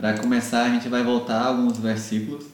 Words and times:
Para 0.00 0.16
começar, 0.16 0.62
a 0.62 0.70
gente 0.70 0.88
vai 0.88 1.02
voltar 1.02 1.42
alguns 1.42 1.76
versículos 1.78 2.46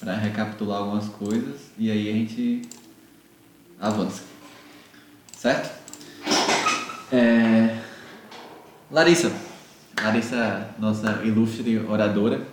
para 0.00 0.14
recapitular 0.14 0.78
algumas 0.78 1.06
coisas 1.10 1.70
e 1.76 1.90
aí 1.90 2.08
a 2.08 2.12
gente 2.14 2.62
avança. 3.78 4.22
Certo? 5.36 5.70
É... 7.12 7.78
Larissa. 8.90 9.30
Larissa, 10.00 10.74
nossa 10.78 11.22
ilustre 11.22 11.78
oradora, 11.78 12.48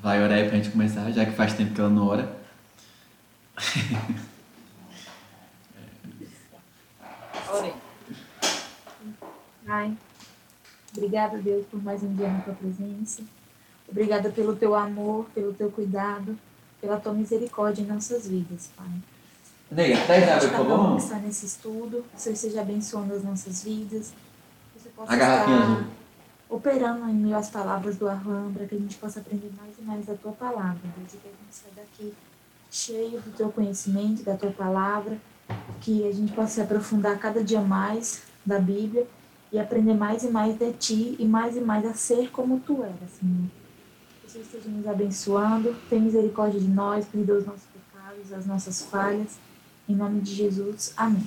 vai 0.00 0.22
orar 0.22 0.38
aí 0.38 0.48
pra 0.48 0.58
gente 0.58 0.70
começar, 0.70 1.10
já 1.10 1.26
que 1.26 1.32
faz 1.32 1.52
tempo 1.54 1.74
que 1.74 1.80
ela 1.80 1.90
não 1.90 2.06
ora. 2.06 2.36
Ore. 7.50 7.72
Pai, 9.66 9.96
obrigada, 10.96 11.38
Deus, 11.38 11.66
por 11.70 11.82
mais 11.82 12.02
um 12.02 12.14
dia 12.14 12.28
na 12.28 12.40
tua 12.40 12.54
presença. 12.54 13.22
Obrigada 13.88 14.30
pelo 14.30 14.56
teu 14.56 14.74
amor, 14.74 15.26
pelo 15.34 15.52
teu 15.52 15.70
cuidado, 15.70 16.36
pela 16.80 16.98
tua 16.98 17.12
misericórdia 17.12 17.82
em 17.82 17.86
nossas 17.86 18.26
vidas, 18.26 18.70
Pai. 18.76 18.86
Água, 20.30 20.48
por 20.48 20.66
Cada 20.68 20.74
um 20.74 20.96
que 20.96 21.02
está 21.02 21.18
nesse 21.18 21.46
estudo, 21.46 22.04
que 22.10 22.16
o 22.16 22.20
Senhor 22.20 22.34
esteja 22.34 22.60
abençoando 22.60 23.14
as 23.14 23.22
nossas 23.22 23.62
vidas. 23.64 24.12
Que 24.72 24.80
você 24.80 24.88
possa 24.90 25.12
estar 25.12 25.86
operando 26.48 27.08
em 27.08 27.14
meio 27.14 27.36
às 27.36 27.50
palavras 27.50 27.96
do 27.96 28.08
Arlan, 28.08 28.52
para 28.52 28.66
que 28.66 28.74
a 28.74 28.78
gente 28.78 28.96
possa 28.96 29.20
aprender 29.20 29.50
mais 29.56 29.76
e 29.78 29.82
mais 29.82 30.06
da 30.06 30.14
tua 30.14 30.32
palavra, 30.32 30.78
Deus, 30.96 31.14
e 31.14 31.16
que 31.16 31.28
a 31.28 31.30
gente 31.30 31.54
saia 31.54 31.72
daqui 31.76 32.14
cheio 32.70 33.20
do 33.20 33.36
teu 33.36 33.50
conhecimento, 33.50 34.22
da 34.22 34.36
tua 34.36 34.50
palavra, 34.50 35.18
que 35.80 36.06
a 36.08 36.12
gente 36.12 36.32
possa 36.32 36.54
se 36.54 36.60
aprofundar 36.60 37.18
cada 37.18 37.42
dia 37.42 37.60
mais 37.60 38.22
da 38.44 38.58
Bíblia 38.58 39.06
e 39.52 39.58
aprender 39.58 39.94
mais 39.94 40.24
e 40.24 40.28
mais 40.28 40.56
de 40.56 40.72
ti 40.72 41.16
e 41.18 41.24
mais 41.24 41.56
e 41.56 41.60
mais 41.60 41.84
a 41.86 41.94
ser 41.94 42.30
como 42.30 42.60
tu 42.60 42.82
eras, 42.82 43.10
Senhor. 43.20 43.48
Que 44.20 44.26
o 44.26 44.30
Senhor 44.30 44.44
esteja 44.44 44.68
nos 44.68 44.86
abençoando, 44.86 45.74
tem 45.88 46.00
misericórdia 46.00 46.60
de 46.60 46.68
nós, 46.68 47.06
perdoa 47.06 47.38
os 47.38 47.46
nossos 47.46 47.64
pecados, 47.64 48.32
as 48.32 48.46
nossas 48.46 48.82
falhas. 48.82 49.38
Em 49.88 49.94
nome 49.94 50.20
de 50.20 50.34
Jesus, 50.34 50.92
amém. 50.96 51.26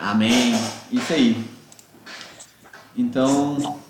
Amém. 0.00 0.52
Isso 0.90 1.12
aí. 1.12 1.44
Então, 2.96 3.80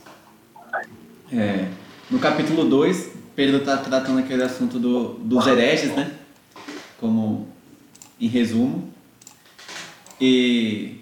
é, 1.30 1.68
no 2.10 2.18
capítulo 2.18 2.64
2, 2.68 3.12
Pedro 3.34 3.58
está 3.58 3.76
tratando 3.78 4.18
aquele 4.18 4.42
assunto 4.42 4.78
do, 4.78 5.14
dos 5.14 5.46
hereges, 5.46 5.94
né? 5.94 6.14
Como 7.00 7.48
em 8.20 8.28
resumo. 8.28 8.92
E, 10.20 11.01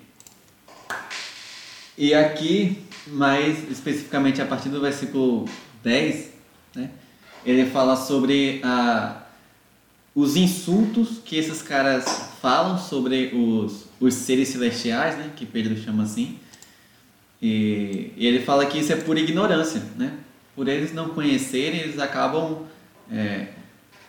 e 2.01 2.15
aqui, 2.15 2.79
mais 3.09 3.71
especificamente 3.71 4.41
a 4.41 4.47
partir 4.47 4.71
do 4.71 4.81
versículo 4.81 5.45
10, 5.85 6.31
né? 6.75 6.89
Ele 7.45 7.67
fala 7.67 7.95
sobre 7.95 8.59
a, 8.65 9.25
os 10.15 10.35
insultos 10.35 11.19
que 11.23 11.37
esses 11.37 11.61
caras 11.61 12.31
falam 12.41 12.79
sobre 12.79 13.33
os, 13.35 13.85
os 14.01 14.15
seres 14.15 14.49
celestiais, 14.49 15.19
né, 15.19 15.31
que 15.37 15.45
Pedro 15.45 15.77
chama 15.77 16.05
assim. 16.05 16.39
E, 17.41 18.15
e 18.17 18.27
ele 18.27 18.41
fala 18.47 18.65
que 18.65 18.79
isso 18.79 18.95
é 18.95 18.97
por 18.97 19.19
ignorância, 19.19 19.83
né? 19.99 20.15
Por 20.57 20.69
eles 20.69 20.95
não 20.95 21.11
conhecerem, 21.11 21.81
eles 21.81 21.99
acabam 21.99 22.63
é, 23.13 23.49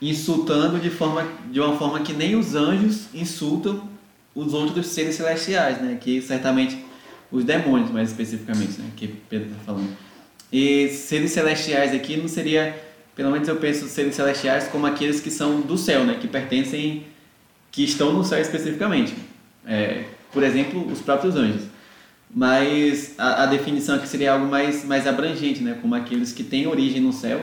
insultando 0.01 0.79
de, 0.79 0.89
forma, 0.89 1.27
de 1.51 1.59
uma 1.59 1.77
forma 1.77 1.99
que 1.99 2.13
nem 2.13 2.37
os 2.37 2.55
anjos 2.55 3.13
insultam 3.13 3.89
os 4.33 4.53
outros 4.53 4.87
seres 4.87 5.15
celestiais, 5.15 5.81
né? 5.81 5.97
Que 5.99 6.21
certamente 6.21 6.89
os 7.31 7.43
demônios, 7.43 7.89
mais 7.91 8.09
especificamente, 8.09 8.79
né? 8.81 8.89
Que 8.95 9.07
Pedro 9.07 9.51
está 9.51 9.63
falando. 9.63 9.95
E 10.51 10.89
seres 10.89 11.31
celestiais 11.31 11.93
aqui 11.93 12.17
não 12.17 12.27
seria, 12.27 12.77
pelo 13.15 13.31
menos 13.31 13.47
eu 13.47 13.55
penso 13.55 13.87
seres 13.87 14.15
celestiais 14.15 14.67
como 14.67 14.85
aqueles 14.85 15.21
que 15.21 15.31
são 15.31 15.61
do 15.61 15.77
céu, 15.77 16.03
né? 16.03 16.17
Que 16.19 16.27
pertencem, 16.27 17.05
que 17.71 17.83
estão 17.83 18.11
no 18.11 18.23
céu 18.23 18.39
especificamente. 18.39 19.15
É, 19.65 20.03
por 20.33 20.43
exemplo, 20.43 20.85
os 20.91 20.99
próprios 20.99 21.35
anjos. 21.35 21.63
Mas 22.33 23.15
a, 23.17 23.43
a 23.43 23.45
definição 23.45 23.95
aqui 23.95 24.07
seria 24.07 24.33
algo 24.33 24.45
mais, 24.45 24.83
mais 24.83 25.07
abrangente, 25.07 25.61
né? 25.63 25.77
Como 25.81 25.95
aqueles 25.95 26.33
que 26.33 26.43
têm 26.43 26.67
origem 26.67 26.99
no 26.99 27.13
céu. 27.13 27.41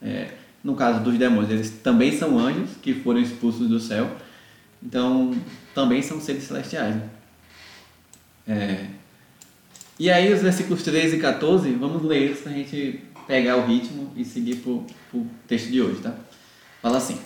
É, 0.00 0.28
no 0.62 0.74
caso 0.74 1.02
dos 1.02 1.16
demônios, 1.16 1.50
eles 1.50 1.70
também 1.82 2.16
são 2.16 2.38
anjos 2.38 2.70
que 2.82 2.94
foram 2.94 3.20
expulsos 3.20 3.68
do 3.68 3.80
céu. 3.80 4.10
Então, 4.82 5.34
também 5.74 6.02
são 6.02 6.20
seres 6.20 6.44
celestiais. 6.44 6.94
né? 6.94 7.02
É, 8.46 8.86
e 9.98 10.10
aí, 10.10 10.32
os 10.32 10.42
versículos 10.42 10.82
13 10.84 11.16
e 11.16 11.20
14, 11.20 11.70
vamos 11.72 12.04
ler 12.04 12.22
eles 12.22 12.40
para 12.40 12.52
a 12.52 12.54
gente 12.54 13.00
pegar 13.26 13.56
o 13.56 13.66
ritmo 13.66 14.12
e 14.16 14.24
seguir 14.24 14.56
para 14.56 14.70
o 14.70 15.26
texto 15.48 15.68
de 15.68 15.82
hoje, 15.82 16.00
tá? 16.00 16.14
Fala 16.80 16.98
assim: 16.98 17.18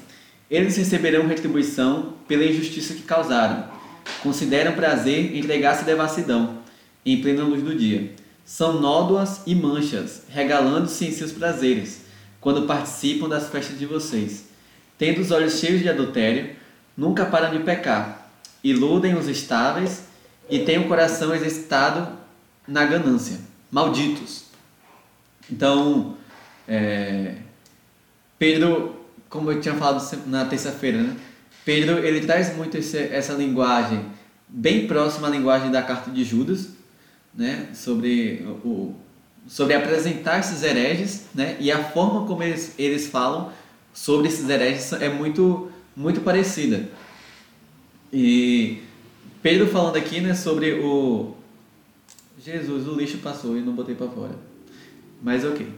Eles 0.50 0.76
receberão 0.76 1.26
retribuição 1.26 2.14
pela 2.26 2.44
injustiça 2.44 2.94
que 2.94 3.02
causaram. 3.02 3.70
Consideram 4.22 4.72
prazer 4.72 5.36
entregar-se 5.36 5.82
à 5.82 5.84
devassidão, 5.84 6.58
em 7.04 7.20
plena 7.20 7.44
luz 7.44 7.62
do 7.62 7.74
dia. 7.74 8.10
São 8.44 8.80
nódoas 8.80 9.42
e 9.46 9.54
manchas, 9.54 10.22
regalando-se 10.28 11.04
em 11.04 11.12
seus 11.12 11.30
prazeres, 11.30 12.02
quando 12.40 12.66
participam 12.66 13.28
das 13.28 13.48
festas 13.48 13.78
de 13.78 13.86
vocês. 13.86 14.46
Tendo 14.98 15.20
os 15.20 15.30
olhos 15.30 15.60
cheios 15.60 15.80
de 15.80 15.88
adultério, 15.88 16.50
nunca 16.96 17.26
param 17.26 17.56
de 17.56 17.62
pecar. 17.62 18.30
Iludem 18.64 19.14
os 19.14 19.28
estáveis 19.28 20.04
e 20.48 20.60
têm 20.60 20.78
o 20.78 20.88
coração 20.88 21.34
exercitado 21.34 22.21
na 22.66 22.84
ganância. 22.84 23.40
Malditos. 23.70 24.44
Então, 25.50 26.16
é, 26.68 27.36
Pedro, 28.38 28.96
como 29.28 29.50
eu 29.50 29.60
tinha 29.60 29.74
falado 29.74 30.02
na 30.26 30.44
terça-feira, 30.44 31.02
né? 31.02 31.16
Pedro 31.64 31.98
ele 31.98 32.26
traz 32.26 32.56
muito 32.56 32.76
esse, 32.76 32.98
essa 32.98 33.32
linguagem 33.34 34.04
bem 34.48 34.86
próxima 34.86 35.28
à 35.28 35.30
linguagem 35.30 35.70
da 35.70 35.82
carta 35.82 36.10
de 36.10 36.24
Judas, 36.24 36.70
né? 37.34 37.68
Sobre 37.74 38.46
o 38.64 38.94
sobre 39.46 39.74
apresentar 39.74 40.38
esses 40.38 40.62
hereges, 40.62 41.24
né? 41.34 41.56
E 41.58 41.72
a 41.72 41.82
forma 41.82 42.26
como 42.26 42.42
eles, 42.42 42.74
eles 42.78 43.08
falam 43.08 43.50
sobre 43.92 44.28
esses 44.28 44.48
hereges 44.48 44.92
é 44.92 45.08
muito 45.08 45.70
muito 45.96 46.20
parecida. 46.20 46.88
E 48.12 48.82
Pedro 49.42 49.66
falando 49.66 49.96
aqui, 49.96 50.20
né, 50.20 50.34
sobre 50.34 50.74
o 50.74 51.34
Jesus, 52.44 52.88
o 52.88 52.94
lixo 52.96 53.18
passou 53.18 53.56
e 53.56 53.60
não 53.60 53.72
botei 53.72 53.94
para 53.94 54.08
fora. 54.08 54.34
Mas 55.22 55.44
ok. 55.44 55.68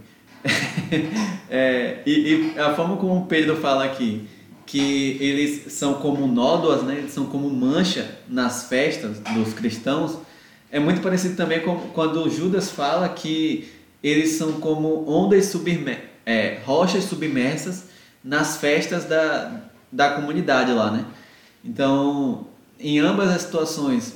é, 1.51 2.03
e, 2.07 2.53
e, 2.55 2.59
a 2.59 2.75
forma 2.75 2.97
como 2.97 3.27
Pedro 3.27 3.57
fala 3.57 3.85
aqui, 3.85 4.27
que 4.65 5.19
eles 5.21 5.73
são 5.73 5.95
como 5.95 6.27
nódoas, 6.27 6.83
né? 6.83 6.97
eles 6.99 7.13
são 7.13 7.27
como 7.27 7.51
mancha 7.51 8.19
nas 8.27 8.65
festas 8.65 9.19
dos 9.19 9.53
cristãos, 9.53 10.19
é 10.71 10.81
muito 10.81 11.03
parecido 11.03 11.37
também 11.37 11.61
com 11.61 11.77
quando 11.93 12.29
Judas 12.31 12.71
fala 12.71 13.09
que 13.11 13.69
eles 14.03 14.33
são 14.33 14.55
como 14.55 15.09
ondas 15.09 15.55
é, 16.25 16.59
rochas 16.65 17.05
submersas 17.05 17.85
nas 18.23 18.57
festas 18.57 19.05
da, 19.05 19.61
da 19.93 20.11
comunidade 20.13 20.73
lá, 20.73 20.91
né? 20.91 21.05
Então, 21.63 22.47
em 22.81 22.99
ambas 22.99 23.31
as 23.31 23.43
situações, 23.43 24.15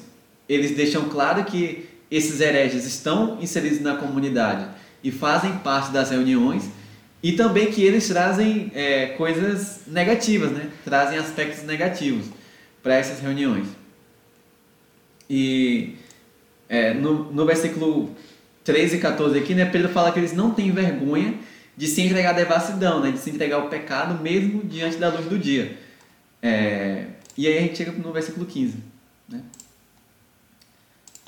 eles 0.49 0.75
deixam 0.75 1.09
claro 1.09 1.45
que 1.45 1.88
esses 2.11 2.41
hereges 2.41 2.85
estão 2.85 3.39
inseridos 3.41 3.81
na 3.81 3.97
comunidade 3.97 4.69
e 5.03 5.11
fazem 5.11 5.59
parte 5.59 5.91
das 5.93 6.11
reuniões 6.11 6.65
e 7.23 7.33
também 7.33 7.71
que 7.71 7.83
eles 7.83 8.07
trazem 8.09 8.71
é, 8.75 9.07
coisas 9.09 9.81
negativas, 9.87 10.51
né? 10.53 10.71
Trazem 10.85 11.19
aspectos 11.19 11.65
negativos 11.65 12.27
para 12.83 12.95
essas 12.95 13.21
reuniões. 13.21 13.67
E 15.29 15.97
é, 16.69 16.95
no, 16.95 17.33
no 17.33 17.45
versículo 17.45 18.15
13 18.65 18.97
e 18.97 19.01
14 19.01 19.39
aqui, 19.39 19.55
né, 19.55 19.65
Pedro 19.65 19.89
fala 19.89 20.13
que 20.13 20.19
eles 20.19 20.33
não 20.33 20.53
têm 20.53 20.71
vergonha 20.71 21.35
de 21.77 21.87
se 21.87 22.03
entregar 22.03 22.31
à 22.31 22.33
devassidão, 22.33 23.01
né, 23.01 23.11
de 23.11 23.19
se 23.19 23.31
entregar 23.31 23.57
ao 23.57 23.69
pecado 23.69 24.23
mesmo 24.23 24.63
diante 24.65 24.97
da 24.97 25.09
luz 25.09 25.27
do 25.27 25.39
dia. 25.39 25.77
É, 26.43 27.07
e 27.37 27.47
aí 27.47 27.59
a 27.59 27.61
gente 27.63 27.77
chega 27.77 27.93
no 27.93 28.13
versículo 28.13 28.47
15. 28.47 28.77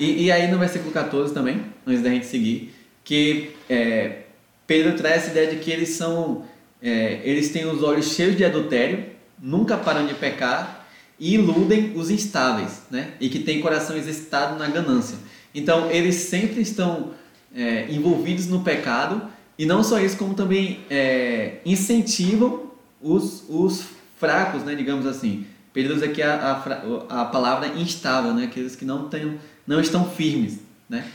E, 0.01 0.23
e 0.23 0.31
aí 0.31 0.49
no 0.49 0.57
versículo 0.57 0.91
14 0.91 1.31
também, 1.31 1.63
antes 1.85 2.01
da 2.01 2.09
gente 2.09 2.25
seguir, 2.25 2.73
que 3.03 3.51
é, 3.69 4.23
Pedro 4.65 4.95
traz 4.95 5.17
essa 5.17 5.29
ideia 5.29 5.51
de 5.51 5.57
que 5.57 5.69
eles 5.69 5.89
são, 5.89 6.43
é, 6.81 7.21
eles 7.23 7.51
têm 7.51 7.67
os 7.67 7.83
olhos 7.83 8.15
cheios 8.15 8.35
de 8.35 8.43
adultério, 8.43 9.05
nunca 9.39 9.77
param 9.77 10.07
de 10.07 10.15
pecar 10.15 10.87
e 11.19 11.35
iludem 11.35 11.93
os 11.95 12.09
instáveis, 12.09 12.81
né? 12.89 13.11
E 13.19 13.29
que 13.29 13.37
têm 13.37 13.61
coração 13.61 13.95
exercitado 13.95 14.57
na 14.57 14.67
ganância. 14.67 15.19
Então 15.53 15.91
eles 15.91 16.15
sempre 16.15 16.61
estão 16.61 17.11
é, 17.55 17.85
envolvidos 17.91 18.47
no 18.47 18.63
pecado 18.63 19.21
e 19.55 19.67
não 19.67 19.83
só 19.83 19.99
isso, 19.99 20.17
como 20.17 20.33
também 20.33 20.79
é, 20.89 21.57
incentivam 21.63 22.71
os, 22.99 23.43
os 23.47 23.83
fracos, 24.17 24.63
né? 24.63 24.73
Digamos 24.73 25.05
assim. 25.05 25.45
Pedro 25.71 25.95
usa 25.95 26.05
aqui 26.05 26.21
a, 26.21 26.63
a, 27.09 27.21
a 27.21 27.25
palavra 27.25 27.67
instável, 27.67 28.33
né? 28.33 28.45
Aqueles 28.45 28.75
que 28.75 28.83
não, 28.83 29.07
têm, 29.07 29.39
não 29.71 29.79
estão 29.79 30.09
firmes, 30.09 30.59
né? 30.89 31.05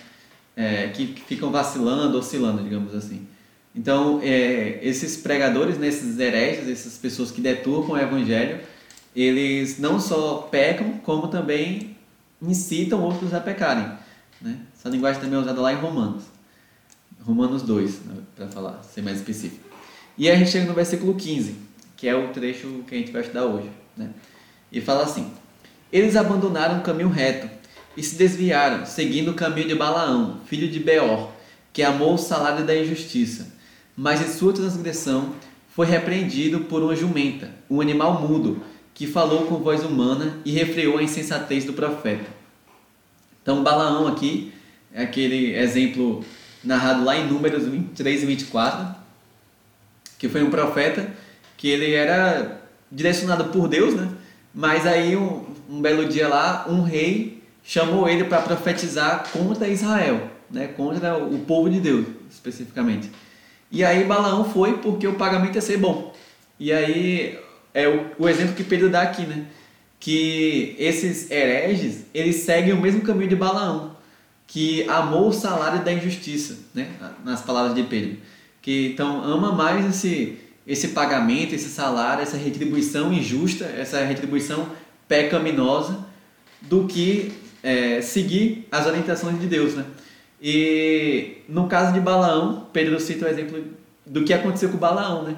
é, 0.56 0.88
que, 0.88 1.08
que, 1.08 1.20
ficam 1.22 1.50
vacilando, 1.52 2.18
oscilando, 2.18 2.62
digamos 2.62 2.94
assim. 2.94 3.26
Então, 3.74 4.20
é, 4.22 4.78
esses 4.82 5.18
pregadores, 5.18 5.76
né, 5.76 5.88
esses 5.88 6.18
hereges, 6.18 6.66
essas 6.66 6.96
pessoas 6.96 7.30
que 7.30 7.42
deturpam 7.42 7.94
o 7.94 7.98
evangelho, 7.98 8.60
eles 9.14 9.78
não 9.78 10.00
só 10.00 10.48
pecam, 10.50 10.94
como 11.04 11.28
também 11.28 11.94
incitam 12.40 13.02
outros 13.02 13.34
a 13.34 13.40
pecarem. 13.40 13.86
Né? 14.40 14.58
Essa 14.74 14.88
linguagem 14.88 15.20
também 15.20 15.38
é 15.38 15.42
usada 15.42 15.60
lá 15.60 15.72
em 15.72 15.76
Romanos. 15.76 16.24
Romanos 17.22 17.62
2, 17.62 18.04
né, 18.06 18.14
para 18.34 18.48
falar, 18.48 18.82
ser 18.82 19.02
mais 19.02 19.18
específico. 19.18 19.66
E 20.16 20.30
a 20.30 20.36
gente 20.36 20.50
chega 20.50 20.64
no 20.64 20.72
versículo 20.72 21.14
15, 21.14 21.54
que 21.96 22.08
é 22.08 22.14
o 22.14 22.28
trecho 22.28 22.82
que 22.86 22.94
a 22.94 22.98
gente 22.98 23.12
vai 23.12 23.20
estudar 23.20 23.44
hoje. 23.44 23.70
Né? 23.94 24.10
E 24.72 24.80
fala 24.80 25.02
assim: 25.02 25.30
Eles 25.92 26.16
abandonaram 26.16 26.78
o 26.78 26.82
caminho 26.82 27.10
reto 27.10 27.55
e 27.96 28.02
se 28.02 28.16
desviaram, 28.16 28.84
seguindo 28.84 29.30
o 29.30 29.34
caminho 29.34 29.68
de 29.68 29.74
Balaão, 29.74 30.40
filho 30.46 30.68
de 30.68 30.78
Beor, 30.78 31.30
que 31.72 31.82
amou 31.82 32.14
o 32.14 32.18
salário 32.18 32.64
da 32.64 32.76
injustiça. 32.76 33.54
Mas 33.96 34.20
em 34.20 34.32
sua 34.32 34.52
transgressão 34.52 35.34
foi 35.70 35.86
repreendido 35.86 36.60
por 36.60 36.82
uma 36.82 36.94
jumenta, 36.94 37.50
um 37.68 37.80
animal 37.80 38.20
mudo, 38.20 38.62
que 38.94 39.06
falou 39.06 39.46
com 39.46 39.56
voz 39.56 39.84
humana 39.84 40.38
e 40.44 40.50
refreou 40.52 40.98
a 40.98 41.02
insensatez 41.02 41.64
do 41.64 41.72
profeta. 41.72 42.24
Então, 43.42 43.62
Balaão 43.62 44.06
aqui 44.06 44.52
é 44.92 45.02
aquele 45.02 45.54
exemplo 45.54 46.24
narrado 46.64 47.04
lá 47.04 47.16
em 47.16 47.26
Números 47.26 47.66
23 47.66 48.22
e 48.22 48.26
24, 48.26 48.94
que 50.18 50.28
foi 50.28 50.42
um 50.42 50.50
profeta 50.50 51.14
que 51.56 51.68
ele 51.68 51.92
era 51.92 52.60
direcionado 52.90 53.46
por 53.46 53.68
Deus, 53.68 53.94
né? 53.94 54.08
Mas 54.54 54.86
aí 54.86 55.14
um, 55.16 55.44
um 55.68 55.80
belo 55.80 56.06
dia 56.06 56.28
lá, 56.28 56.66
um 56.68 56.82
rei 56.82 57.35
chamou 57.66 58.08
ele 58.08 58.24
para 58.24 58.42
profetizar 58.42 59.28
contra 59.32 59.68
Israel, 59.68 60.30
né? 60.48 60.68
Contra 60.68 61.18
o 61.18 61.40
povo 61.40 61.68
de 61.68 61.80
Deus, 61.80 62.06
especificamente. 62.30 63.10
E 63.70 63.84
aí 63.84 64.04
Balaão 64.04 64.44
foi 64.44 64.78
porque 64.78 65.06
o 65.06 65.14
pagamento 65.14 65.56
ia 65.56 65.60
ser 65.60 65.76
bom. 65.76 66.14
E 66.60 66.72
aí 66.72 67.38
é 67.74 67.88
o, 67.88 68.06
o 68.20 68.28
exemplo 68.28 68.54
que 68.54 68.62
Pedro 68.62 68.88
dá 68.88 69.02
aqui, 69.02 69.22
né? 69.22 69.46
Que 69.98 70.76
esses 70.78 71.28
hereges, 71.28 72.04
eles 72.14 72.36
seguem 72.36 72.72
o 72.72 72.80
mesmo 72.80 73.00
caminho 73.00 73.28
de 73.28 73.36
Balaão, 73.36 73.96
que 74.46 74.88
amou 74.88 75.28
o 75.28 75.32
salário 75.32 75.84
da 75.84 75.92
injustiça, 75.92 76.56
né? 76.72 76.88
Nas 77.24 77.42
palavras 77.42 77.74
de 77.74 77.82
Pedro. 77.82 78.16
Que 78.62 78.92
então 78.92 79.24
ama 79.24 79.50
mais 79.50 79.84
esse 79.84 80.38
esse 80.64 80.88
pagamento, 80.88 81.54
esse 81.54 81.68
salário, 81.68 82.22
essa 82.22 82.36
retribuição 82.36 83.12
injusta, 83.12 83.64
essa 83.64 84.02
retribuição 84.02 84.68
pecaminosa, 85.06 86.04
do 86.60 86.88
que 86.88 87.32
é, 87.66 88.00
seguir 88.00 88.68
as 88.70 88.86
orientações 88.86 89.40
de 89.40 89.48
Deus, 89.48 89.74
né? 89.74 89.84
E 90.40 91.38
no 91.48 91.66
caso 91.66 91.92
de 91.92 91.98
Balaão, 91.98 92.68
Pedro 92.72 93.00
cita 93.00 93.26
o 93.26 93.28
exemplo 93.28 93.60
do 94.06 94.22
que 94.22 94.32
aconteceu 94.32 94.68
com 94.68 94.76
Balaão, 94.76 95.24
né? 95.24 95.34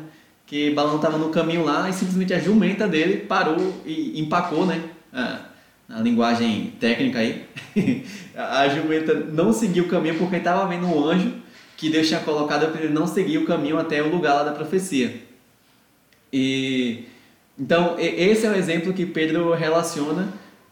Que 0.46 0.70
Balaão 0.70 0.96
estava 0.96 1.16
no 1.16 1.30
caminho 1.30 1.64
lá 1.64 1.88
e 1.88 1.92
simplesmente 1.94 2.34
a 2.34 2.38
jumenta 2.38 2.86
dele 2.86 3.16
parou 3.16 3.56
e 3.86 4.20
empacou, 4.20 4.66
né? 4.66 4.78
A, 5.10 5.40
a 5.88 6.00
linguagem 6.00 6.74
técnica 6.78 7.20
aí. 7.20 7.46
a 8.36 8.68
jumenta 8.68 9.14
não 9.14 9.50
seguiu 9.50 9.84
o 9.84 9.88
caminho 9.88 10.18
porque 10.18 10.36
estava 10.36 10.68
vendo 10.68 10.86
um 10.86 11.02
anjo 11.02 11.32
que 11.78 11.88
Deus 11.88 12.08
tinha 12.08 12.20
colocado 12.20 12.70
para 12.70 12.82
ele 12.82 12.92
não 12.92 13.06
seguir 13.06 13.38
o 13.38 13.46
caminho 13.46 13.78
até 13.78 14.02
o 14.02 14.10
lugar 14.10 14.34
lá 14.34 14.42
da 14.42 14.52
profecia. 14.52 15.18
E 16.30 17.04
então 17.58 17.96
esse 17.98 18.44
é 18.44 18.50
o 18.50 18.54
exemplo 18.54 18.92
que 18.92 19.06
Pedro 19.06 19.54
relaciona 19.54 20.28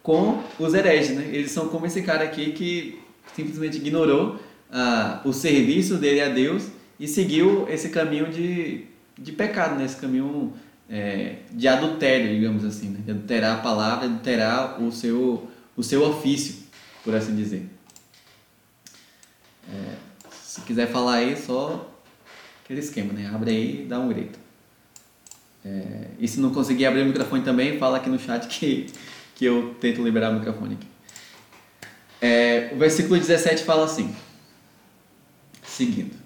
com 0.07 0.41
os 0.57 0.73
hereges, 0.73 1.17
né? 1.17 1.29
Eles 1.33 1.51
são 1.51 1.67
como 1.67 1.85
esse 1.85 2.01
cara 2.01 2.23
aqui 2.23 2.53
que 2.53 3.01
simplesmente 3.35 3.79
ignorou 3.79 4.39
ah, 4.71 5.21
o 5.25 5.33
serviço 5.33 5.97
dele 5.97 6.21
a 6.21 6.29
Deus 6.29 6.69
e 6.99 7.09
seguiu 7.09 7.69
esse 7.69 7.89
caminho 7.89 8.31
de, 8.31 8.85
de 9.19 9.33
pecado, 9.33 9.77
né? 9.77 9.85
esse 9.85 9.97
caminho 9.97 10.53
é, 10.89 11.39
de 11.51 11.67
adultério, 11.67 12.33
digamos 12.33 12.65
assim, 12.65 12.91
né? 12.91 13.01
de 13.05 13.11
adulterar 13.11 13.59
a 13.59 13.61
palavra, 13.61 14.05
adulterar 14.05 14.81
o 14.81 14.93
seu, 14.93 15.51
o 15.77 15.83
seu 15.83 16.05
ofício, 16.05 16.55
por 17.03 17.13
assim 17.13 17.35
dizer. 17.35 17.69
É, 19.69 19.95
se 20.31 20.61
quiser 20.61 20.87
falar 20.87 21.17
aí, 21.17 21.37
só 21.37 21.93
aquele 22.63 22.79
esquema, 22.79 23.13
né? 23.13 23.29
Abre 23.35 23.51
aí 23.51 23.83
e 23.83 23.87
dá 23.87 23.99
um 23.99 24.07
grito. 24.07 24.39
É, 25.65 26.11
e 26.21 26.29
se 26.29 26.39
não 26.39 26.51
conseguir 26.51 26.87
abrir 26.87 27.03
o 27.03 27.07
microfone 27.07 27.43
também, 27.43 27.77
fala 27.77 27.97
aqui 27.97 28.09
no 28.09 28.21
chat 28.21 28.47
que, 28.47 28.87
que 29.37 29.45
eu 29.45 29.77
tento 29.81 30.03
liberar 30.03 30.31
o 30.31 30.35
microfone 30.35 30.75
aqui. 30.75 30.87
É, 32.21 32.71
o 32.73 32.79
versículo 32.79 33.21
17 33.21 33.63
fala 33.63 33.85
assim, 33.85 34.17
seguindo. 35.63 36.17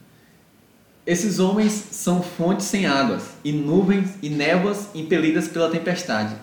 Esses 1.04 1.40
homens 1.40 1.72
são 1.72 2.22
fontes 2.22 2.66
sem 2.66 2.86
águas, 2.86 3.30
e 3.44 3.50
nuvens 3.50 4.10
e 4.22 4.30
névoas 4.30 4.88
impelidas 4.94 5.48
pela 5.48 5.68
tempestade. 5.68 6.36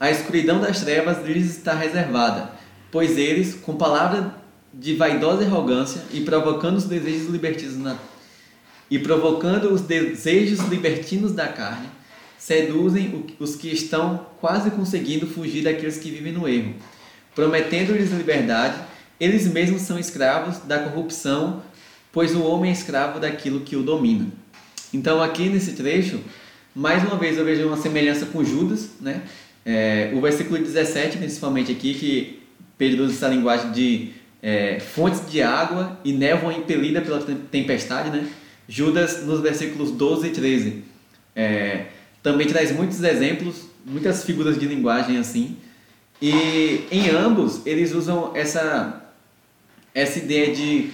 A 0.00 0.10
escuridão 0.10 0.60
das 0.60 0.80
trevas 0.80 1.24
lhes 1.24 1.56
está 1.56 1.72
reservada, 1.72 2.50
pois 2.90 3.16
eles, 3.16 3.54
com 3.54 3.76
palavra 3.76 4.34
de 4.74 4.96
vaidosa 4.96 5.44
arrogância 5.44 6.02
e 6.12 6.22
provocando 6.22 6.78
os 6.78 6.84
desejos 6.84 7.28
libertinos 7.28 7.78
na, 7.78 7.96
e 8.90 8.98
provocando 8.98 9.72
os 9.72 9.82
desejos 9.82 10.60
libertinos 10.66 11.32
da 11.32 11.46
carne, 11.46 11.88
seduzem 12.42 13.24
os 13.38 13.54
que 13.54 13.68
estão 13.68 14.26
quase 14.40 14.68
conseguindo 14.72 15.28
fugir 15.28 15.62
daqueles 15.62 15.98
que 15.98 16.10
vivem 16.10 16.32
no 16.32 16.48
erro, 16.48 16.74
prometendo-lhes 17.36 18.10
liberdade, 18.10 18.82
eles 19.20 19.46
mesmos 19.46 19.82
são 19.82 19.96
escravos 19.96 20.58
da 20.58 20.80
corrupção, 20.80 21.62
pois 22.10 22.34
o 22.34 22.42
homem 22.42 22.70
é 22.70 22.72
escravo 22.72 23.20
daquilo 23.20 23.60
que 23.60 23.76
o 23.76 23.84
domina. 23.84 24.26
Então, 24.92 25.22
aqui 25.22 25.48
nesse 25.48 25.74
trecho, 25.74 26.18
mais 26.74 27.04
uma 27.04 27.16
vez 27.16 27.38
eu 27.38 27.44
vejo 27.44 27.64
uma 27.64 27.76
semelhança 27.76 28.26
com 28.26 28.42
Judas, 28.42 28.90
né? 29.00 29.22
É, 29.64 30.10
o 30.12 30.20
versículo 30.20 30.58
17, 30.58 31.18
principalmente 31.18 31.70
aqui, 31.70 31.94
que 31.94 32.42
Pedro 32.76 33.04
usa 33.04 33.14
essa 33.14 33.28
linguagem 33.28 33.70
de 33.70 34.10
é, 34.42 34.80
fontes 34.80 35.30
de 35.30 35.40
água 35.40 35.96
e 36.04 36.12
névoa 36.12 36.52
impelida 36.52 37.00
pela 37.00 37.20
tempestade, 37.52 38.10
né? 38.10 38.26
Judas, 38.68 39.24
nos 39.24 39.40
versículos 39.40 39.92
12 39.92 40.26
e 40.26 40.30
13, 40.30 40.84
é, 41.36 41.86
também 42.22 42.46
traz 42.46 42.70
muitos 42.70 43.02
exemplos, 43.02 43.66
muitas 43.84 44.24
figuras 44.24 44.58
de 44.58 44.66
linguagem 44.66 45.18
assim. 45.18 45.56
E 46.20 46.86
em 46.90 47.10
ambos, 47.10 47.66
eles 47.66 47.92
usam 47.92 48.30
essa, 48.34 49.02
essa 49.94 50.18
ideia 50.18 50.54
de 50.54 50.90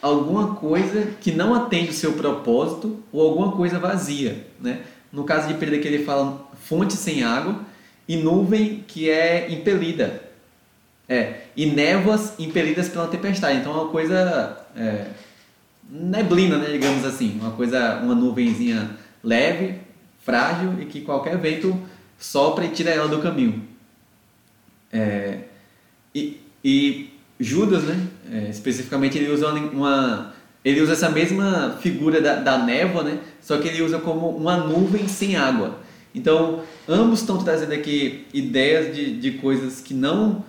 alguma 0.00 0.54
coisa 0.54 1.08
que 1.20 1.32
não 1.32 1.54
atende 1.54 1.90
o 1.90 1.94
seu 1.94 2.14
propósito 2.14 3.02
ou 3.12 3.20
alguma 3.28 3.52
coisa 3.52 3.78
vazia, 3.78 4.46
né? 4.58 4.80
No 5.12 5.24
caso 5.24 5.48
de 5.48 5.54
Pedro 5.54 5.80
que 5.80 5.88
ele 5.88 6.04
fala 6.04 6.48
fonte 6.64 6.94
sem 6.94 7.22
água 7.22 7.60
e 8.08 8.16
nuvem 8.16 8.84
que 8.86 9.10
é 9.10 9.52
impelida, 9.52 10.22
é, 11.08 11.40
e 11.56 11.66
névoas 11.66 12.34
impelidas 12.38 12.88
pela 12.88 13.08
tempestade. 13.08 13.58
Então 13.58 13.72
é 13.72 13.74
uma 13.74 13.88
coisa 13.88 14.64
é, 14.76 15.06
neblina, 15.90 16.56
né, 16.56 16.70
digamos 16.70 17.04
assim, 17.04 17.38
uma 17.40 17.50
coisa, 17.50 18.00
uma 18.02 18.14
nuvenzinha 18.14 18.96
leve, 19.22 19.74
frágil 20.20 20.80
e 20.80 20.86
que 20.86 21.00
qualquer 21.00 21.36
vento 21.38 21.78
sopra 22.18 22.64
e 22.64 22.68
tira 22.68 22.90
ela 22.90 23.08
do 23.08 23.18
caminho. 23.20 23.64
É, 24.92 25.38
e, 26.14 26.40
e, 26.64 27.10
Judas, 27.38 27.84
né, 27.84 28.06
é, 28.30 28.50
especificamente, 28.50 29.16
ele 29.16 29.30
usa 29.30 29.48
uma, 29.48 30.34
ele 30.64 30.80
usa 30.80 30.92
essa 30.92 31.08
mesma 31.08 31.78
figura 31.80 32.20
da, 32.20 32.36
da 32.36 32.58
névoa, 32.58 33.02
né, 33.02 33.18
só 33.40 33.58
que 33.58 33.68
ele 33.68 33.82
usa 33.82 33.98
como 33.98 34.28
uma 34.28 34.56
nuvem 34.56 35.08
sem 35.08 35.36
água. 35.36 35.78
Então, 36.14 36.62
ambos 36.88 37.20
estão 37.20 37.38
trazendo 37.38 37.72
aqui 37.72 38.26
ideias 38.34 38.94
de, 38.94 39.16
de 39.18 39.32
coisas 39.32 39.80
que 39.80 39.94
não 39.94 40.44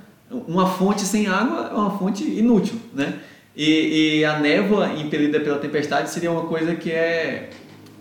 uma 0.47 0.67
fonte 0.67 1.01
sem 1.01 1.27
água 1.27 1.69
é 1.71 1.75
uma 1.75 1.97
fonte 1.97 2.23
inútil, 2.23 2.75
né? 2.93 3.19
E, 3.55 4.19
e, 4.19 4.25
a 4.25 4.39
névoa 4.39 4.93
impelida 4.93 5.39
pela 5.41 5.57
tempestade 5.57 6.09
seria 6.09 6.31
uma 6.31 6.45
coisa 6.45 6.73
que 6.73 6.89
é 6.89 7.49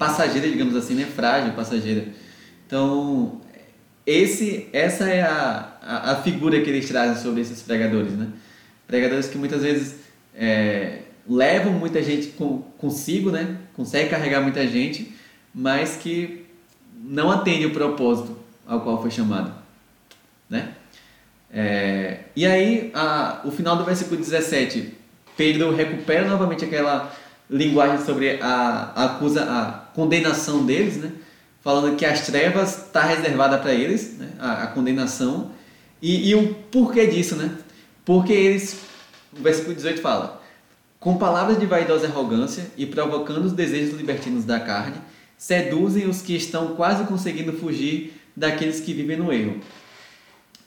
passageira, 0.00 0.49
digamos 0.49 0.75
assim, 0.75 0.95
né? 0.95 1.04
Frágil, 1.04 1.52
passageira. 1.52 2.07
Então, 2.66 3.38
esse, 4.07 4.66
essa 4.73 5.04
é 5.04 5.21
a, 5.21 5.76
a, 5.83 6.12
a 6.12 6.16
figura 6.23 6.59
que 6.62 6.71
eles 6.71 6.88
trazem 6.88 7.23
sobre 7.23 7.42
esses 7.42 7.61
pregadores, 7.61 8.12
né? 8.12 8.28
Pregadores 8.87 9.28
que 9.28 9.37
muitas 9.37 9.61
vezes 9.61 9.97
é, 10.35 11.00
levam 11.28 11.75
muita 11.75 12.02
gente 12.02 12.28
com, 12.28 12.62
consigo, 12.78 13.30
né? 13.30 13.59
Conseguem 13.75 14.09
carregar 14.09 14.40
muita 14.40 14.66
gente, 14.66 15.14
mas 15.54 15.97
que 15.97 16.47
não 17.04 17.30
atende 17.30 17.66
o 17.66 17.73
propósito 17.75 18.38
ao 18.66 18.80
qual 18.80 19.02
foi 19.02 19.11
chamado, 19.11 19.52
né? 20.49 20.76
É, 21.52 22.21
e 22.35 22.47
aí, 22.47 22.90
a, 22.95 23.42
o 23.45 23.50
final 23.50 23.76
do 23.76 23.85
versículo 23.85 24.16
17, 24.16 24.95
Pedro 25.37 25.75
recupera 25.75 26.26
novamente 26.26 26.64
aquela 26.64 27.12
linguagem 27.50 28.04
sobre 28.04 28.38
a, 28.40 28.92
a 28.95 29.04
acusa, 29.07 29.42
a 29.42 29.73
condenação 29.95 30.64
deles, 30.64 30.97
né? 30.97 31.11
falando 31.61 31.97
que 31.97 32.07
as 32.07 32.26
trevas 32.26 32.87
está 32.87 33.02
reservada 33.02 33.59
para 33.59 33.75
eles, 33.75 34.16
né? 34.19 34.30
a, 34.38 34.64
a 34.64 34.66
condenação, 34.69 35.50
e, 36.00 36.30
e, 36.30 36.35
o 36.35 36.54
porquê 36.71 37.07
disso, 37.07 37.37
né? 37.37 37.54
Porque 38.07 38.33
eles, 38.33 38.80
o 39.37 39.42
versículo 39.42 39.75
18 39.75 40.00
fala, 40.00 40.40
com 40.99 41.19
palavras 41.19 41.59
de 41.59 41.66
vaidosa 41.66 42.07
arrogância 42.07 42.66
e 42.76 42.87
provocando 42.87 43.45
os 43.45 43.52
desejos 43.52 43.95
libertinos 43.99 44.45
da 44.47 44.59
carne, 44.59 44.97
seduzem 45.37 46.09
os 46.09 46.23
que 46.23 46.35
estão 46.35 46.75
quase 46.75 47.04
conseguindo 47.04 47.52
fugir 47.52 48.14
daqueles 48.35 48.80
que 48.80 48.95
vivem 48.95 49.19
no 49.19 49.30
erro. 49.30 49.61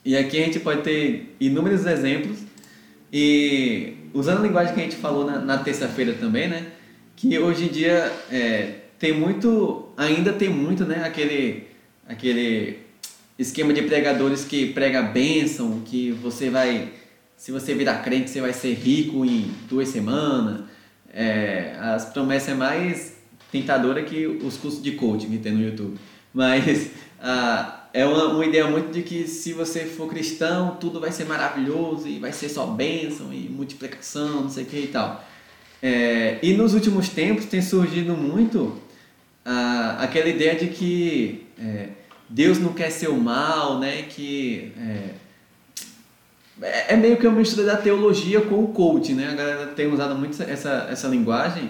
E 0.06 0.16
aqui 0.16 0.40
a 0.40 0.46
gente 0.46 0.60
pode 0.60 0.84
ter 0.84 1.36
inúmeros 1.40 1.86
exemplos, 1.86 2.40
e 3.12 3.94
usando 4.14 4.40
a 4.40 4.42
linguagem 4.42 4.74
que 4.74 4.80
a 4.80 4.84
gente 4.84 4.96
falou 4.96 5.26
na, 5.26 5.40
na 5.40 5.58
terça-feira 5.58 6.14
também, 6.14 6.48
né? 6.48 6.68
Que 7.16 7.38
hoje 7.40 7.66
em 7.66 7.68
dia 7.68 8.12
é, 8.32 8.76
tem 9.00 9.14
muito, 9.14 9.90
ainda 9.98 10.34
tem 10.34 10.50
muito, 10.50 10.86
né? 10.86 11.04
Aquele, 11.06 11.68
aquele 12.08 12.80
esquema 13.38 13.74
de 13.74 13.82
pregadores 13.82 14.46
que 14.46 14.74
prega 14.74 15.02
bênção, 15.02 15.82
que 15.86 16.12
você 16.12 16.50
vai 16.50 16.92
se 17.44 17.52
você 17.52 17.74
virar 17.74 17.96
crente, 17.96 18.30
você 18.30 18.40
vai 18.40 18.54
ser 18.54 18.74
rico 18.74 19.26
em 19.26 19.52
duas 19.68 19.90
semanas. 19.90 20.62
É, 21.14 21.76
as 21.78 22.06
promessas 22.06 22.50
é 22.50 22.54
mais 22.54 23.18
tentadora 23.52 24.02
que 24.02 24.26
os 24.26 24.56
cursos 24.56 24.82
de 24.82 24.94
coaching 24.94 25.30
que 25.30 25.40
tem 25.40 25.52
no 25.52 25.62
YouTube. 25.62 25.98
Mas 26.34 26.90
ah, 27.22 27.83
é 27.94 28.06
uma, 28.06 28.26
uma 28.26 28.46
ideia 28.46 28.68
muito 28.68 28.92
de 28.92 29.04
que 29.04 29.28
se 29.28 29.54
você 29.54 29.86
for 29.86 30.10
cristão, 30.10 30.78
tudo 30.80 31.00
vai 31.00 31.12
ser 31.12 31.26
maravilhoso 31.26 32.08
e 32.08 32.18
vai 32.18 32.34
ser 32.34 32.50
só 32.50 32.66
bênção 32.66 33.32
e 33.32 33.48
multiplicação, 33.48 34.42
não 34.42 34.50
sei 34.50 34.64
o 34.64 34.68
que 34.68 34.78
e 34.78 34.88
tal. 34.88 35.24
É, 35.82 36.40
e 36.42 36.54
nos 36.54 36.74
últimos 36.74 37.10
tempos 37.10 37.46
tem 37.46 37.62
surgido 37.62 38.14
muito 38.14 38.82
ah, 39.46 39.98
aquela 40.00 40.28
ideia 40.28 40.56
de 40.56 40.68
que 40.68 41.46
é, 41.60 41.90
Deus 42.28 42.58
não 42.58 42.74
quer 42.74 42.90
ser 42.90 43.10
o 43.10 43.18
mal, 43.18 43.80
né? 43.80 44.04
que 44.10 44.72
é, 44.80 45.10
é, 46.62 46.94
é 46.94 46.98
meio 46.98 47.18
que 47.18 47.28
uma 47.28 47.38
mistura 47.38 47.68
da 47.68 47.78
teologia 47.78 48.42
com 48.42 48.64
o 48.64 48.68
coach, 48.70 49.14
né? 49.14 49.30
A 49.32 49.36
galera 49.36 49.68
tem 49.68 49.92
usado 49.92 50.16
muito 50.16 50.42
essa, 50.42 50.88
essa 50.90 51.08
linguagem, 51.08 51.70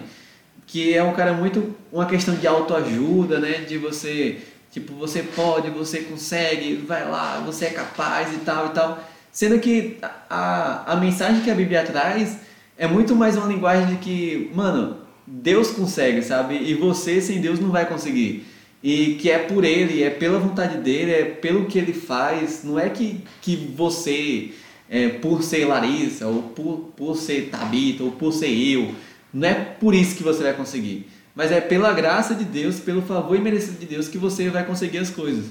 que 0.66 0.94
é 0.94 1.02
um 1.02 1.12
cara 1.12 1.32
muito 1.32 1.74
uma 1.92 2.06
questão 2.06 2.34
de 2.34 2.46
autoajuda, 2.46 3.40
né? 3.40 3.64
De 3.66 3.78
você, 3.78 4.38
tipo, 4.74 4.92
você 4.94 5.22
pode, 5.22 5.70
você 5.70 6.00
consegue, 6.00 6.74
vai 6.74 7.08
lá, 7.08 7.38
você 7.46 7.66
é 7.66 7.70
capaz 7.70 8.34
e 8.34 8.38
tal 8.38 8.66
e 8.66 8.70
tal. 8.70 9.04
Sendo 9.30 9.60
que 9.60 9.98
a, 10.28 10.92
a 10.92 10.96
mensagem 10.96 11.42
que 11.42 11.50
a 11.50 11.54
Bíblia 11.54 11.84
traz 11.84 12.38
é 12.76 12.88
muito 12.88 13.14
mais 13.14 13.36
uma 13.36 13.46
linguagem 13.46 13.86
de 13.86 13.96
que, 13.98 14.50
mano, 14.52 14.96
Deus 15.24 15.70
consegue, 15.70 16.22
sabe? 16.22 16.56
E 16.56 16.74
você 16.74 17.20
sem 17.20 17.40
Deus 17.40 17.60
não 17.60 17.70
vai 17.70 17.86
conseguir. 17.86 18.46
E 18.82 19.14
que 19.14 19.30
é 19.30 19.38
por 19.38 19.64
Ele, 19.64 20.02
é 20.02 20.10
pela 20.10 20.40
vontade 20.40 20.78
dele, 20.78 21.12
é 21.12 21.24
pelo 21.24 21.66
que 21.66 21.78
Ele 21.78 21.92
faz. 21.92 22.64
Não 22.64 22.76
é 22.76 22.88
que, 22.90 23.22
que 23.40 23.54
você 23.76 24.50
é, 24.90 25.08
por 25.08 25.44
ser 25.44 25.66
Larissa, 25.66 26.26
ou 26.26 26.42
por, 26.42 26.92
por 26.96 27.16
ser 27.16 27.48
Tabita, 27.48 28.02
ou 28.02 28.10
por 28.10 28.32
ser 28.32 28.50
eu. 28.50 28.92
Não 29.32 29.48
é 29.48 29.54
por 29.54 29.94
isso 29.94 30.16
que 30.16 30.22
você 30.24 30.42
vai 30.42 30.52
conseguir. 30.52 31.06
Mas 31.34 31.50
é 31.50 31.60
pela 31.60 31.92
graça 31.92 32.34
de 32.34 32.44
Deus, 32.44 32.78
pelo 32.78 33.02
favor 33.02 33.36
e 33.36 33.40
merecido 33.40 33.78
de 33.78 33.86
Deus 33.86 34.08
que 34.08 34.18
você 34.18 34.48
vai 34.50 34.64
conseguir 34.64 34.98
as 34.98 35.10
coisas. 35.10 35.46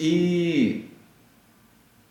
E 0.00 0.86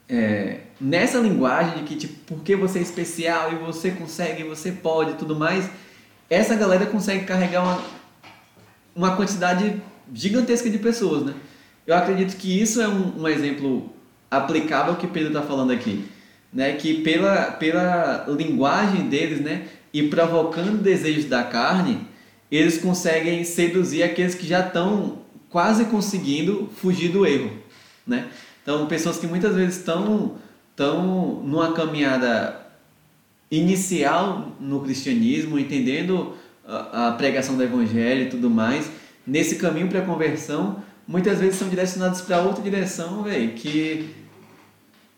é, 0.08 0.60
nessa 0.80 1.18
linguagem 1.18 1.80
de 1.80 1.84
que, 1.84 1.96
tipo, 1.96 2.14
porque 2.28 2.56
você 2.56 2.80
é 2.80 2.82
especial 2.82 3.52
e 3.54 3.56
você 3.56 3.92
consegue, 3.92 4.44
você 4.44 4.72
pode 4.72 5.12
e 5.12 5.16
tudo 5.16 5.36
mais, 5.36 5.70
essa 6.30 6.56
galera 6.56 6.86
consegue 6.86 7.26
carregar 7.26 7.64
uma, 7.64 7.84
uma 8.96 9.16
quantidade 9.16 9.82
gigantesca 10.14 10.70
de 10.70 10.78
pessoas, 10.78 11.24
né? 11.24 11.34
Eu 11.86 11.96
acredito 11.96 12.36
que 12.38 12.62
isso 12.62 12.82
é 12.82 12.88
um, 12.88 13.22
um 13.22 13.28
exemplo 13.28 13.92
aplicável 14.30 14.96
que 14.96 15.08
Pedro 15.08 15.30
está 15.30 15.42
falando 15.42 15.72
aqui 15.72 16.06
né, 16.52 16.74
que 16.74 17.02
pela, 17.02 17.52
pela 17.52 18.26
linguagem 18.30 19.10
deles, 19.10 19.42
né, 19.42 19.68
e 19.94 20.04
provocando 20.04 20.82
desejos 20.82 21.26
da 21.26 21.44
carne, 21.44 22.00
eles 22.52 22.78
conseguem 22.78 23.44
seduzir 23.44 24.04
aqueles 24.04 24.36
que 24.36 24.48
já 24.48 24.66
estão 24.66 25.20
quase 25.50 25.86
conseguindo 25.86 26.70
fugir 26.76 27.10
do 27.10 27.26
erro, 27.26 27.52
né? 28.06 28.28
Então, 28.62 28.86
pessoas 28.88 29.18
que 29.18 29.28
muitas 29.28 29.56
vezes 29.56 29.78
estão 29.78 30.36
estão 30.72 31.42
numa 31.44 31.74
caminhada 31.74 32.68
inicial 33.50 34.52
no 34.60 34.82
cristianismo, 34.82 35.58
entendendo 35.58 36.36
a, 36.64 37.08
a 37.08 37.12
pregação 37.14 37.58
do 37.58 37.64
evangelho 37.64 38.28
e 38.28 38.30
tudo 38.30 38.48
mais, 38.48 38.92
nesse 39.26 39.56
caminho 39.56 39.88
para 39.88 40.02
a 40.02 40.06
conversão, 40.06 40.84
muitas 41.08 41.40
vezes 41.40 41.56
são 41.56 41.68
direcionados 41.68 42.22
para 42.22 42.42
outra 42.42 42.62
direção, 42.62 43.24
velho, 43.24 43.54
que 43.54 44.14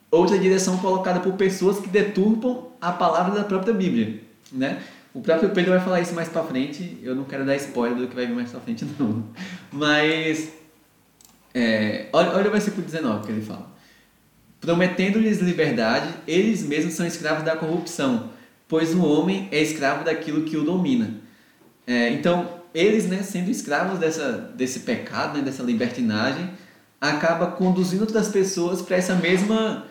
outra 0.10 0.38
direção 0.40 0.78
colocada 0.78 1.20
por 1.20 1.34
pessoas 1.34 1.80
que 1.80 1.90
deturpam 1.90 2.68
a 2.80 2.94
palavra 2.94 3.36
da 3.36 3.44
própria 3.44 3.74
Bíblia, 3.74 4.22
né? 4.52 4.82
O 5.14 5.22
próprio 5.22 5.50
Pedro 5.50 5.72
vai 5.72 5.80
falar 5.80 6.02
isso 6.02 6.14
mais 6.14 6.30
para 6.30 6.44
frente. 6.44 6.98
Eu 7.02 7.16
não 7.16 7.24
quero 7.24 7.46
dar 7.46 7.56
spoiler 7.56 7.98
do 7.98 8.08
que 8.08 8.16
vai 8.16 8.28
vir 8.28 8.36
mais 8.36 8.52
para 8.52 8.60
frente, 8.60 8.86
não. 9.00 9.24
Mas 9.72 10.50
é, 11.54 12.08
olha, 12.14 12.32
olha 12.32 12.48
o 12.50 12.52
versículo 12.52 12.84
19 12.84 13.26
que 13.26 13.32
ele 13.32 13.42
fala: 13.42 13.70
Prometendo-lhes 14.62 15.40
liberdade, 15.40 16.14
eles 16.28 16.64
mesmos 16.64 16.94
são 16.94 17.06
escravos 17.06 17.44
da 17.44 17.56
corrupção, 17.56 18.30
pois 18.68 18.94
o 18.94 19.04
homem 19.04 19.48
é 19.52 19.62
escravo 19.62 20.04
daquilo 20.04 20.44
que 20.44 20.58
o 20.58 20.64
domina. 20.64 21.16
É, 21.88 22.10
então, 22.12 22.60
eles, 22.74 23.08
né, 23.08 23.24
sendo 23.24 23.50
escravos 23.50 23.98
dessa, 23.98 24.52
desse 24.56 24.82
pecado, 24.82 25.38
né, 25.38 25.44
dessa 25.44 25.64
libertinagem, 25.64 26.52
acaba 27.02 27.48
conduzindo 27.48 28.02
outras 28.02 28.28
pessoas 28.28 28.82
para 28.82 28.98
essa 28.98 29.16
mesma 29.16 29.86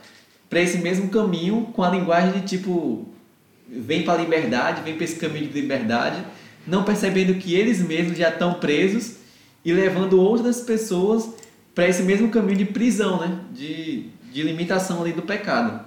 para 0.49 0.61
esse 0.61 0.79
mesmo 0.79 1.11
caminho 1.11 1.67
com 1.75 1.83
a 1.83 1.91
linguagem 1.91 2.41
de 2.41 2.47
tipo 2.47 3.07
vem 3.69 4.03
para 4.03 4.15
a 4.15 4.23
liberdade, 4.23 4.83
vem 4.83 4.95
para 4.95 5.05
esse 5.05 5.17
caminho 5.17 5.47
de 5.47 5.61
liberdade, 5.61 6.25
não 6.67 6.85
percebendo 6.85 7.35
que 7.35 7.55
eles 7.55 7.81
mesmos 7.81 8.17
já 8.17 8.31
estão 8.31 8.55
presos 8.55 9.17
e 9.65 9.73
levando 9.73 10.21
outras 10.21 10.61
pessoas 10.61 11.29
para 11.75 11.87
esse 11.87 12.03
mesmo 12.03 12.31
caminho 12.31 12.59
de 12.59 12.65
prisão, 12.65 13.21
né? 13.21 13.41
de, 13.53 14.07
de 14.33 14.43
limitação 14.43 15.03
ali 15.03 15.13
do 15.13 15.23
pecado. 15.23 15.85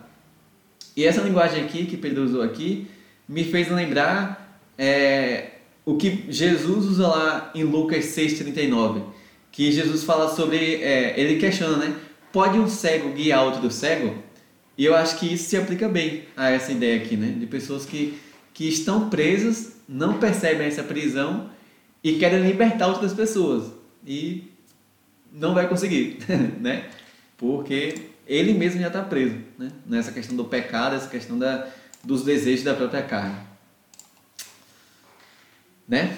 E 0.95 1.05
essa 1.05 1.21
linguagem 1.21 1.63
aqui, 1.63 1.85
que 1.85 1.97
Pedro 1.97 2.23
usou 2.23 2.41
aqui, 2.41 2.87
me 3.27 3.43
fez 3.43 3.69
lembrar 3.69 4.59
é, 4.77 5.51
o 5.85 5.95
que 5.95 6.25
Jesus 6.29 6.85
usa 6.85 7.07
lá 7.07 7.51
em 7.55 7.63
Lucas 7.63 8.05
6,39, 8.05 9.03
que 9.51 9.71
Jesus 9.71 10.03
fala 10.03 10.33
sobre, 10.33 10.75
é, 10.75 11.19
ele 11.19 11.39
questiona, 11.39 11.77
né? 11.77 11.95
Pode 12.31 12.57
um 12.57 12.67
cego 12.67 13.11
guiar 13.11 13.43
outro 13.43 13.69
cego? 13.69 14.15
E 14.77 14.85
eu 14.85 14.95
acho 14.95 15.19
que 15.19 15.33
isso 15.33 15.49
se 15.49 15.57
aplica 15.57 15.87
bem 15.87 16.25
a 16.35 16.49
essa 16.49 16.71
ideia 16.71 17.01
aqui, 17.01 17.15
né? 17.15 17.31
De 17.37 17.45
pessoas 17.45 17.85
que, 17.85 18.19
que 18.53 18.67
estão 18.67 19.09
presas, 19.09 19.73
não 19.87 20.19
percebem 20.19 20.67
essa 20.67 20.83
prisão 20.83 21.49
e 22.03 22.17
querem 22.17 22.41
libertar 22.41 22.87
outras 22.87 23.13
pessoas. 23.13 23.71
E 24.05 24.51
não 25.31 25.53
vai 25.53 25.67
conseguir, 25.67 26.19
né? 26.59 26.89
Porque 27.37 28.09
ele 28.25 28.53
mesmo 28.53 28.79
já 28.79 28.87
está 28.87 29.03
preso, 29.03 29.37
né? 29.57 29.71
Nessa 29.85 30.11
questão 30.11 30.35
do 30.35 30.45
pecado, 30.45 30.95
essa 30.95 31.09
questão 31.09 31.37
da, 31.37 31.67
dos 32.03 32.23
desejos 32.23 32.63
da 32.63 32.73
própria 32.73 33.03
carne. 33.03 33.37
Né? 35.87 36.17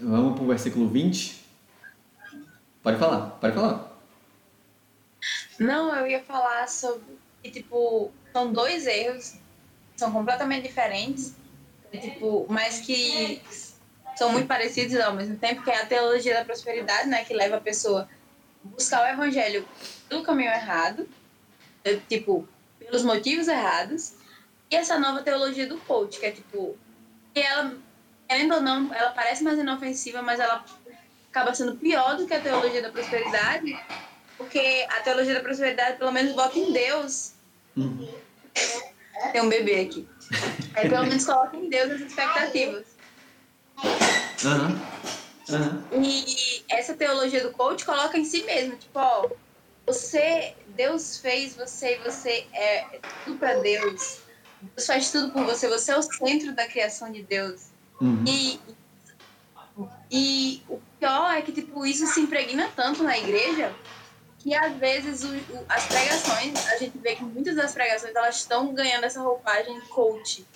Vamos 0.00 0.34
para 0.34 0.44
o 0.44 0.46
versículo 0.46 0.88
20. 0.88 1.42
Pode 2.82 2.98
falar, 2.98 3.30
pode 3.30 3.54
falar. 3.54 3.90
Não, 5.58 5.96
eu 5.96 6.06
ia 6.06 6.22
falar 6.22 6.68
sobre 6.68 7.23
e, 7.44 7.50
tipo, 7.50 8.10
são 8.32 8.50
dois 8.52 8.86
erros, 8.86 9.34
são 9.94 10.10
completamente 10.10 10.66
diferentes, 10.66 11.34
e, 11.92 11.98
tipo, 11.98 12.46
mas 12.48 12.80
que 12.80 13.40
são 14.16 14.32
muito 14.32 14.48
parecidos 14.48 14.98
ao 14.98 15.14
mesmo 15.14 15.36
tempo, 15.36 15.62
que 15.62 15.70
é 15.70 15.82
a 15.82 15.86
teologia 15.86 16.34
da 16.34 16.44
prosperidade, 16.44 17.08
né, 17.08 17.24
que 17.24 17.34
leva 17.34 17.56
a 17.56 17.60
pessoa 17.60 18.08
a 18.64 18.68
buscar 18.68 19.04
o 19.04 19.06
evangelho 19.06 19.68
do 20.08 20.22
caminho 20.22 20.50
errado, 20.50 21.06
é, 21.84 21.96
tipo, 22.08 22.48
pelos 22.78 23.02
motivos 23.02 23.46
errados, 23.46 24.14
e 24.70 24.76
essa 24.76 24.98
nova 24.98 25.22
teologia 25.22 25.66
do 25.66 25.78
coach, 25.78 26.18
que 26.18 26.26
é, 26.26 26.30
tipo, 26.30 26.76
que 27.34 27.40
ela, 27.40 27.76
querendo 28.26 28.54
ou 28.54 28.60
não, 28.62 28.92
ela 28.94 29.10
parece 29.10 29.44
mais 29.44 29.58
inofensiva, 29.58 30.22
mas 30.22 30.40
ela 30.40 30.64
acaba 31.30 31.54
sendo 31.54 31.76
pior 31.76 32.16
do 32.16 32.26
que 32.26 32.32
a 32.32 32.40
teologia 32.40 32.80
da 32.80 32.90
prosperidade, 32.90 33.78
porque 34.38 34.86
a 34.88 35.00
teologia 35.00 35.34
da 35.34 35.40
prosperidade, 35.40 35.98
pelo 35.98 36.10
menos, 36.10 36.32
bota 36.32 36.58
em 36.58 36.72
Deus 36.72 37.33
Uhum. 37.76 38.08
Tem 39.32 39.40
um 39.40 39.48
bebê 39.48 39.80
aqui. 39.80 40.08
Aí 40.74 40.88
pelo 40.88 41.06
menos 41.06 41.24
coloca 41.24 41.56
em 41.56 41.68
Deus 41.68 41.92
as 41.92 42.00
expectativas. 42.00 42.86
Uhum. 44.44 44.94
Uhum. 45.48 46.04
E 46.04 46.64
essa 46.68 46.94
teologia 46.94 47.42
do 47.42 47.52
coach 47.52 47.84
coloca 47.84 48.16
em 48.16 48.24
si 48.24 48.42
mesmo, 48.44 48.76
tipo, 48.76 48.98
ó, 48.98 49.28
você, 49.86 50.54
Deus 50.68 51.18
fez 51.18 51.54
você 51.54 51.96
e 51.96 51.98
você 51.98 52.46
é 52.52 53.00
tudo 53.24 53.38
para 53.38 53.54
Deus. 53.54 54.20
Deus 54.62 54.86
faz 54.86 55.10
tudo 55.10 55.32
por 55.32 55.44
você, 55.44 55.68
você 55.68 55.92
é 55.92 55.98
o 55.98 56.02
centro 56.02 56.54
da 56.54 56.66
criação 56.66 57.12
de 57.12 57.22
Deus. 57.22 57.66
Uhum. 58.00 58.24
E, 58.26 58.60
e 60.10 60.62
o 60.68 60.80
pior 60.98 61.30
é 61.32 61.42
que, 61.42 61.52
tipo, 61.52 61.84
isso 61.84 62.06
se 62.06 62.20
impregna 62.20 62.70
tanto 62.74 63.02
na 63.02 63.18
igreja 63.18 63.74
que 64.44 64.54
às 64.54 64.76
vezes 64.76 65.24
o, 65.24 65.28
o, 65.28 65.64
as 65.70 65.86
pregações, 65.86 66.68
a 66.68 66.76
gente 66.76 66.98
vê 66.98 67.16
que 67.16 67.24
muitas 67.24 67.56
das 67.56 67.72
pregações 67.72 68.14
elas 68.14 68.36
estão 68.36 68.74
ganhando 68.74 69.04
essa 69.04 69.22
roupagem 69.22 69.80
coach. 69.88 70.46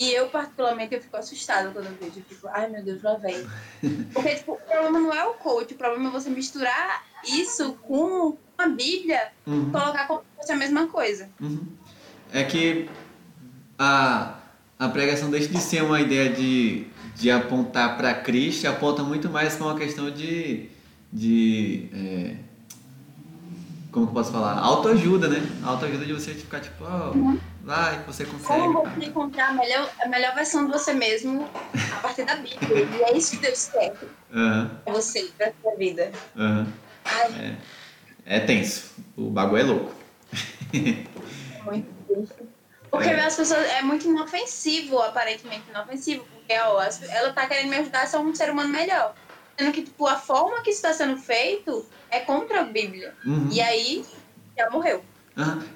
E 0.00 0.12
eu, 0.12 0.28
particularmente, 0.28 0.94
eu 0.94 1.00
fico 1.00 1.16
assustada 1.16 1.70
quando 1.70 1.86
eu 1.86 1.92
vejo. 1.92 2.18
Eu 2.18 2.24
fico, 2.28 2.48
ai 2.48 2.68
meu 2.68 2.82
Deus, 2.82 3.00
lá 3.00 3.14
vem. 3.14 3.46
Porque, 4.12 4.34
tipo, 4.34 4.52
o 4.54 4.56
problema 4.56 4.98
não 4.98 5.14
é 5.14 5.24
o 5.24 5.34
coach, 5.34 5.72
o 5.72 5.76
problema 5.76 6.08
é 6.08 6.12
você 6.12 6.28
misturar 6.30 7.04
isso 7.24 7.74
com 7.82 8.36
a 8.56 8.68
Bíblia, 8.68 9.30
Uhum. 9.46 9.70
colocar 9.70 10.08
como 10.08 10.20
se 10.20 10.36
fosse 10.36 10.52
a 10.52 10.56
mesma 10.56 10.88
coisa. 10.88 11.30
Uhum. 11.40 11.64
É 12.32 12.42
que 12.42 12.88
a, 13.78 14.36
a 14.76 14.88
pregação 14.88 15.30
deixa 15.30 15.48
de 15.48 15.60
ser 15.60 15.84
uma 15.84 16.00
ideia 16.00 16.28
de, 16.28 16.88
de 17.14 17.30
apontar 17.30 17.96
para 17.96 18.14
Cristo, 18.14 18.66
aponta 18.66 19.04
muito 19.04 19.28
mais 19.30 19.54
para 19.54 19.66
uma 19.66 19.78
questão 19.78 20.10
de. 20.10 20.68
de 21.12 21.88
é, 21.94 22.47
como 23.98 24.06
que 24.06 24.10
eu 24.10 24.14
posso 24.22 24.32
falar? 24.32 24.58
Autoajuda, 24.58 25.28
né? 25.28 25.40
Autoajuda 25.64 26.04
de 26.04 26.12
você 26.12 26.32
ficar 26.34 26.60
tipo, 26.60 26.84
ó, 26.84 27.12
vai, 27.62 27.98
você 28.06 28.24
consegue. 28.24 28.60
Como 28.60 28.84
você 28.84 29.06
encontrar 29.06 29.48
a 29.48 29.52
melhor, 29.52 29.90
a 30.00 30.08
melhor 30.08 30.34
versão 30.34 30.66
de 30.66 30.72
você 30.72 30.92
mesmo 30.94 31.48
a 31.96 32.00
partir 32.00 32.24
da 32.24 32.36
Bíblia. 32.36 32.86
E 32.98 33.02
é 33.02 33.16
isso 33.16 33.32
que 33.32 33.38
Deus 33.38 33.68
quer 33.72 33.92
pra 34.84 34.92
você, 34.92 35.30
pra 35.36 35.52
sua 35.62 35.74
vida. 35.76 36.12
aham. 36.36 36.66
Ai, 37.04 37.56
É 38.26 38.40
tenso. 38.40 38.92
O 39.16 39.30
bagulho 39.30 39.60
é 39.60 39.64
louco. 39.64 39.94
muito 41.64 41.88
triste. 42.06 42.48
Porque 42.90 43.08
É. 43.08 43.20
as 43.24 43.36
pessoas. 43.36 43.66
É 43.66 43.82
muito 43.82 44.06
inofensivo, 44.06 44.98
aparentemente 45.00 45.64
inofensivo. 45.70 46.24
Porque 46.34 46.52
ó, 46.60 46.80
ela 47.10 47.32
tá 47.32 47.46
querendo 47.46 47.68
me 47.70 47.76
ajudar 47.76 48.02
a 48.02 48.06
ser 48.06 48.18
um 48.18 48.34
ser 48.34 48.50
humano 48.50 48.68
melhor. 48.70 49.14
Sendo 49.58 49.72
que, 49.72 49.82
tipo, 49.82 50.06
a 50.06 50.14
forma 50.14 50.62
que 50.62 50.70
isso 50.70 50.86
está 50.86 50.92
sendo 50.92 51.16
feito 51.16 51.84
é 52.10 52.20
contra 52.20 52.60
a 52.60 52.64
Bíblia. 52.64 53.12
Uhum. 53.26 53.48
E 53.50 53.60
aí, 53.60 54.04
já 54.56 54.70
morreu. 54.70 55.02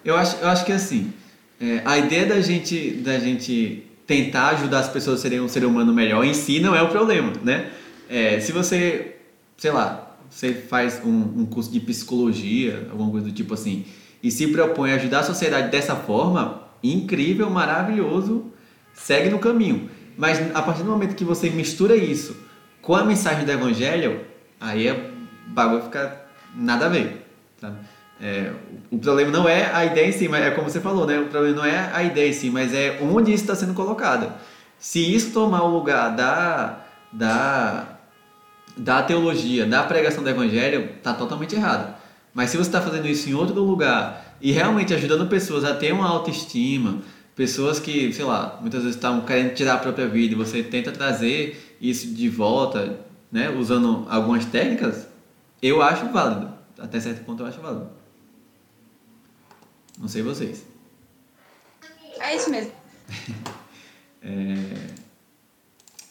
Eu 0.05 0.17
acho, 0.17 0.37
eu 0.37 0.49
acho 0.49 0.65
que 0.65 0.73
assim, 0.73 1.13
é, 1.61 1.83
a 1.85 1.99
ideia 1.99 2.27
da 2.27 2.41
gente, 2.41 2.93
da 2.97 3.19
gente 3.19 3.87
tentar 4.07 4.49
ajudar 4.51 4.81
as 4.81 4.89
pessoas 4.89 5.19
a 5.19 5.23
serem 5.23 5.41
um 5.41 5.49
ser 5.49 5.65
humano 5.65 5.93
melhor 5.93 6.25
em 6.25 6.35
si 6.35 6.59
não 6.61 6.75
é 6.75 6.83
o 6.83 6.89
problema, 6.89 7.33
né? 7.43 7.71
É, 8.09 8.41
se 8.41 8.53
você, 8.53 9.17
sei 9.57 9.71
lá, 9.71 10.17
você 10.29 10.53
faz 10.53 11.01
um, 11.05 11.41
um 11.41 11.47
curso 11.47 11.71
de 11.71 11.81
psicologia, 11.81 12.89
alguma 12.91 13.11
coisa 13.11 13.27
do 13.27 13.33
tipo 13.33 13.55
assim, 13.55 13.85
e 14.23 14.31
se 14.31 14.49
propõe 14.49 14.93
a 14.93 14.97
ajudar 14.97 15.21
a 15.21 15.25
sociedade 15.25 15.71
dessa 15.71 15.95
forma, 15.95 16.69
incrível, 16.83 17.49
maravilhoso, 17.49 18.47
segue 18.95 19.31
no 19.31 19.39
caminho. 19.39 19.89
Mas 20.17 20.39
a 20.55 20.63
partir 20.63 20.83
do 20.83 20.91
momento 20.91 21.15
que 21.15 21.25
você 21.25 21.49
mistura 21.51 21.97
isso 21.97 22.37
com 22.83 22.95
a 22.97 23.05
mensagem 23.05 23.45
do 23.45 23.53
evangelho, 23.53 24.21
aí 24.61 24.89
é, 24.89 24.93
o 24.93 25.51
bagulho 25.51 25.83
fica 25.83 26.21
nada 26.55 26.87
a 26.87 26.89
ver, 26.89 27.25
sabe? 27.61 27.77
É, 28.21 28.53
o 28.91 28.99
problema 28.99 29.31
não 29.31 29.49
é 29.49 29.73
a 29.73 29.85
ideia 29.85 30.09
em 30.09 30.13
si, 30.13 30.29
mas 30.29 30.45
é 30.45 30.51
como 30.51 30.69
você 30.69 30.81
falou, 30.81 31.07
né? 31.07 31.19
O 31.19 31.27
problema 31.27 31.57
não 31.57 31.65
é 31.65 31.91
a 31.93 32.03
ideia 32.03 32.29
em 32.29 32.33
si, 32.33 32.51
mas 32.51 32.75
é 32.75 32.99
onde 33.01 33.33
isso 33.33 33.45
está 33.45 33.55
sendo 33.55 33.75
colocado. 33.75 34.33
Se 34.79 35.15
isso 35.15 35.33
tomar 35.33 35.63
o 35.63 35.73
lugar 35.73 36.15
da, 36.15 36.81
da, 37.13 37.99
da 38.77 39.03
teologia, 39.03 39.65
da 39.65 39.83
pregação 39.85 40.23
do 40.23 40.31
evangelho, 40.31 40.91
tá 41.03 41.15
totalmente 41.15 41.55
errado. 41.55 41.95
Mas 42.35 42.51
se 42.51 42.57
você 42.57 42.69
está 42.69 42.81
fazendo 42.81 43.07
isso 43.09 43.29
em 43.29 43.35
outro 43.35 43.61
lugar 43.61 44.37
e 44.41 44.53
realmente 44.53 44.95
ajudando 44.95 45.29
pessoas 45.29 45.65
a 45.65 45.75
ter 45.75 45.93
uma 45.93 46.09
autoestima, 46.09 46.99
pessoas 47.35 47.79
que, 47.79 48.13
sei 48.13 48.25
lá, 48.25 48.59
muitas 48.61 48.83
vezes 48.83 48.97
estão 48.97 49.21
querendo 49.23 49.55
tirar 49.55 49.75
a 49.75 49.79
própria 49.79 50.07
vida 50.07 50.35
e 50.35 50.37
você 50.37 50.63
tenta 50.63 50.93
trazer 50.93 51.72
isso 51.83 52.15
de 52.15 52.29
volta, 52.29 53.05
né? 53.31 53.51
Usando 53.51 54.07
algumas 54.09 54.45
técnicas, 54.45 55.09
eu 55.61 55.83
acho 55.83 56.07
válido. 56.13 56.55
Até 56.79 57.01
certo 57.01 57.25
ponto 57.25 57.43
eu 57.43 57.47
acho 57.47 57.61
válido. 57.61 57.91
Não 59.99 60.07
sei 60.07 60.23
vocês. 60.23 60.65
É 62.21 62.37
isso 62.37 62.49
mesmo. 62.51 62.73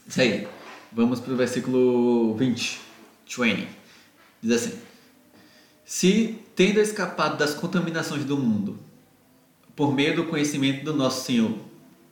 Isso 0.05 0.19
aí. 0.19 0.45
Vamos 0.91 1.21
para 1.21 1.31
o 1.31 1.37
versículo 1.37 2.35
20. 2.35 2.81
20. 3.25 3.67
Diz 4.41 4.51
assim: 4.51 4.77
Se, 5.85 6.39
tendo 6.53 6.81
escapado 6.81 7.37
das 7.37 7.53
contaminações 7.53 8.25
do 8.25 8.37
mundo, 8.37 8.77
por 9.74 9.93
meio 9.93 10.13
do 10.13 10.25
conhecimento 10.25 10.83
do 10.83 10.93
nosso 10.93 11.25
Senhor, 11.25 11.57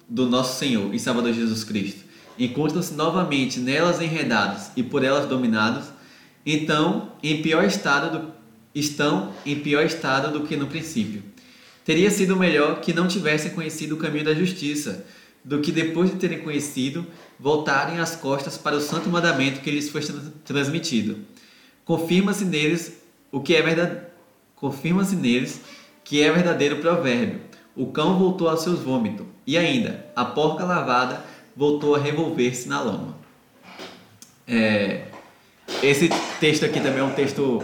do 0.08 0.30
nosso 0.30 0.58
Senhor 0.58 0.94
e 0.94 1.00
Salvador 1.00 1.34
Jesus 1.34 1.66
Cristo, 1.66 2.06
encontram-se 2.40 2.94
novamente 2.94 3.60
nelas 3.60 4.02
enredados 4.02 4.72
e 4.76 4.82
por 4.82 5.04
elas 5.04 5.28
dominados, 5.28 5.86
então 6.46 7.12
em 7.22 7.42
pior 7.42 7.66
estado 7.66 8.18
do, 8.18 8.32
estão 8.74 9.34
em 9.46 9.60
pior 9.60 9.84
estado 9.86 10.32
do 10.32 10.48
que 10.48 10.56
no 10.56 10.68
princípio. 10.68 11.22
Teria 11.84 12.10
sido 12.10 12.38
melhor 12.38 12.80
que 12.82 12.94
não 12.94 13.08
tivessem 13.08 13.52
conhecido 13.52 13.96
o 13.96 13.98
caminho 13.98 14.26
da 14.26 14.34
justiça, 14.34 15.06
do 15.44 15.60
que 15.60 15.72
depois 15.72 16.12
de 16.12 16.18
terem 16.18 16.40
conhecido, 16.40 17.06
voltarem 17.40 18.00
as 18.00 18.16
costas 18.16 18.58
para 18.58 18.76
o 18.76 18.82
santo 18.82 19.10
mandamento 19.10 19.62
que 19.62 19.72
lhes 19.72 19.90
foi 19.90 20.02
trans- 20.02 20.32
transmitido. 20.46 21.18
Confirma-se 21.84 22.46
neles 22.46 22.94
o 23.32 23.40
que 23.40 23.56
é 23.56 23.62
verdade, 23.62 24.02
confirma-se 24.56 25.16
neles 25.16 25.62
que 26.04 26.22
é 26.22 26.32
verdadeiro 26.32 26.78
provérbio. 26.78 27.42
O 27.76 27.88
cão 27.88 28.20
voltou 28.20 28.50
aos 28.50 28.62
seus 28.62 28.80
vômitos, 28.80 29.26
e 29.48 29.58
ainda, 29.58 30.06
a 30.16 30.26
porca 30.26 30.66
lavada 30.66 31.24
voltou 31.60 31.94
a 31.94 32.00
revolver-se 32.00 32.70
na 32.70 32.80
lama. 32.80 33.18
É, 34.48 35.08
esse 35.84 36.08
texto 36.40 36.64
aqui 36.64 36.80
também 36.80 37.00
é 37.00 37.04
um 37.04 37.12
texto 37.12 37.62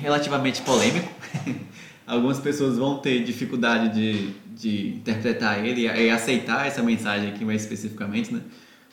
relativamente 0.00 0.62
polêmico. 0.62 1.08
Algumas 2.06 2.38
pessoas 2.38 2.78
vão 2.78 2.98
ter 2.98 3.24
dificuldade 3.24 3.92
de, 3.92 4.30
de 4.56 4.94
interpretar 4.94 5.64
ele 5.66 5.80
e 5.80 6.10
aceitar 6.10 6.64
essa 6.64 6.80
mensagem 6.80 7.28
aqui 7.30 7.44
mais 7.44 7.62
especificamente, 7.62 8.32
né? 8.32 8.40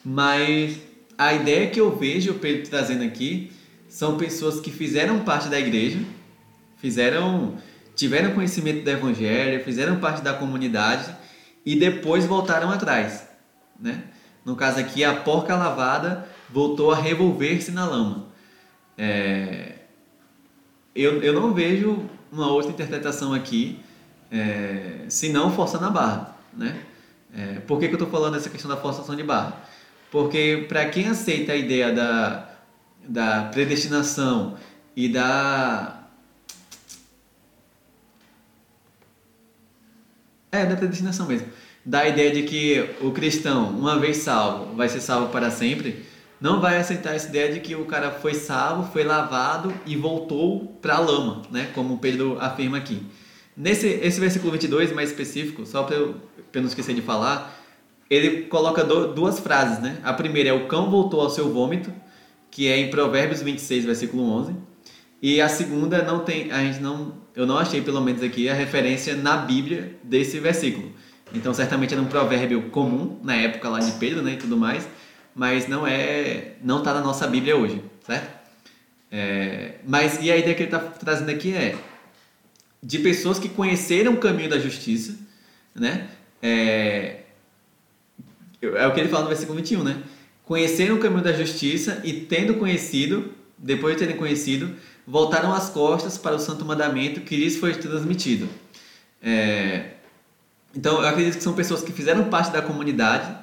Mas 0.03 0.79
a 1.15 1.35
ideia 1.35 1.69
que 1.69 1.79
eu 1.79 1.95
vejo 1.95 2.31
o 2.31 2.39
Pedro 2.39 2.67
trazendo 2.67 3.03
aqui 3.03 3.51
são 3.87 4.17
pessoas 4.17 4.59
que 4.59 4.71
fizeram 4.71 5.19
parte 5.19 5.49
da 5.49 5.59
igreja, 5.59 5.99
fizeram, 6.77 7.57
tiveram 7.95 8.33
conhecimento 8.33 8.83
do 8.83 8.89
evangelho, 8.89 9.63
fizeram 9.63 9.99
parte 9.99 10.23
da 10.23 10.33
comunidade 10.33 11.15
e 11.63 11.75
depois 11.75 12.25
voltaram 12.25 12.71
atrás, 12.71 13.27
né? 13.79 14.05
No 14.43 14.55
caso 14.55 14.79
aqui, 14.79 15.03
a 15.03 15.15
porca 15.15 15.55
lavada 15.55 16.27
voltou 16.49 16.91
a 16.91 16.95
revolver-se 16.95 17.71
na 17.71 17.85
lama. 17.85 18.25
É, 18.97 19.75
eu, 20.95 21.21
eu 21.21 21.33
não 21.33 21.53
vejo 21.53 22.09
uma 22.31 22.47
outra 22.47 22.71
interpretação 22.71 23.33
aqui, 23.33 23.79
é, 24.31 25.05
se 25.09 25.29
não 25.29 25.51
forçando 25.51 25.85
a 25.85 25.89
barra, 25.89 26.35
né? 26.53 26.81
É, 27.33 27.59
por 27.61 27.79
que, 27.79 27.87
que 27.87 27.93
eu 27.93 27.97
estou 27.97 28.09
falando 28.09 28.35
essa 28.35 28.49
questão 28.49 28.69
da 28.69 28.77
forçação 28.77 29.15
de 29.15 29.23
barra? 29.23 29.55
Porque 30.11 30.65
para 30.67 30.89
quem 30.89 31.07
aceita 31.07 31.53
a 31.53 31.55
ideia 31.55 31.93
da, 31.93 32.49
da 33.07 33.43
predestinação 33.45 34.57
e 34.95 35.07
da 35.07 36.01
é 40.51 40.65
da 40.65 40.75
predestinação 40.75 41.27
mesmo, 41.27 41.47
da 41.85 42.07
ideia 42.07 42.31
de 42.31 42.43
que 42.43 42.89
o 43.01 43.11
cristão, 43.11 43.69
uma 43.69 43.99
vez 43.99 44.17
salvo, 44.17 44.75
vai 44.75 44.87
ser 44.87 45.01
salvo 45.01 45.29
para 45.29 45.49
sempre, 45.49 46.05
não 46.39 46.59
vai 46.59 46.77
aceitar 46.77 47.15
essa 47.15 47.27
ideia 47.27 47.53
de 47.53 47.59
que 47.59 47.75
o 47.75 47.85
cara 47.85 48.11
foi 48.11 48.33
salvo, 48.33 48.91
foi 48.91 49.03
lavado 49.03 49.73
e 49.85 49.95
voltou 49.95 50.77
para 50.81 50.95
a 50.95 50.99
lama, 50.99 51.43
né? 51.51 51.69
Como 51.73 51.99
Pedro 51.99 52.37
afirma 52.39 52.77
aqui. 52.77 53.03
Nesse 53.55 53.87
esse 53.87 54.19
versículo 54.19 54.51
22, 54.51 54.91
mais 54.91 55.09
específico, 55.09 55.65
só 55.65 55.83
para 55.83 55.95
eu, 55.95 56.15
eu 56.53 56.61
não 56.61 56.67
esquecer 56.67 56.95
de 56.95 57.01
falar, 57.01 57.59
ele 58.09 58.43
coloca 58.43 58.83
do, 58.83 59.13
duas 59.13 59.39
frases, 59.39 59.79
né? 59.79 59.97
A 60.03 60.13
primeira 60.13 60.49
é 60.49 60.53
o 60.53 60.67
cão 60.67 60.89
voltou 60.89 61.21
ao 61.21 61.29
seu 61.29 61.51
vômito, 61.51 61.93
que 62.49 62.67
é 62.67 62.77
em 62.77 62.89
Provérbios 62.89 63.41
26, 63.41 63.85
versículo 63.85 64.23
11. 64.23 64.55
E 65.21 65.39
a 65.39 65.47
segunda 65.47 66.01
não 66.01 66.19
tem, 66.19 66.51
a 66.51 66.59
gente 66.63 66.79
não, 66.79 67.13
eu 67.35 67.45
não 67.45 67.57
achei 67.57 67.81
pelo 67.81 68.01
menos 68.01 68.23
aqui 68.23 68.49
a 68.49 68.53
referência 68.53 69.15
na 69.15 69.37
Bíblia 69.37 69.95
desse 70.03 70.39
versículo. 70.39 70.91
Então 71.33 71.53
certamente 71.53 71.93
era 71.93 72.01
um 72.01 72.07
provérbio 72.07 72.69
comum 72.69 73.19
na 73.23 73.35
época 73.35 73.69
lá 73.69 73.79
de 73.79 73.91
Pedro, 73.93 74.21
né, 74.21 74.33
e 74.33 74.37
tudo 74.37 74.57
mais, 74.57 74.87
mas 75.33 75.67
não 75.67 75.87
é, 75.87 76.53
não 76.63 76.79
está 76.79 76.93
na 76.93 77.01
nossa 77.01 77.27
Bíblia 77.27 77.55
hoje, 77.55 77.81
certo? 78.05 78.41
É, 79.11 79.75
mas 79.85 80.19
e 80.21 80.31
a 80.31 80.37
ideia 80.37 80.55
que 80.55 80.63
ele 80.63 80.73
está 80.73 80.79
trazendo 80.79 81.29
aqui 81.29 81.53
é 81.53 81.75
de 82.81 82.99
pessoas 82.99 83.37
que 83.37 83.49
conheceram 83.49 84.13
o 84.13 84.17
caminho 84.17 84.49
da 84.49 84.59
justiça, 84.59 85.15
né? 85.75 86.07
É, 86.41 87.19
é 88.61 88.87
o 88.87 88.93
que 88.93 88.99
ele 88.99 89.09
fala 89.09 89.23
no 89.23 89.29
versículo 89.29 89.57
21, 89.57 89.83
né? 89.83 90.01
Conheceram 90.45 90.95
o 90.95 90.99
caminho 90.99 91.23
da 91.23 91.33
justiça 91.33 92.01
e 92.03 92.13
tendo 92.13 92.55
conhecido, 92.55 93.33
depois 93.57 93.95
de 93.95 93.99
terem 93.99 94.17
conhecido, 94.17 94.75
voltaram 95.05 95.53
as 95.53 95.69
costas 95.69 96.17
para 96.17 96.35
o 96.35 96.39
santo 96.39 96.65
mandamento 96.65 97.21
que 97.21 97.35
lhes 97.35 97.57
foi 97.57 97.73
transmitido. 97.73 98.49
É, 99.21 99.91
então, 100.75 101.01
eu 101.01 101.07
acredito 101.07 101.37
que 101.37 101.43
são 101.43 101.53
pessoas 101.53 101.81
que 101.81 101.91
fizeram 101.91 102.25
parte 102.25 102.51
da 102.51 102.61
comunidade. 102.61 103.35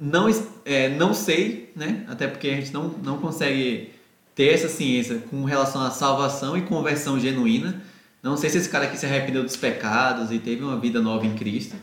Não, 0.00 0.28
é, 0.64 0.88
não 0.88 1.12
sei, 1.12 1.72
né? 1.74 2.04
Até 2.08 2.26
porque 2.26 2.48
a 2.48 2.54
gente 2.54 2.72
não, 2.72 2.88
não 3.02 3.18
consegue 3.18 3.90
ter 4.34 4.54
essa 4.54 4.68
ciência 4.68 5.18
com 5.30 5.44
relação 5.44 5.82
à 5.82 5.90
salvação 5.90 6.56
e 6.56 6.62
conversão 6.62 7.18
genuína. 7.18 7.82
Não 8.22 8.36
sei 8.36 8.50
se 8.50 8.58
esse 8.58 8.68
cara 8.68 8.84
aqui 8.84 8.96
se 8.96 9.04
arrependeu 9.04 9.42
dos 9.42 9.56
pecados 9.56 10.30
e 10.30 10.38
teve 10.38 10.62
uma 10.62 10.78
vida 10.78 11.00
nova 11.00 11.26
em 11.26 11.34
Cristo 11.34 11.76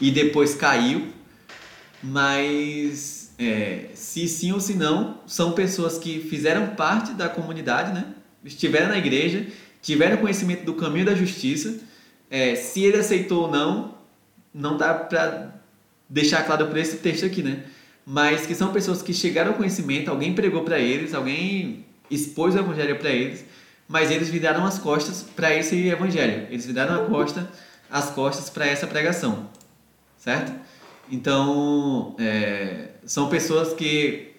e 0.00 0.10
depois 0.10 0.54
caiu. 0.54 1.08
mas 2.02 3.32
é, 3.38 3.90
se 3.94 4.28
sim 4.28 4.52
ou 4.52 4.60
se 4.60 4.74
não, 4.74 5.20
são 5.26 5.52
pessoas 5.52 5.98
que 5.98 6.20
fizeram 6.20 6.74
parte 6.74 7.12
da 7.12 7.28
comunidade, 7.28 7.92
né? 7.92 8.04
estiveram 8.44 8.88
na 8.88 8.98
igreja, 8.98 9.46
tiveram 9.82 10.16
conhecimento 10.18 10.64
do 10.64 10.74
caminho 10.74 11.06
da 11.06 11.14
justiça. 11.14 11.80
É, 12.30 12.54
se 12.54 12.82
ele 12.82 12.98
aceitou 12.98 13.42
ou 13.42 13.50
não, 13.50 13.97
não 14.54 14.76
dá 14.76 14.94
para 14.94 15.54
deixar 16.08 16.44
claro 16.44 16.66
por 16.66 16.76
esse 16.76 16.98
texto 16.98 17.26
aqui, 17.26 17.42
né? 17.42 17.64
Mas 18.04 18.46
que 18.46 18.54
são 18.54 18.72
pessoas 18.72 19.02
que 19.02 19.12
chegaram 19.12 19.52
ao 19.52 19.56
conhecimento, 19.56 20.10
alguém 20.10 20.34
pregou 20.34 20.62
para 20.62 20.78
eles, 20.78 21.12
alguém 21.12 21.84
expôs 22.10 22.54
o 22.54 22.58
evangelho 22.58 22.98
para 22.98 23.10
eles, 23.10 23.44
mas 23.86 24.10
eles 24.10 24.28
viraram 24.28 24.64
as 24.64 24.78
costas 24.78 25.22
para 25.22 25.54
esse 25.54 25.88
evangelho. 25.88 26.46
Eles 26.50 26.66
viraram 26.66 27.02
a 27.02 27.06
costa, 27.06 27.50
as 27.90 28.10
costas 28.10 28.48
para 28.48 28.66
essa 28.66 28.86
pregação, 28.86 29.48
certo? 30.16 30.52
Então, 31.10 32.14
é, 32.18 32.90
são 33.04 33.28
pessoas 33.28 33.72
que, 33.72 34.34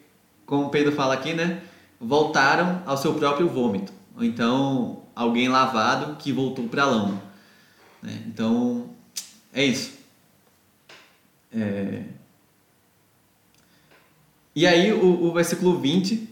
como 0.45 0.69
Pedro 0.69 0.91
fala 0.91 1.15
aqui, 1.15 1.34
né, 1.34 1.62
voltaram 2.00 2.82
ao 2.86 2.98
seu 2.98 3.13
próprio 3.15 3.50
vômito. 3.50 3.91
Ou 4.15 4.24
então, 4.24 5.04
alguém 5.15 5.50
lavado 5.50 6.15
que 6.17 6.32
voltou 6.32 6.67
para 6.67 6.84
a 6.84 6.86
lama. 6.86 7.22
Né? 8.02 8.24
Então, 8.28 8.89
é 9.54 9.63
isso. 9.63 9.98
É... 11.53 12.03
E 14.55 14.67
aí, 14.67 14.91
o, 14.91 15.23
o 15.23 15.33
versículo 15.33 15.79
20, 15.79 16.29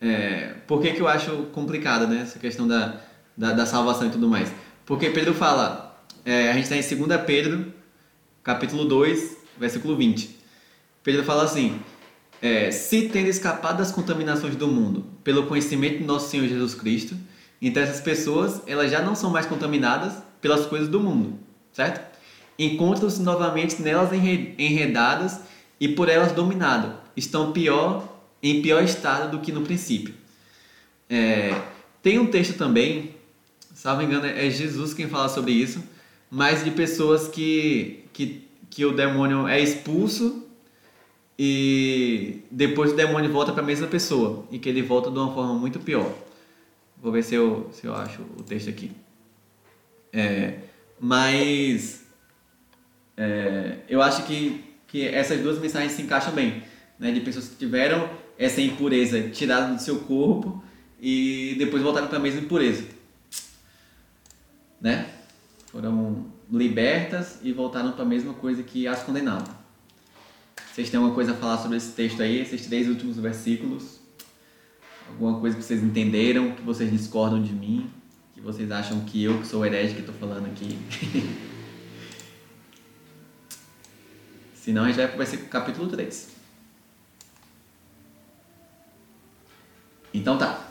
é... 0.00 0.54
por 0.66 0.80
que, 0.80 0.92
que 0.92 1.00
eu 1.00 1.08
acho 1.08 1.44
complicado 1.52 2.06
né, 2.06 2.22
essa 2.22 2.38
questão 2.38 2.66
da, 2.66 3.00
da, 3.36 3.52
da 3.52 3.66
salvação 3.66 4.08
e 4.08 4.10
tudo 4.10 4.28
mais? 4.28 4.52
Porque 4.84 5.10
Pedro 5.10 5.32
fala, 5.34 5.92
é, 6.24 6.50
a 6.50 6.54
gente 6.54 6.64
está 6.72 6.76
em 6.76 7.06
2 7.06 7.22
Pedro, 7.22 7.72
capítulo 8.42 8.84
2, 8.84 9.36
versículo 9.58 9.96
20. 9.96 10.38
Pedro 11.02 11.24
fala 11.24 11.44
assim: 11.44 11.80
é, 12.40 12.70
Se 12.70 13.08
tendo 13.08 13.28
escapado 13.28 13.78
das 13.78 13.90
contaminações 13.90 14.56
do 14.56 14.68
mundo 14.68 15.04
pelo 15.24 15.46
conhecimento 15.46 15.98
de 15.98 16.04
nosso 16.04 16.30
Senhor 16.30 16.46
Jesus 16.46 16.74
Cristo, 16.74 17.16
então 17.60 17.82
essas 17.82 18.00
pessoas 18.00 18.62
elas 18.66 18.90
já 18.90 19.00
não 19.00 19.14
são 19.14 19.30
mais 19.30 19.46
contaminadas 19.46 20.14
pelas 20.40 20.66
coisas 20.66 20.88
do 20.88 21.00
mundo, 21.00 21.38
certo? 21.72 22.11
Encontram-se 22.58 23.20
novamente 23.22 23.80
nelas 23.80 24.12
enredadas 24.12 25.40
e 25.80 25.88
por 25.88 26.08
elas 26.08 26.32
dominadas. 26.32 26.92
Estão 27.16 27.52
pior 27.52 28.08
em 28.42 28.60
pior 28.60 28.82
estado 28.82 29.30
do 29.30 29.42
que 29.42 29.52
no 29.52 29.62
princípio. 29.62 30.14
É, 31.08 31.54
tem 32.02 32.18
um 32.18 32.26
texto 32.26 32.56
também, 32.56 33.14
salvo 33.74 34.02
engano, 34.02 34.26
é 34.26 34.50
Jesus 34.50 34.92
quem 34.92 35.08
fala 35.08 35.28
sobre 35.28 35.52
isso, 35.52 35.82
mas 36.30 36.64
de 36.64 36.70
pessoas 36.70 37.28
que, 37.28 38.04
que, 38.12 38.48
que 38.68 38.84
o 38.84 38.92
demônio 38.92 39.46
é 39.46 39.60
expulso 39.60 40.46
e 41.38 42.40
depois 42.50 42.92
o 42.92 42.96
demônio 42.96 43.30
volta 43.30 43.52
para 43.52 43.62
a 43.62 43.66
mesma 43.66 43.86
pessoa 43.86 44.44
e 44.50 44.58
que 44.58 44.68
ele 44.68 44.82
volta 44.82 45.10
de 45.10 45.18
uma 45.18 45.32
forma 45.32 45.54
muito 45.54 45.78
pior. 45.78 46.12
Vou 47.00 47.12
ver 47.12 47.22
se 47.22 47.34
eu, 47.34 47.70
se 47.72 47.86
eu 47.86 47.94
acho 47.94 48.22
o 48.38 48.42
texto 48.42 48.70
aqui. 48.70 48.90
É, 50.12 50.58
mas 51.00 52.01
é, 53.16 53.78
eu 53.88 54.00
acho 54.02 54.24
que, 54.24 54.64
que 54.86 55.06
essas 55.06 55.40
duas 55.40 55.58
mensagens 55.58 55.92
se 55.92 56.02
encaixam 56.02 56.32
bem, 56.32 56.62
né? 56.98 57.10
De 57.12 57.20
pessoas 57.20 57.48
que 57.48 57.56
tiveram 57.56 58.08
essa 58.38 58.60
impureza 58.60 59.28
tirada 59.30 59.74
do 59.74 59.80
seu 59.80 60.00
corpo 60.00 60.62
e 61.00 61.54
depois 61.58 61.82
voltaram 61.82 62.08
para 62.08 62.18
a 62.18 62.20
mesma 62.20 62.40
impureza, 62.40 62.84
né? 64.80 65.06
Foram 65.66 66.26
libertas 66.50 67.38
e 67.42 67.52
voltaram 67.52 67.92
para 67.92 68.02
a 68.02 68.08
mesma 68.08 68.34
coisa 68.34 68.62
que 68.62 68.86
as 68.86 69.02
condenava. 69.02 69.62
Vocês 70.72 70.90
têm 70.90 70.98
alguma 70.98 71.14
coisa 71.14 71.32
a 71.32 71.34
falar 71.34 71.58
sobre 71.58 71.76
esse 71.76 71.92
texto 71.92 72.22
aí, 72.22 72.40
esses 72.40 72.66
três 72.66 72.88
últimos 72.88 73.16
versículos? 73.16 74.00
Alguma 75.08 75.38
coisa 75.38 75.56
que 75.56 75.62
vocês 75.62 75.82
entenderam, 75.82 76.52
que 76.52 76.62
vocês 76.62 76.90
discordam 76.90 77.42
de 77.42 77.52
mim? 77.52 77.90
vocês 78.42 78.70
acham 78.72 79.00
que 79.00 79.22
eu 79.22 79.38
que 79.38 79.46
sou 79.46 79.64
herege 79.64 79.94
que 79.94 80.00
estou 80.00 80.14
falando 80.14 80.46
aqui. 80.46 80.76
Senão 84.62 84.84
a 84.84 84.86
gente 84.86 84.96
vai, 84.96 85.08
vai 85.08 85.26
ser 85.26 85.38
capítulo 85.48 85.88
3. 85.88 86.28
Então 90.14 90.38
tá. 90.38 90.68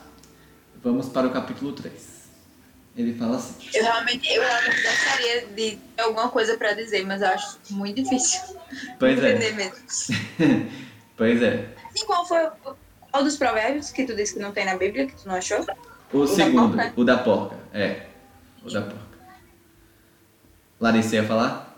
Vamos 0.81 1.09
para 1.09 1.27
o 1.27 1.31
capítulo 1.31 1.73
3. 1.73 2.21
Ele 2.95 3.13
fala 3.13 3.35
assim. 3.35 3.69
Eu 3.73 3.83
realmente, 3.83 4.33
eu 4.33 4.41
realmente 4.41 4.81
gostaria 4.81 5.47
de 5.47 5.75
ter 5.75 6.01
alguma 6.01 6.29
coisa 6.29 6.55
para 6.55 6.71
dizer, 6.71 7.05
mas 7.05 7.21
eu 7.21 7.27
acho 7.27 7.59
muito 7.71 8.01
difícil. 8.01 8.39
Pois 8.97 9.21
é. 9.21 9.31
entender 9.31 9.55
mesmo. 9.55 9.75
pois 11.17 11.43
é. 11.43 11.75
E 11.93 12.05
qual 12.05 12.25
foi 12.25 12.49
qual 13.11 13.23
dos 13.25 13.35
provérbios 13.35 13.91
que 13.91 14.05
tu 14.05 14.15
disse 14.15 14.35
que 14.35 14.39
não 14.39 14.53
tem 14.53 14.63
na 14.63 14.77
Bíblia, 14.77 15.05
que 15.05 15.21
tu 15.21 15.27
não 15.27 15.35
achou? 15.35 15.65
O, 16.13 16.19
o 16.19 16.27
segundo, 16.27 16.77
da 16.77 16.93
o 16.95 17.03
da 17.03 17.17
porca. 17.17 17.57
É, 17.73 18.05
o 18.63 18.71
da 18.71 18.83
porca. 18.83 19.11
Larissa 20.79 21.17
ia 21.17 21.25
falar? 21.25 21.70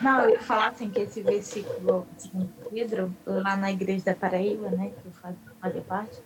Não, 0.00 0.20
eu 0.20 0.30
ia 0.30 0.40
falar 0.40 0.68
assim, 0.68 0.90
que 0.90 1.00
esse 1.00 1.22
versículo 1.22 2.06
de 2.18 2.30
Pedro, 2.70 3.14
lá 3.24 3.56
na 3.56 3.72
igreja 3.72 4.04
da 4.04 4.14
Paraíba, 4.14 4.68
né, 4.70 4.90
que 4.90 5.08
eu 5.08 5.12
fazia 5.60 5.80
parte, 5.82 6.20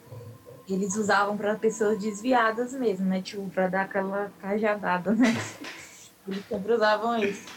eles 0.69 0.97
usavam 0.97 1.37
para 1.37 1.55
pessoas 1.55 1.99
desviadas 1.99 2.73
mesmo, 2.73 3.07
né, 3.07 3.23
tipo, 3.23 3.49
para 3.51 3.69
dar 3.69 3.83
aquela 3.83 4.31
cajadada, 4.41 5.13
né. 5.13 5.29
Eles 6.27 6.45
sempre 6.47 6.75
usavam 6.75 7.19
isso. 7.19 7.49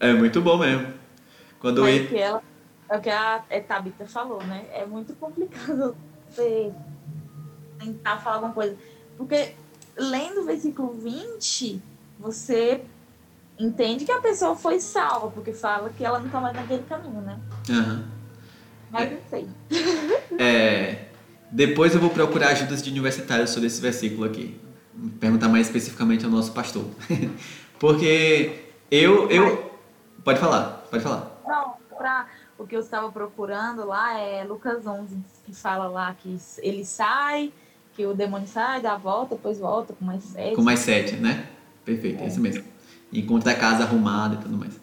É 0.00 0.12
muito 0.12 0.40
bom 0.40 0.58
mesmo. 0.58 0.92
Quando 1.60 1.86
é, 1.86 2.06
que 2.06 2.16
ela, 2.16 2.42
é 2.90 2.96
o 2.96 3.00
que 3.00 3.10
a 3.10 3.44
Tabita 3.66 4.06
falou, 4.06 4.42
né, 4.44 4.66
é 4.72 4.84
muito 4.86 5.14
complicado 5.14 5.96
você 6.28 6.72
tentar 7.78 8.18
falar 8.18 8.36
alguma 8.36 8.52
coisa. 8.52 8.76
Porque 9.16 9.54
lendo 9.96 10.40
o 10.40 10.44
versículo 10.44 10.92
20, 10.94 11.80
você 12.18 12.84
entende 13.60 14.04
que 14.04 14.12
a 14.12 14.20
pessoa 14.20 14.56
foi 14.56 14.80
salva, 14.80 15.30
porque 15.30 15.52
fala 15.52 15.90
que 15.90 16.04
ela 16.04 16.18
não 16.18 16.26
está 16.26 16.40
mais 16.40 16.56
naquele 16.56 16.82
caminho, 16.84 17.20
né? 17.20 17.38
Uhum. 17.68 18.04
Mas 18.90 19.02
é, 19.02 19.14
não 19.14 19.20
sei. 19.28 19.48
É, 20.38 21.04
depois 21.50 21.94
eu 21.94 22.00
vou 22.00 22.10
procurar 22.10 22.48
ajudas 22.48 22.82
de 22.82 22.90
universitários 22.90 23.50
sobre 23.50 23.66
esse 23.66 23.80
versículo 23.80 24.24
aqui. 24.24 24.58
Perguntar 25.18 25.48
mais 25.48 25.66
especificamente 25.66 26.24
ao 26.24 26.30
nosso 26.30 26.52
pastor. 26.52 26.84
porque 27.78 28.64
eu. 28.90 29.30
eu... 29.30 29.70
Pode 30.24 30.38
falar, 30.38 30.86
pode 30.90 31.02
falar. 31.02 31.40
Não, 31.46 31.74
pra, 31.96 32.26
o 32.58 32.66
que 32.66 32.76
eu 32.76 32.80
estava 32.80 33.10
procurando 33.10 33.86
lá 33.86 34.18
é 34.18 34.44
Lucas 34.44 34.86
11, 34.86 35.16
que 35.44 35.54
fala 35.54 35.86
lá 35.88 36.14
que 36.14 36.38
ele 36.62 36.84
sai 36.84 37.52
que 37.94 38.06
o 38.06 38.14
demônio 38.14 38.46
sai, 38.46 38.80
dá 38.80 38.92
a 38.92 38.96
volta, 38.96 39.34
depois 39.34 39.58
volta 39.58 39.92
com 39.92 40.04
mais 40.04 40.22
sete. 40.24 40.56
Com 40.56 40.62
mais 40.62 40.80
sete, 40.80 41.16
né? 41.16 41.46
Perfeito, 41.84 42.22
é, 42.22 42.26
isso 42.26 42.40
mesmo. 42.40 42.64
Encontra 43.12 43.52
a 43.52 43.54
casa 43.54 43.84
arrumada 43.84 44.34
e 44.34 44.38
tudo 44.38 44.56
mais. 44.56 44.78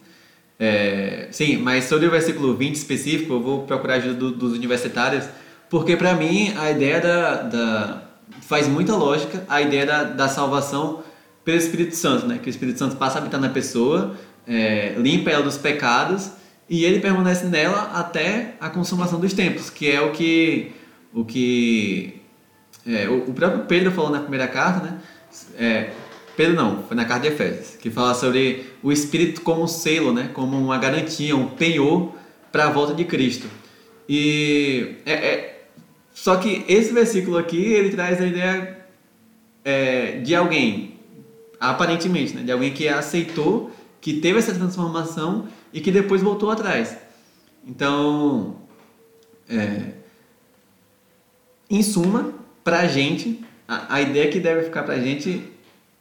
É, 0.59 1.27
sim, 1.31 1.57
mas 1.57 1.85
sobre 1.85 2.07
o 2.07 2.11
versículo 2.11 2.55
20 2.55 2.75
específico, 2.75 3.33
eu 3.33 3.41
vou 3.41 3.63
procurar 3.63 3.95
ajuda 3.95 4.15
do, 4.15 4.31
dos 4.31 4.53
universitários, 4.53 5.25
porque 5.69 5.95
para 5.95 6.15
mim 6.15 6.53
a 6.57 6.71
ideia 6.71 6.99
da, 6.99 7.41
da, 7.43 8.03
faz 8.41 8.67
muita 8.67 8.95
lógica 8.95 9.43
a 9.47 9.61
ideia 9.61 9.85
da, 9.85 10.03
da 10.03 10.27
salvação 10.27 11.03
pelo 11.45 11.57
Espírito 11.57 11.95
Santo, 11.95 12.25
né? 12.25 12.39
Que 12.41 12.49
o 12.49 12.51
Espírito 12.51 12.79
Santo 12.79 12.95
passa 12.95 13.19
a 13.19 13.21
habitar 13.21 13.39
na 13.39 13.49
pessoa, 13.49 14.15
é, 14.47 14.95
limpa 14.97 15.29
ela 15.29 15.43
dos 15.43 15.57
pecados 15.57 16.31
e 16.69 16.83
ele 16.83 16.99
permanece 16.99 17.45
nela 17.45 17.91
até 17.93 18.55
a 18.59 18.69
consumação 18.69 19.19
dos 19.19 19.33
tempos, 19.33 19.69
que 19.69 19.89
é 19.89 20.01
o 20.01 20.11
que 20.11 20.71
o 21.13 21.23
que 21.23 22.21
é, 22.85 23.07
o, 23.09 23.33
próprio 23.33 23.65
Pedro 23.65 23.91
falou 23.91 24.09
na 24.09 24.19
primeira 24.19 24.47
carta, 24.47 24.85
né? 24.85 24.99
É, 25.57 25.89
Pedro 26.37 26.55
não, 26.55 26.83
foi 26.83 26.95
na 26.95 27.03
carta 27.03 27.27
de 27.27 27.33
Efésios, 27.33 27.75
que 27.77 27.89
fala 27.89 28.13
sobre 28.13 28.71
o 28.83 28.91
Espírito 28.91 29.41
como 29.41 29.63
um 29.63 29.67
selo, 29.67 30.13
né? 30.13 30.29
Como 30.35 30.55
uma 30.55 30.77
garantia, 30.77 31.35
um 31.35 31.47
penhor 31.47 32.13
para 32.51 32.65
a 32.65 32.69
volta 32.69 32.93
de 32.93 33.03
Cristo. 33.05 33.47
E 34.07 34.97
é, 35.03 35.13
é, 35.13 35.67
só 36.13 36.35
que 36.35 36.63
esse 36.67 36.93
versículo 36.93 37.39
aqui 37.39 37.57
ele 37.57 37.89
traz 37.89 38.21
a 38.21 38.27
ideia 38.27 38.85
é, 39.65 40.19
de 40.19 40.35
alguém, 40.35 40.99
aparentemente, 41.59 42.35
né? 42.35 42.43
De 42.43 42.51
alguém 42.51 42.71
que 42.71 42.87
aceitou, 42.87 43.71
que 43.99 44.13
teve 44.13 44.37
essa 44.37 44.53
transformação 44.53 45.47
e 45.73 45.81
que 45.81 45.91
depois 45.91 46.21
voltou 46.21 46.51
atrás. 46.51 46.95
Então, 47.65 48.57
é, 49.49 49.93
em 51.67 51.81
suma, 51.81 52.31
pra 52.63 52.87
gente, 52.87 53.43
a, 53.67 53.95
a 53.95 54.01
ideia 54.03 54.29
que 54.29 54.39
deve 54.39 54.65
ficar 54.65 54.83
pra 54.83 54.99
gente, 54.99 55.56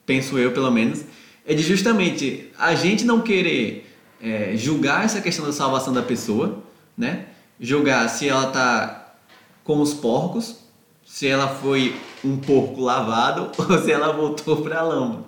penso 0.07 0.38
eu 0.38 0.53
pelo 0.53 0.71
menos, 0.71 1.05
é 1.45 1.53
de 1.53 1.62
justamente 1.62 2.51
a 2.59 2.75
gente 2.75 3.05
não 3.05 3.21
querer 3.21 3.92
é, 4.21 4.57
julgar 4.57 5.05
essa 5.05 5.21
questão 5.21 5.45
da 5.45 5.53
salvação 5.53 5.92
da 5.92 6.03
pessoa, 6.03 6.62
né? 6.97 7.27
Julgar 7.61 8.09
se 8.09 8.29
ela 8.29 8.47
tá 8.47 9.14
com 9.62 9.81
os 9.81 9.92
porcos, 9.92 10.61
se 11.05 11.27
ela 11.27 11.49
foi 11.49 11.95
um 12.25 12.37
porco 12.37 12.81
lavado 12.81 13.51
ou 13.59 13.83
se 13.83 13.90
ela 13.90 14.12
voltou 14.12 14.62
para 14.62 14.79
a 14.79 14.83
lama. 14.83 15.27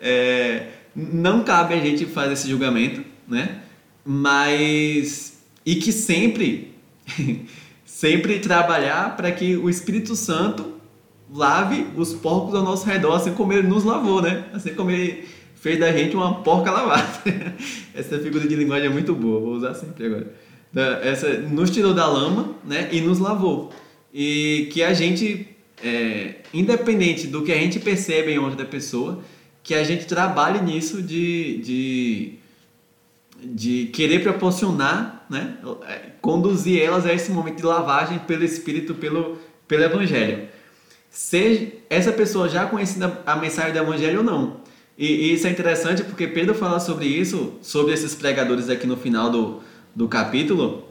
É, 0.00 0.68
não 0.94 1.44
cabe 1.44 1.74
a 1.74 1.80
gente 1.80 2.06
fazer 2.06 2.32
esse 2.32 2.48
julgamento, 2.48 3.04
né? 3.28 3.62
mas 4.04 5.38
e 5.64 5.76
que 5.76 5.92
sempre 5.92 6.74
sempre 7.84 8.38
trabalhar 8.38 9.16
para 9.16 9.30
que 9.30 9.56
o 9.56 9.68
Espírito 9.68 10.16
Santo 10.16 10.79
lave 11.32 11.86
os 11.96 12.12
porcos 12.14 12.54
ao 12.54 12.62
nosso 12.62 12.86
redor, 12.86 13.14
assim 13.14 13.32
como 13.32 13.52
ele 13.52 13.66
nos 13.66 13.84
lavou, 13.84 14.20
né? 14.20 14.46
Assim 14.52 14.74
como 14.74 14.90
ele 14.90 15.28
fez 15.54 15.78
da 15.78 15.92
gente 15.92 16.16
uma 16.16 16.42
porca 16.42 16.70
lavada. 16.70 17.06
Essa 17.94 18.18
figura 18.18 18.46
de 18.48 18.56
linguagem 18.56 18.86
é 18.86 18.90
muito 18.90 19.14
boa, 19.14 19.40
vou 19.40 19.54
usar 19.54 19.74
sempre 19.74 20.06
agora. 20.06 20.32
Essa 21.02 21.38
nos 21.38 21.70
tirou 21.70 21.92
da 21.92 22.06
lama, 22.06 22.54
né? 22.64 22.88
E 22.92 23.00
nos 23.00 23.18
lavou. 23.18 23.72
E 24.12 24.68
que 24.72 24.82
a 24.82 24.94
gente, 24.94 25.48
é, 25.82 26.36
independente 26.54 27.26
do 27.26 27.42
que 27.42 27.52
a 27.52 27.56
gente 27.56 27.78
percebe 27.78 28.32
em 28.32 28.38
outra 28.38 28.64
pessoa, 28.64 29.20
que 29.62 29.74
a 29.74 29.84
gente 29.84 30.06
trabalhe 30.06 30.60
nisso 30.60 31.02
de, 31.02 31.58
de, 31.58 32.34
de 33.44 33.86
querer 33.92 34.22
proporcionar, 34.22 35.26
né? 35.28 35.58
É, 35.88 36.10
conduzir 36.20 36.80
elas 36.80 37.04
a 37.04 37.12
esse 37.12 37.30
momento 37.30 37.56
de 37.56 37.64
lavagem 37.64 38.18
pelo 38.20 38.44
Espírito, 38.44 38.94
pelo, 38.94 39.38
pelo 39.68 39.84
Evangelho. 39.84 40.48
Seja 41.10 41.72
essa 41.90 42.12
pessoa 42.12 42.48
já 42.48 42.66
conhecida 42.66 43.20
a 43.26 43.34
mensagem 43.34 43.72
do 43.72 43.78
Evangelho 43.78 44.18
ou 44.18 44.24
não. 44.24 44.60
E, 44.96 45.06
e, 45.06 45.34
isso 45.34 45.46
é 45.46 45.50
interessante 45.50 46.04
porque 46.04 46.26
Pedro 46.26 46.54
fala 46.54 46.78
sobre 46.78 47.06
isso, 47.06 47.54
sobre 47.60 47.92
esses 47.92 48.14
pregadores 48.14 48.68
aqui 48.68 48.86
no 48.86 48.96
final 48.96 49.30
do, 49.30 49.60
do 49.94 50.06
capítulo, 50.06 50.88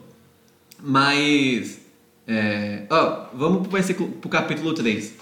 mas. 0.81 1.79
É, 2.27 2.83
ó, 2.89 3.27
vamos 3.33 3.67
para 3.67 3.79
o 4.23 4.29
capítulo 4.29 4.73
3. 4.73 5.13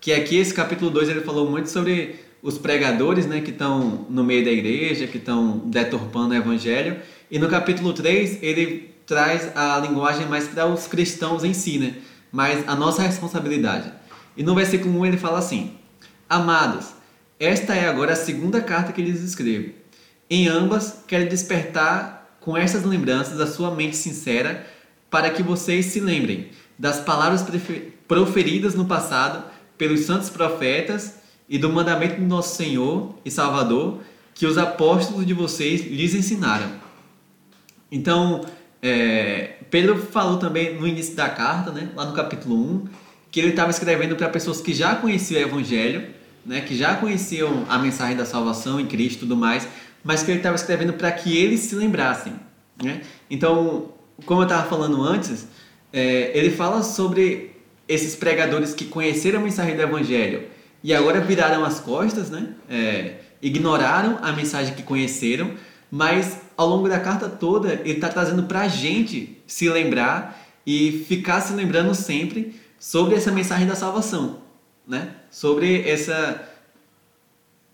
Que 0.00 0.12
aqui, 0.12 0.36
esse 0.36 0.52
capítulo 0.52 0.90
2, 0.90 1.08
ele 1.08 1.20
falou 1.22 1.48
muito 1.48 1.70
sobre 1.70 2.16
os 2.42 2.58
pregadores 2.58 3.26
né, 3.26 3.40
que 3.40 3.50
estão 3.50 4.06
no 4.10 4.22
meio 4.22 4.44
da 4.44 4.50
igreja, 4.50 5.06
que 5.06 5.18
estão 5.18 5.58
deturpando 5.66 6.34
o 6.34 6.36
evangelho. 6.36 6.96
E 7.30 7.38
no 7.38 7.48
capítulo 7.48 7.92
3, 7.92 8.42
ele 8.42 8.92
traz 9.06 9.56
a 9.56 9.78
linguagem 9.78 10.26
mais 10.26 10.48
para 10.48 10.66
os 10.66 10.86
cristãos 10.86 11.44
em 11.44 11.54
si, 11.54 11.78
né? 11.78 11.94
mas 12.32 12.66
a 12.66 12.74
nossa 12.74 13.02
responsabilidade. 13.02 13.92
E 14.36 14.42
no 14.42 14.54
versículo 14.54 14.98
1 15.00 15.06
ele 15.06 15.16
fala 15.16 15.38
assim: 15.38 15.72
Amados, 16.28 16.92
esta 17.38 17.74
é 17.74 17.88
agora 17.88 18.12
a 18.12 18.16
segunda 18.16 18.60
carta 18.60 18.92
que 18.92 19.02
lhes 19.02 19.20
escrevo. 19.20 19.72
Em 20.30 20.48
ambas, 20.48 21.04
quero 21.06 21.28
despertar 21.28 22.36
com 22.40 22.56
estas 22.56 22.84
lembranças 22.84 23.40
a 23.40 23.46
sua 23.46 23.70
mente 23.70 23.96
sincera, 23.96 24.66
para 25.10 25.30
que 25.30 25.42
vocês 25.42 25.86
se 25.86 26.00
lembrem 26.00 26.50
das 26.78 27.00
palavras 27.00 27.44
proferidas 28.08 28.74
no 28.74 28.86
passado 28.86 29.44
pelos 29.76 30.00
santos 30.00 30.30
profetas 30.30 31.16
e 31.48 31.58
do 31.58 31.68
mandamento 31.68 32.20
do 32.20 32.26
nosso 32.26 32.56
Senhor 32.56 33.14
e 33.24 33.30
Salvador 33.30 34.00
que 34.34 34.46
os 34.46 34.56
apóstolos 34.56 35.26
de 35.26 35.34
vocês 35.34 35.82
lhes 35.82 36.14
ensinaram. 36.14 36.70
Então, 37.90 38.44
é, 38.80 39.56
Pedro 39.70 39.98
falou 39.98 40.38
também 40.38 40.78
no 40.78 40.86
início 40.86 41.14
da 41.14 41.28
carta, 41.28 41.70
né, 41.70 41.90
lá 41.94 42.06
no 42.06 42.14
capítulo 42.14 42.56
1, 42.56 42.84
que 43.32 43.40
ele 43.40 43.50
estava 43.50 43.70
escrevendo 43.70 44.14
para 44.14 44.28
pessoas 44.28 44.60
que 44.60 44.72
já 44.72 44.94
conheciam 44.94 45.40
o 45.40 45.44
Evangelho 45.44 46.22
né, 46.44 46.60
que 46.60 46.76
já 46.76 46.96
conheciam 46.96 47.64
a 47.68 47.78
mensagem 47.78 48.16
da 48.16 48.26
salvação 48.26 48.80
em 48.80 48.86
Cristo 48.86 49.16
e 49.16 49.20
tudo 49.20 49.36
mais, 49.36 49.66
mas 50.02 50.22
que 50.22 50.30
ele 50.30 50.38
estava 50.38 50.56
escrevendo 50.56 50.92
para 50.92 51.10
que 51.12 51.36
eles 51.36 51.60
se 51.60 51.74
lembrassem. 51.74 52.34
Né? 52.82 53.02
Então, 53.30 53.92
como 54.26 54.40
eu 54.40 54.44
estava 54.44 54.68
falando 54.68 55.02
antes, 55.02 55.46
é, 55.92 56.36
ele 56.36 56.50
fala 56.50 56.82
sobre 56.82 57.52
esses 57.88 58.14
pregadores 58.16 58.74
que 58.74 58.84
conheceram 58.84 59.40
a 59.40 59.42
mensagem 59.42 59.76
do 59.76 59.82
Evangelho 59.82 60.44
e 60.82 60.92
agora 60.92 61.20
viraram 61.20 61.64
as 61.64 61.78
costas, 61.78 62.30
né? 62.30 62.48
É, 62.68 63.14
ignoraram 63.40 64.18
a 64.22 64.32
mensagem 64.32 64.74
que 64.74 64.82
conheceram, 64.82 65.52
mas 65.90 66.38
ao 66.56 66.68
longo 66.68 66.88
da 66.88 66.98
carta 66.98 67.28
toda 67.28 67.74
ele 67.84 67.92
está 67.92 68.08
trazendo 68.08 68.44
para 68.44 68.62
a 68.62 68.68
gente 68.68 69.42
se 69.46 69.68
lembrar 69.68 70.40
e 70.66 71.04
ficar 71.08 71.40
se 71.40 71.52
lembrando 71.52 71.94
sempre 71.94 72.54
sobre 72.82 73.14
essa 73.14 73.30
mensagem 73.30 73.64
da 73.64 73.76
salvação 73.76 74.42
né? 74.86 75.14
Sobre 75.30 75.88
essa 75.88 76.48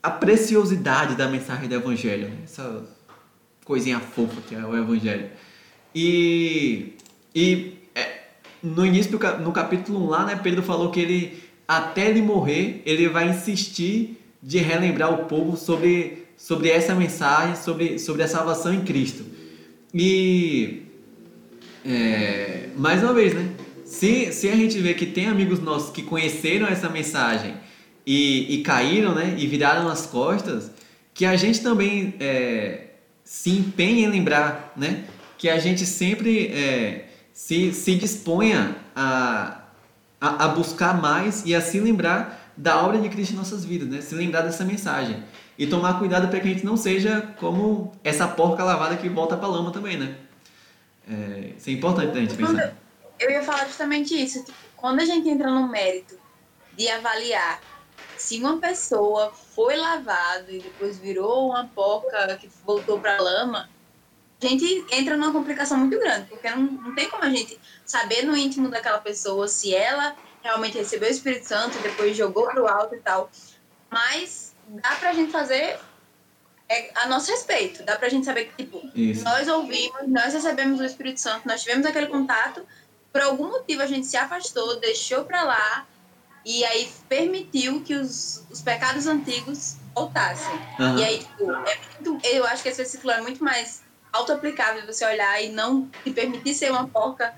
a 0.03 0.11
preciosidade 0.11 1.17
da 1.17 1.29
mensagem 1.29 1.69
do 1.69 1.75
evangelho, 1.75 2.29
né? 2.29 2.37
essa 2.45 2.85
coisinha 3.65 3.99
fofa 3.99 4.41
que 4.47 4.55
é 4.55 4.65
o 4.65 4.77
evangelho. 4.77 5.29
E 5.95 6.95
e 7.35 7.79
é, 7.95 8.23
no 8.63 8.85
início 8.85 9.19
do 9.19 9.39
no 9.39 9.53
capítulo 9.53 10.05
1 10.05 10.09
lá, 10.09 10.27
né, 10.27 10.41
Pedro 10.43 10.63
falou 10.63 10.91
que 10.91 11.01
ele 11.01 11.43
até 11.67 12.09
ele 12.09 12.23
morrer, 12.23 12.83
ele 12.87 13.09
vai 13.09 13.29
insistir 13.31 14.19
de 14.43 14.59
relembrar 14.59 15.13
o 15.13 15.25
povo 15.25 15.57
sobre 15.57 16.27
sobre 16.37 16.71
essa 16.71 16.95
mensagem, 16.95 17.57
sobre 17.57 17.99
sobre 17.99 18.23
a 18.23 18.29
salvação 18.29 18.73
em 18.73 18.85
Cristo. 18.85 19.25
E 19.93 20.83
é, 21.85 22.69
mais 22.77 23.03
uma 23.03 23.15
vez, 23.15 23.35
né? 23.35 23.49
Se, 23.89 24.35
se 24.35 24.51
a 24.51 24.55
gente 24.55 24.79
vê 24.81 24.93
que 24.93 25.07
tem 25.07 25.29
amigos 25.29 25.61
nossos 25.61 25.91
que 25.91 26.03
conheceram 26.03 26.67
essa 26.67 26.91
mensagem 26.91 27.57
e, 28.07 28.57
e 28.57 28.63
caíram, 28.63 29.15
né, 29.15 29.35
e 29.39 29.47
viraram 29.47 29.89
as 29.89 30.05
costas, 30.05 30.71
que 31.15 31.25
a 31.25 31.35
gente 31.37 31.63
também 31.63 32.15
é, 32.21 32.89
se 33.25 33.49
empenhe 33.49 34.05
em 34.05 34.09
lembrar, 34.09 34.75
né, 34.77 35.05
que 35.39 35.49
a 35.49 35.59
gente 35.59 35.87
sempre 35.87 36.49
é, 36.49 37.09
se, 37.33 37.73
se 37.73 37.95
disponha 37.95 38.77
a, 38.95 39.63
a, 40.21 40.45
a, 40.45 40.49
buscar 40.49 41.01
mais 41.01 41.43
e 41.47 41.55
a 41.55 41.61
se 41.63 41.81
lembrar 41.81 42.53
da 42.59 42.85
obra 42.85 42.99
de 43.01 43.09
Cristo 43.09 43.33
em 43.33 43.37
nossas 43.37 43.65
vidas, 43.65 43.89
né, 43.89 44.03
se 44.03 44.15
lembrar 44.15 44.43
dessa 44.43 44.67
mensagem 44.67 45.23
e 45.59 45.67
tomar 45.67 45.99
cuidado 45.99 46.29
para 46.29 46.39
que 46.41 46.47
a 46.47 46.53
gente 46.53 46.65
não 46.65 46.77
seja 46.77 47.23
como 47.39 47.93
essa 48.05 48.29
porca 48.29 48.63
lavada 48.63 48.99
que 48.99 49.09
volta 49.09 49.35
para 49.35 49.47
a 49.47 49.51
lama 49.51 49.71
também, 49.71 49.97
né? 49.97 50.15
É, 51.11 51.53
isso 51.57 51.71
é 51.71 51.73
importante 51.73 52.19
a 52.19 52.21
gente 52.21 52.35
pensar 52.35 52.77
eu 53.19 53.31
ia 53.31 53.43
falar 53.43 53.67
justamente 53.67 54.15
isso. 54.15 54.45
Tipo, 54.45 54.59
quando 54.77 55.01
a 55.01 55.05
gente 55.05 55.29
entra 55.29 55.51
no 55.51 55.69
mérito 55.69 56.19
de 56.75 56.89
avaliar 56.89 57.61
se 58.17 58.39
uma 58.41 58.59
pessoa 58.59 59.33
foi 59.33 59.77
lavado 59.77 60.51
e 60.51 60.61
depois 60.61 60.99
virou 60.99 61.51
uma 61.51 61.67
porca 61.69 62.37
que 62.37 62.49
voltou 62.65 62.99
para 62.99 63.21
lama, 63.21 63.69
a 64.41 64.47
gente 64.47 64.85
entra 64.91 65.17
numa 65.17 65.33
complicação 65.33 65.79
muito 65.79 65.99
grande, 65.99 66.29
porque 66.29 66.49
não, 66.51 66.63
não 66.63 66.95
tem 66.95 67.09
como 67.09 67.25
a 67.25 67.31
gente 67.31 67.59
saber 67.85 68.23
no 68.23 68.37
íntimo 68.37 68.69
daquela 68.69 68.99
pessoa 68.99 69.49
se 69.49 69.75
ela 69.75 70.17
realmente 70.43 70.79
recebeu 70.79 71.09
o 71.09 71.13
Espírito 71.13 71.47
Santo 71.47 71.77
e 71.79 71.83
depois 71.83 72.17
jogou 72.17 72.47
para 72.47 72.63
o 72.63 72.69
alto 72.69 72.95
e 72.95 73.01
tal. 73.01 73.31
Mas 73.91 74.55
dá 74.69 74.95
para 74.97 75.11
a 75.11 75.13
gente 75.13 75.33
fazer 75.33 75.79
é, 76.69 76.91
a 76.95 77.09
nosso 77.09 77.31
respeito. 77.31 77.83
Dá 77.83 77.97
para 77.97 78.07
a 78.07 78.11
gente 78.11 78.27
saber 78.27 78.47
que, 78.47 78.65
tipo, 78.65 78.81
Isso. 78.95 79.25
nós 79.25 79.49
ouvimos, 79.49 80.07
nós 80.07 80.33
recebemos 80.33 80.81
o 80.81 80.85
Espírito 80.85 81.21
Santo, 81.21 81.47
nós 81.47 81.63
tivemos 81.63 81.87
aquele 81.87 82.07
contato, 82.07 82.65
por 83.13 83.23
algum 83.23 83.49
motivo 83.49 83.83
a 83.83 83.87
gente 83.87 84.07
se 84.07 84.17
afastou, 84.17 84.79
deixou 84.81 85.25
para 85.25 85.43
lá 85.43 85.87
e 86.45 86.65
aí 86.65 86.91
permitiu 87.09 87.83
que 87.83 87.95
os, 87.95 88.45
os 88.51 88.63
pecados 88.63 89.07
antigos 89.07 89.77
voltassem. 89.95 90.55
Uhum. 90.79 90.99
E 90.99 91.05
aí, 91.05 91.19
tipo, 91.19 91.51
é 91.53 91.79
muito, 91.93 92.27
eu 92.27 92.45
acho 92.47 92.63
que 92.63 92.69
esse 92.69 92.79
versículo 92.79 93.13
é 93.13 93.21
muito 93.21 93.43
mais 93.43 93.83
auto-aplicável 94.13 94.87
você 94.87 95.05
olhar 95.05 95.43
e 95.43 95.51
não 95.51 95.89
se 96.05 96.11
permitir 96.11 96.55
ser 96.55 96.71
uma 96.71 96.87
porca 96.89 97.35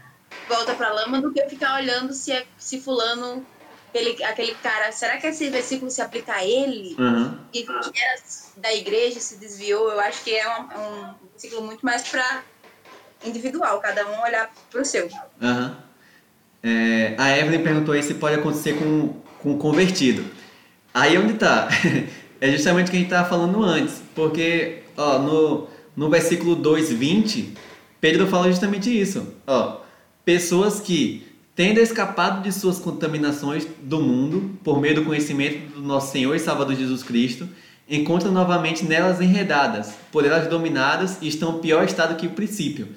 volta 0.48 0.74
para 0.74 0.92
lama 0.92 1.20
do 1.20 1.33
que 1.33 1.44
ficar 1.48 1.76
olhando 1.76 2.12
se 2.12 2.33
é 2.33 2.46
se 2.56 2.80
fulano 2.80 3.44
aquele, 3.88 4.24
aquele 4.24 4.54
cara, 4.56 4.92
será 4.92 5.16
que 5.16 5.26
esse 5.26 5.48
versículo 5.50 5.90
se 5.90 6.00
aplica 6.00 6.35
a 6.35 6.44
ele? 6.44 6.94
Uhum. 6.98 7.38
E 7.52 7.64
que 7.64 8.00
era 8.00 8.22
da 8.56 8.72
igreja 8.72 9.20
se 9.20 9.37
desviou? 9.37 9.90
Eu 9.90 10.00
acho 10.00 10.22
que 10.22 10.35
é 10.35 10.59
um, 10.59 10.62
um 10.62 11.14
versículo 11.33 11.62
muito 11.62 11.85
mais 11.85 12.06
para 12.09 12.42
individual, 13.24 13.80
cada 13.80 14.06
um 14.06 14.22
olhar 14.22 14.50
para 14.70 14.80
o 14.80 14.85
seu. 14.85 15.09
Uhum. 15.40 15.70
É, 16.62 17.14
a 17.16 17.37
Evelyn 17.38 17.62
perguntou 17.62 17.94
aí 17.94 18.02
se 18.02 18.14
pode 18.14 18.37
acontecer 18.37 18.74
com, 18.74 19.14
com 19.42 19.56
convertido. 19.56 20.24
Aí 20.92 21.16
onde 21.16 21.35
está? 21.35 21.68
é 22.40 22.50
justamente 22.50 22.88
o 22.88 22.90
que 22.90 22.96
a 22.96 23.00
gente 23.00 23.09
estava 23.09 23.28
falando 23.28 23.62
antes, 23.62 24.02
porque 24.14 24.83
ó, 24.96 25.18
no, 25.18 25.68
no 25.96 26.11
versículo 26.11 26.56
2,20, 26.56 27.56
Pedro 28.00 28.26
fala 28.26 28.48
justamente 28.48 28.90
isso. 28.90 29.35
Ó, 29.46 29.80
pessoas 30.24 30.80
que, 30.80 31.26
tendo 31.54 31.78
escapado 31.78 32.42
de 32.42 32.52
suas 32.52 32.78
contaminações 32.78 33.66
do 33.83 34.00
mundo, 34.00 34.59
por 34.64 34.80
meio 34.80 34.96
do 34.96 35.04
conhecimento 35.04 35.74
do 35.74 35.83
nosso 35.83 36.12
Senhor 36.12 36.35
e 36.35 36.38
Salvador 36.38 36.74
Jesus 36.74 37.02
Cristo, 37.02 37.48
encontram 37.88 38.30
novamente 38.30 38.85
nelas 38.85 39.20
enredadas, 39.20 39.94
por 40.12 40.24
elas 40.24 40.46
dominadas 40.46 41.18
e 41.20 41.28
estão 41.28 41.56
em 41.56 41.61
pior 41.61 41.85
estado 41.85 42.16
que 42.16 42.26
o 42.26 42.30
princípio. 42.30 42.88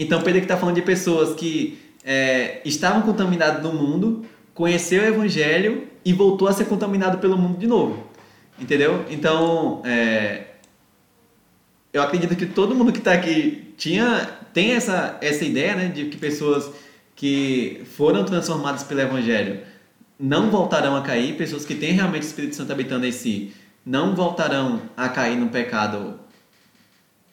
Então, 0.00 0.22
Pedro 0.22 0.40
está 0.40 0.56
falando 0.56 0.76
de 0.76 0.82
pessoas 0.82 1.34
que 1.34 1.76
é, 2.04 2.62
estavam 2.64 3.02
contaminadas 3.02 3.60
no 3.64 3.72
mundo, 3.72 4.24
conheceu 4.54 5.02
o 5.02 5.06
Evangelho 5.06 5.88
e 6.04 6.12
voltou 6.12 6.46
a 6.46 6.52
ser 6.52 6.66
contaminado 6.66 7.18
pelo 7.18 7.36
mundo 7.36 7.58
de 7.58 7.66
novo. 7.66 8.06
Entendeu? 8.60 9.04
Então, 9.10 9.82
é, 9.84 10.44
eu 11.92 12.00
acredito 12.00 12.36
que 12.36 12.46
todo 12.46 12.76
mundo 12.76 12.92
que 12.92 12.98
está 12.98 13.12
aqui 13.12 13.74
tinha, 13.76 14.38
tem 14.54 14.70
essa, 14.70 15.18
essa 15.20 15.44
ideia 15.44 15.74
né, 15.74 15.88
de 15.88 16.04
que 16.04 16.16
pessoas 16.16 16.70
que 17.16 17.82
foram 17.96 18.24
transformadas 18.24 18.84
pelo 18.84 19.00
Evangelho 19.00 19.62
não 20.16 20.48
voltarão 20.48 20.94
a 20.94 21.02
cair, 21.02 21.36
pessoas 21.36 21.64
que 21.64 21.74
têm 21.74 21.92
realmente 21.92 22.22
o 22.22 22.26
Espírito 22.26 22.54
Santo 22.54 22.70
habitando 22.70 23.04
em 23.04 23.12
si 23.12 23.52
não 23.84 24.14
voltarão 24.14 24.82
a 24.96 25.08
cair 25.08 25.36
no 25.36 25.48
pecado 25.48 26.20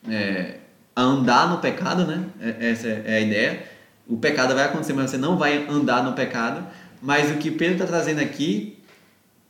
é, 0.10 0.60
a 0.95 1.01
andar 1.01 1.49
no 1.49 1.58
pecado, 1.58 2.05
né? 2.05 2.23
É, 2.39 2.69
essa 2.71 2.88
é 2.88 3.17
a 3.17 3.19
ideia. 3.19 3.63
O 4.08 4.17
pecado 4.17 4.53
vai 4.55 4.65
acontecer, 4.65 4.93
mas 4.93 5.12
você 5.12 5.17
não 5.17 5.38
vai 5.38 5.67
andar 5.67 6.03
no 6.03 6.13
pecado. 6.13 6.65
Mas 7.01 7.29
o 7.31 7.38
que 7.38 7.51
Pedro 7.51 7.73
está 7.73 7.86
trazendo 7.86 8.21
aqui, 8.21 8.77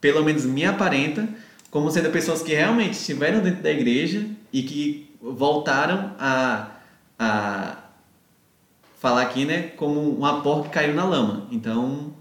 pelo 0.01 0.23
menos 0.23 0.45
me 0.45 0.65
aparenta, 0.65 1.27
como 1.69 1.91
sendo 1.91 2.09
pessoas 2.09 2.41
que 2.41 2.53
realmente 2.53 2.93
estiveram 2.93 3.41
dentro 3.41 3.61
da 3.61 3.71
igreja 3.71 4.25
e 4.51 4.63
que 4.63 5.09
voltaram 5.21 6.15
a, 6.17 6.71
a 7.19 7.77
falar 8.99 9.21
aqui, 9.21 9.45
né, 9.45 9.69
como 9.75 9.99
uma 10.17 10.41
porca 10.41 10.69
que 10.69 10.73
caiu 10.73 10.95
na 10.95 11.05
lama. 11.05 11.47
Então, 11.51 12.13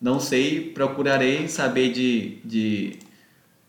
não 0.00 0.20
sei, 0.20 0.70
procurarei 0.70 1.48
saber 1.48 1.92
de, 1.92 2.38
de 2.44 2.98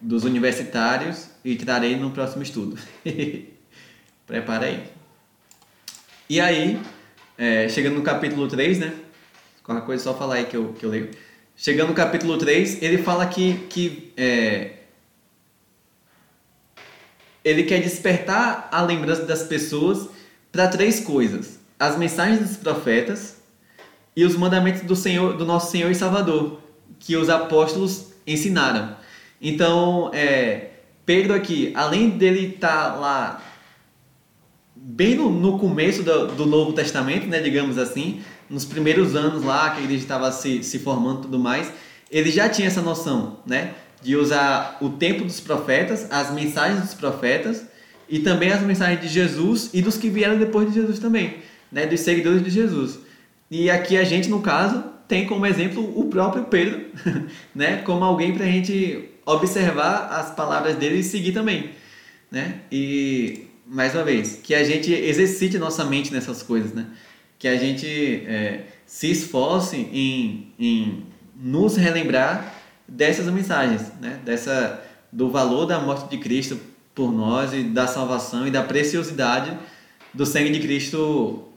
dos 0.01 0.23
universitários 0.23 1.29
e 1.43 1.55
trarei 1.55 1.95
no 1.95 2.11
próximo 2.11 2.43
estudo. 2.43 2.77
Prepara 4.25 4.65
aí. 4.65 4.83
E 6.27 6.39
aí, 6.39 6.81
é, 7.37 7.69
chegando 7.69 7.95
no 7.95 8.01
capítulo 8.01 8.47
3, 8.47 8.79
né? 8.79 8.93
Qualquer 9.63 9.85
coisa 9.85 10.03
só 10.03 10.13
falar 10.13 10.35
aí 10.35 10.45
que 10.45 10.57
eu, 10.57 10.73
que 10.73 10.85
eu 10.85 10.89
leio. 10.89 11.11
Chegando 11.55 11.89
no 11.89 11.93
capítulo 11.93 12.37
3, 12.37 12.81
ele 12.81 12.97
fala 12.97 13.25
que, 13.27 13.53
que 13.69 14.11
é, 14.17 14.71
ele 17.43 17.63
quer 17.63 17.79
despertar 17.81 18.67
a 18.71 18.81
lembrança 18.81 19.23
das 19.23 19.43
pessoas 19.43 20.09
para 20.51 20.67
três 20.67 20.99
coisas: 20.99 21.59
as 21.79 21.97
mensagens 21.97 22.39
dos 22.39 22.57
profetas 22.57 23.37
e 24.15 24.23
os 24.25 24.35
mandamentos 24.35 24.81
do 24.81 24.95
Senhor, 24.95 25.37
do 25.37 25.45
nosso 25.45 25.71
Senhor 25.71 25.91
e 25.91 25.95
Salvador, 25.95 26.59
que 26.99 27.15
os 27.15 27.29
apóstolos 27.29 28.13
ensinaram. 28.25 28.95
Então, 29.39 30.09
é, 30.13 30.69
Pedro 31.05 31.35
aqui, 31.35 31.71
além 31.75 32.09
dele 32.09 32.55
estar 32.55 32.91
tá 32.91 32.95
lá 32.95 33.41
bem 34.87 35.15
no, 35.15 35.31
no 35.31 35.57
começo 35.57 36.03
do, 36.03 36.27
do, 36.27 36.45
Novo 36.45 36.71
Testamento, 36.71 37.25
né, 37.25 37.41
digamos 37.41 37.79
assim, 37.79 38.21
nos 38.47 38.63
primeiros 38.65 39.15
anos 39.15 39.43
lá 39.43 39.71
que 39.71 39.81
ele 39.81 39.95
estava 39.95 40.31
se, 40.31 40.63
se 40.63 40.77
formando 40.77 41.19
e 41.19 41.21
tudo 41.23 41.39
mais, 41.39 41.71
ele 42.11 42.29
já 42.29 42.47
tinha 42.47 42.67
essa 42.67 42.83
noção, 42.83 43.39
né? 43.47 43.73
de 44.05 44.15
usar 44.15 44.77
o 44.81 44.89
tempo 44.89 45.23
dos 45.23 45.39
profetas, 45.39 46.07
as 46.11 46.31
mensagens 46.31 46.81
dos 46.81 46.93
profetas 46.93 47.65
e 48.07 48.19
também 48.19 48.51
as 48.51 48.61
mensagens 48.61 49.01
de 49.01 49.07
Jesus 49.07 49.71
e 49.73 49.81
dos 49.81 49.97
que 49.97 50.09
vieram 50.09 50.37
depois 50.37 50.67
de 50.67 50.75
Jesus 50.75 50.99
também, 50.99 51.37
né, 51.71 51.87
dos 51.87 52.01
seguidores 52.01 52.43
de 52.43 52.51
Jesus. 52.51 52.99
E 53.49 53.67
aqui 53.67 53.97
a 53.97 54.03
gente, 54.03 54.29
no 54.29 54.41
caso, 54.41 54.83
tem 55.07 55.25
como 55.25 55.47
exemplo 55.47 55.99
o 55.99 56.05
próprio 56.05 56.43
Pedro, 56.43 56.85
né, 57.55 57.77
como 57.77 58.05
alguém 58.05 58.35
para 58.35 58.45
a 58.45 58.47
gente 58.47 59.09
observar 59.25 60.09
as 60.11 60.29
palavras 60.35 60.75
dele 60.75 60.99
e 60.99 61.03
seguir 61.03 61.31
também, 61.31 61.71
né? 62.29 62.59
E 62.71 63.47
mais 63.65 63.93
uma 63.95 64.03
vez, 64.03 64.39
que 64.41 64.53
a 64.53 64.63
gente 64.63 64.91
exercite 64.93 65.57
nossa 65.57 65.83
mente 65.83 66.13
nessas 66.13 66.43
coisas, 66.43 66.73
né? 66.73 66.85
Que 67.39 67.47
a 67.47 67.57
gente 67.57 67.87
é, 68.27 68.65
se 68.85 69.09
esforce 69.11 69.75
em, 69.75 70.53
em 70.59 71.05
nos 71.35 71.75
relembrar 71.75 72.53
dessas 72.87 73.25
mensagens, 73.27 73.91
né? 73.99 74.19
Dessa 74.23 74.81
do 75.11 75.29
valor 75.29 75.65
da 75.65 75.79
morte 75.79 76.09
de 76.09 76.17
Cristo 76.17 76.59
por 76.93 77.11
nós 77.11 77.53
e 77.53 77.63
da 77.63 77.87
salvação 77.87 78.45
e 78.45 78.51
da 78.51 78.61
preciosidade 78.61 79.57
do 80.13 80.25
sangue 80.25 80.51
de 80.51 80.59
Cristo 80.59 81.47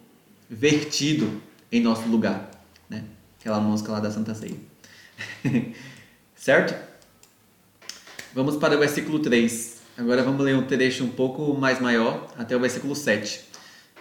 vertido 0.48 1.42
em 1.70 1.80
nosso 1.80 2.08
lugar, 2.08 2.50
né? 2.88 3.04
Aquela 3.38 3.60
música 3.60 3.92
lá 3.92 4.00
da 4.00 4.10
Santa 4.10 4.34
Ceia. 4.34 4.56
certo? 6.34 6.74
Vamos 8.34 8.56
para 8.56 8.76
o 8.76 8.78
versículo 8.78 9.18
3. 9.18 9.77
Agora 9.98 10.22
vamos 10.22 10.40
ler 10.44 10.54
um 10.54 10.62
trecho 10.62 11.02
um 11.02 11.08
pouco 11.08 11.58
mais 11.58 11.80
maior, 11.80 12.28
até 12.38 12.56
o 12.56 12.60
versículo 12.60 12.94
7, 12.94 13.40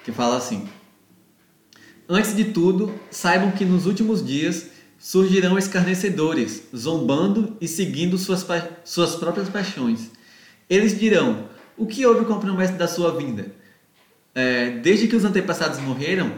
que 0.03 0.12
fala 0.12 0.38
assim: 0.38 0.69
Antes 2.07 2.36
de 2.36 2.45
tudo, 2.45 2.93
saibam 3.10 3.49
que 3.49 3.65
nos 3.65 3.88
últimos 3.88 4.23
dias 4.23 4.67
surgirão 4.99 5.57
escarnecedores, 5.57 6.65
zombando 6.75 7.57
e 7.60 7.67
seguindo 7.67 8.15
suas, 8.15 8.45
suas 8.86 9.15
próprias 9.15 9.49
paixões. 9.49 10.12
Eles 10.69 10.99
dirão: 10.99 11.49
O 11.75 11.88
que 11.88 12.05
houve 12.05 12.25
com 12.25 12.33
a 12.33 12.39
promessa 12.39 12.73
da 12.73 12.88
sua 12.88 13.17
vinda? 13.17 13.47
É, 14.36 14.69
desde 14.69 15.07
que 15.07 15.15
os 15.15 15.25
antepassados 15.25 15.79
morreram, 15.79 16.36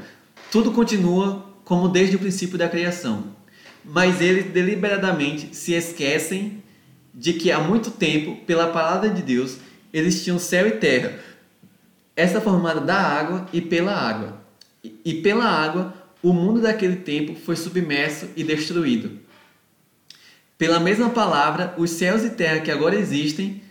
tudo 0.49 0.71
continua 0.71 1.45
como 1.65 1.89
desde 1.89 2.15
o 2.15 2.19
princípio 2.19 2.57
da 2.57 2.69
criação. 2.69 3.35
Mas 3.83 4.21
eles 4.21 4.53
deliberadamente 4.53 5.53
se 5.53 5.73
esquecem 5.73 6.63
de 7.19 7.34
que 7.34 7.51
há 7.51 7.60
muito 7.60 7.91
tempo, 7.91 8.38
pela 8.45 8.67
palavra 8.67 9.10
de 9.10 9.21
Deus, 9.21 9.58
eles 9.91 10.23
tinham 10.23 10.39
céu 10.39 10.65
e 10.69 10.71
terra, 10.71 11.19
essa 12.15 12.39
formada 12.39 12.79
da 12.79 12.95
água 12.95 13.45
e 13.51 13.60
pela 13.60 13.93
água. 13.93 14.41
E 15.03 15.15
pela 15.15 15.43
água 15.43 15.93
o 16.23 16.32
mundo 16.32 16.62
daquele 16.62 16.95
tempo 16.95 17.36
foi 17.36 17.58
submerso 17.58 18.29
e 18.38 18.43
destruído. 18.43 19.19
Pela 20.58 20.79
mesma 20.79 21.10
palavra, 21.10 21.73
os 21.77 21.89
céus 21.91 22.23
e 22.23 22.29
terra 22.29 22.62
que 22.62 22.71
agora 22.71 22.95
existem 22.95 23.62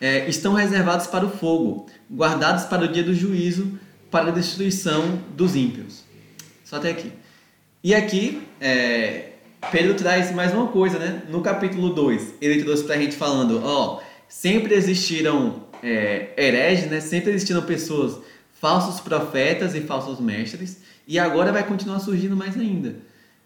é, 0.00 0.28
estão 0.28 0.54
reservados 0.54 1.08
para 1.08 1.26
o 1.26 1.30
fogo, 1.30 1.86
guardados 2.08 2.64
para 2.64 2.84
o 2.84 2.88
dia 2.88 3.02
do 3.02 3.14
juízo, 3.14 3.76
para 4.08 4.28
a 4.28 4.32
destruição 4.32 5.20
dos 5.34 5.56
ímpios. 5.56 6.04
Só 6.64 6.76
até 6.76 6.90
aqui. 6.90 7.12
E 7.82 7.92
aqui, 7.92 8.40
é, 8.60 9.32
Pedro 9.70 9.94
traz 9.94 10.32
mais 10.32 10.54
uma 10.54 10.68
coisa, 10.68 10.98
né? 10.98 11.22
No 11.28 11.40
capítulo 11.40 11.90
2, 11.90 12.34
ele 12.40 12.62
trouxe 12.62 12.84
para 12.84 12.94
a 12.94 12.98
gente 12.98 13.16
falando: 13.16 13.60
ó, 13.64 14.00
sempre 14.28 14.74
existiram 14.74 15.64
é, 15.82 16.30
hereges, 16.36 16.90
né? 16.90 17.00
Sempre 17.00 17.32
existiram 17.32 17.62
pessoas, 17.62 18.18
falsos 18.60 19.00
profetas 19.00 19.74
e 19.74 19.80
falsos 19.80 20.20
mestres. 20.20 20.78
E 21.06 21.18
agora 21.18 21.52
vai 21.52 21.64
continuar 21.64 22.00
surgindo 22.00 22.36
mais 22.36 22.56
ainda. 22.56 22.96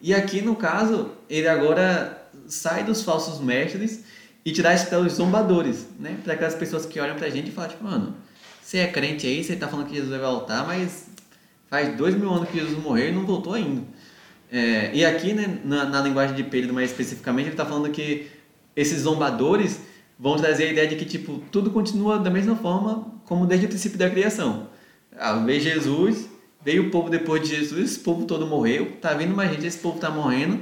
E 0.01 0.12
aqui, 0.12 0.42
no 0.42 0.55
caso, 0.55 1.12
ele 1.31 1.48
agora 1.48 2.29
sai 2.46 2.85
dos 2.85 3.03
falsos 3.03 3.40
mestres 3.40 4.05
e 4.44 4.53
traz 4.53 4.85
para 4.85 4.98
os 4.98 5.14
zombadores, 5.14 5.87
né? 5.98 6.16
Para 6.22 6.35
aquelas 6.35 6.55
pessoas 6.55 6.85
que 6.85 7.01
olham 7.01 7.16
para 7.16 7.29
a 7.29 7.31
gente 7.31 7.48
e 7.48 7.53
falam, 7.53 7.70
tipo, 7.70 7.85
mano, 7.85 8.14
você 8.61 8.79
é 8.79 8.87
crente 8.87 9.27
aí, 9.27 9.42
você 9.42 9.55
está 9.55 9.68
falando 9.68 9.87
que 9.87 9.94
Jesus 9.94 10.11
vai 10.11 10.20
voltar, 10.20 10.66
mas 10.66 11.07
faz 11.68 11.96
dois 11.96 12.14
mil 12.14 12.33
anos 12.33 12.48
que 12.48 12.59
Jesus 12.59 12.79
morreu 12.83 13.09
e 13.09 13.12
não 13.12 13.25
voltou 13.25 13.55
ainda. 13.55 13.83
É, 14.53 14.91
e 14.95 15.05
aqui, 15.05 15.33
né, 15.33 15.59
na, 15.65 15.87
na, 15.87 16.01
linguagem 16.03 16.37
de 16.37 16.45
Pedro 16.45 16.75
mais 16.75 16.91
especificamente, 16.91 17.47
ele 17.47 17.55
está 17.55 17.65
falando 17.65 17.91
que 17.91 18.31
esses 18.77 19.01
zombadores 19.01 19.81
vão 20.19 20.37
trazer 20.37 20.65
a 20.65 20.73
ideia 20.73 20.87
de 20.87 20.97
que, 20.97 21.07
tipo, 21.07 21.43
tudo 21.51 21.71
continua 21.71 22.19
da 22.19 22.31
mesma 22.31 22.55
forma 22.55 23.07
como 23.25 23.47
desde 23.47 23.67
o 23.67 23.69
princípio 23.69 23.99
da 23.99 24.11
criação. 24.11 24.69
Ao 25.19 25.43
ver 25.45 25.59
Jesus, 25.59 26.29
Veio 26.65 26.87
o 26.87 26.91
povo 26.91 27.11
depois 27.11 27.43
de 27.43 27.57
Jesus, 27.57 27.91
esse 27.91 28.01
povo 28.01 28.25
todo 28.25 28.47
morreu, 28.47 28.93
tá 29.01 29.15
vindo 29.15 29.35
mais 29.35 29.51
gente, 29.51 29.67
esse 29.67 29.79
povo 29.79 29.99
tá 29.99 30.09
morrendo 30.09 30.61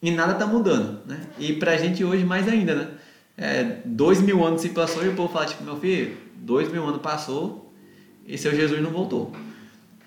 e 0.00 0.10
nada 0.10 0.34
tá 0.34 0.46
mudando, 0.46 1.00
né? 1.06 1.20
E 1.40 1.54
pra 1.54 1.76
gente 1.76 2.04
hoje 2.04 2.24
mais 2.24 2.48
ainda, 2.48 2.74
né? 2.74 2.88
É, 3.36 3.78
dois 3.84 4.20
mil 4.20 4.44
anos 4.44 4.60
se 4.60 4.68
passou 4.68 5.04
e 5.04 5.08
o 5.08 5.16
povo 5.16 5.32
fala, 5.32 5.46
tipo, 5.46 5.64
meu 5.64 5.76
filho, 5.76 6.16
dois 6.36 6.70
mil 6.70 6.84
anos 6.86 7.00
passou 7.00 7.72
e 8.24 8.38
seu 8.38 8.54
Jesus 8.54 8.80
não 8.80 8.90
voltou. 8.90 9.32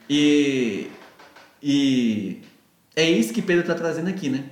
E, 0.09 0.87
e 1.61 2.41
é 2.95 3.09
isso 3.09 3.33
que 3.33 3.41
Pedro 3.41 3.61
está 3.61 3.75
trazendo 3.75 4.09
aqui, 4.09 4.29
né? 4.29 4.45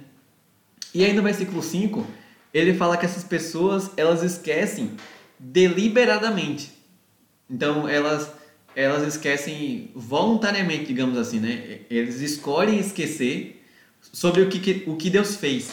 E 0.94 1.06
aí 1.06 1.14
no 1.14 1.24
versículo 1.24 1.62
5, 1.62 2.06
ele 2.54 2.74
fala 2.74 2.98
que 2.98 3.06
essas 3.06 3.24
pessoas, 3.24 3.92
elas 3.96 4.24
esquecem 4.24 4.92
deliberadamente. 5.40 6.72
Então, 7.50 7.88
elas 7.88 8.32
elas 8.76 9.06
esquecem 9.06 9.92
voluntariamente, 9.94 10.86
digamos 10.86 11.18
assim, 11.18 11.40
né? 11.40 11.80
Eles 11.90 12.22
escolhem 12.22 12.80
esquecer 12.80 13.62
sobre 14.02 14.42
o 14.42 14.50
que, 14.50 14.84
o 14.88 14.96
que 14.96 15.10
Deus 15.10 15.36
fez. 15.36 15.72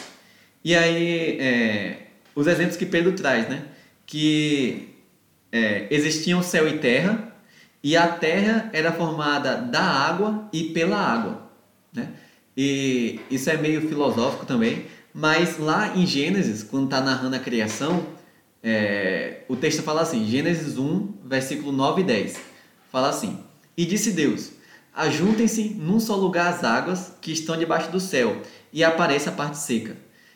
E 0.63 0.75
aí, 0.75 1.39
é, 1.39 1.97
os 2.35 2.47
exemplos 2.47 2.75
que 2.75 2.85
Pedro 2.85 3.13
traz, 3.13 3.47
né? 3.47 3.63
Que 4.05 4.95
é, 5.51 5.87
existiam 5.89 6.43
céu 6.43 6.67
e 6.67 6.79
terra, 6.79 7.33
e 7.81 7.95
a 7.95 8.07
terra 8.07 8.69
era 8.73 8.91
formada 8.91 9.55
da 9.55 9.81
água 9.81 10.49
e 10.51 10.65
pela 10.65 10.97
água, 10.97 11.49
né? 11.93 12.09
E 12.55 13.19
isso 13.31 13.49
é 13.49 13.57
meio 13.57 13.87
filosófico 13.87 14.45
também, 14.45 14.85
mas 15.13 15.57
lá 15.57 15.95
em 15.95 16.05
Gênesis, 16.05 16.63
quando 16.63 16.85
está 16.85 17.01
narrando 17.01 17.35
a 17.35 17.39
criação, 17.39 18.05
é, 18.61 19.43
o 19.47 19.55
texto 19.55 19.81
fala 19.81 20.01
assim, 20.01 20.27
Gênesis 20.27 20.77
1, 20.77 21.13
versículo 21.25 21.71
9 21.71 22.01
e 22.01 22.03
10 22.03 22.39
fala 22.91 23.09
assim: 23.09 23.39
E 23.77 23.85
disse 23.85 24.11
Deus: 24.11 24.51
Ajuntem-se 24.93 25.75
num 25.77 25.99
só 25.99 26.15
lugar 26.15 26.53
as 26.53 26.63
águas 26.63 27.13
que 27.21 27.31
estão 27.31 27.57
debaixo 27.57 27.91
do 27.91 27.99
céu, 27.99 28.41
e 28.73 28.83
apareça 28.83 29.29
a 29.29 29.33
parte 29.33 29.57
seca. 29.57 29.95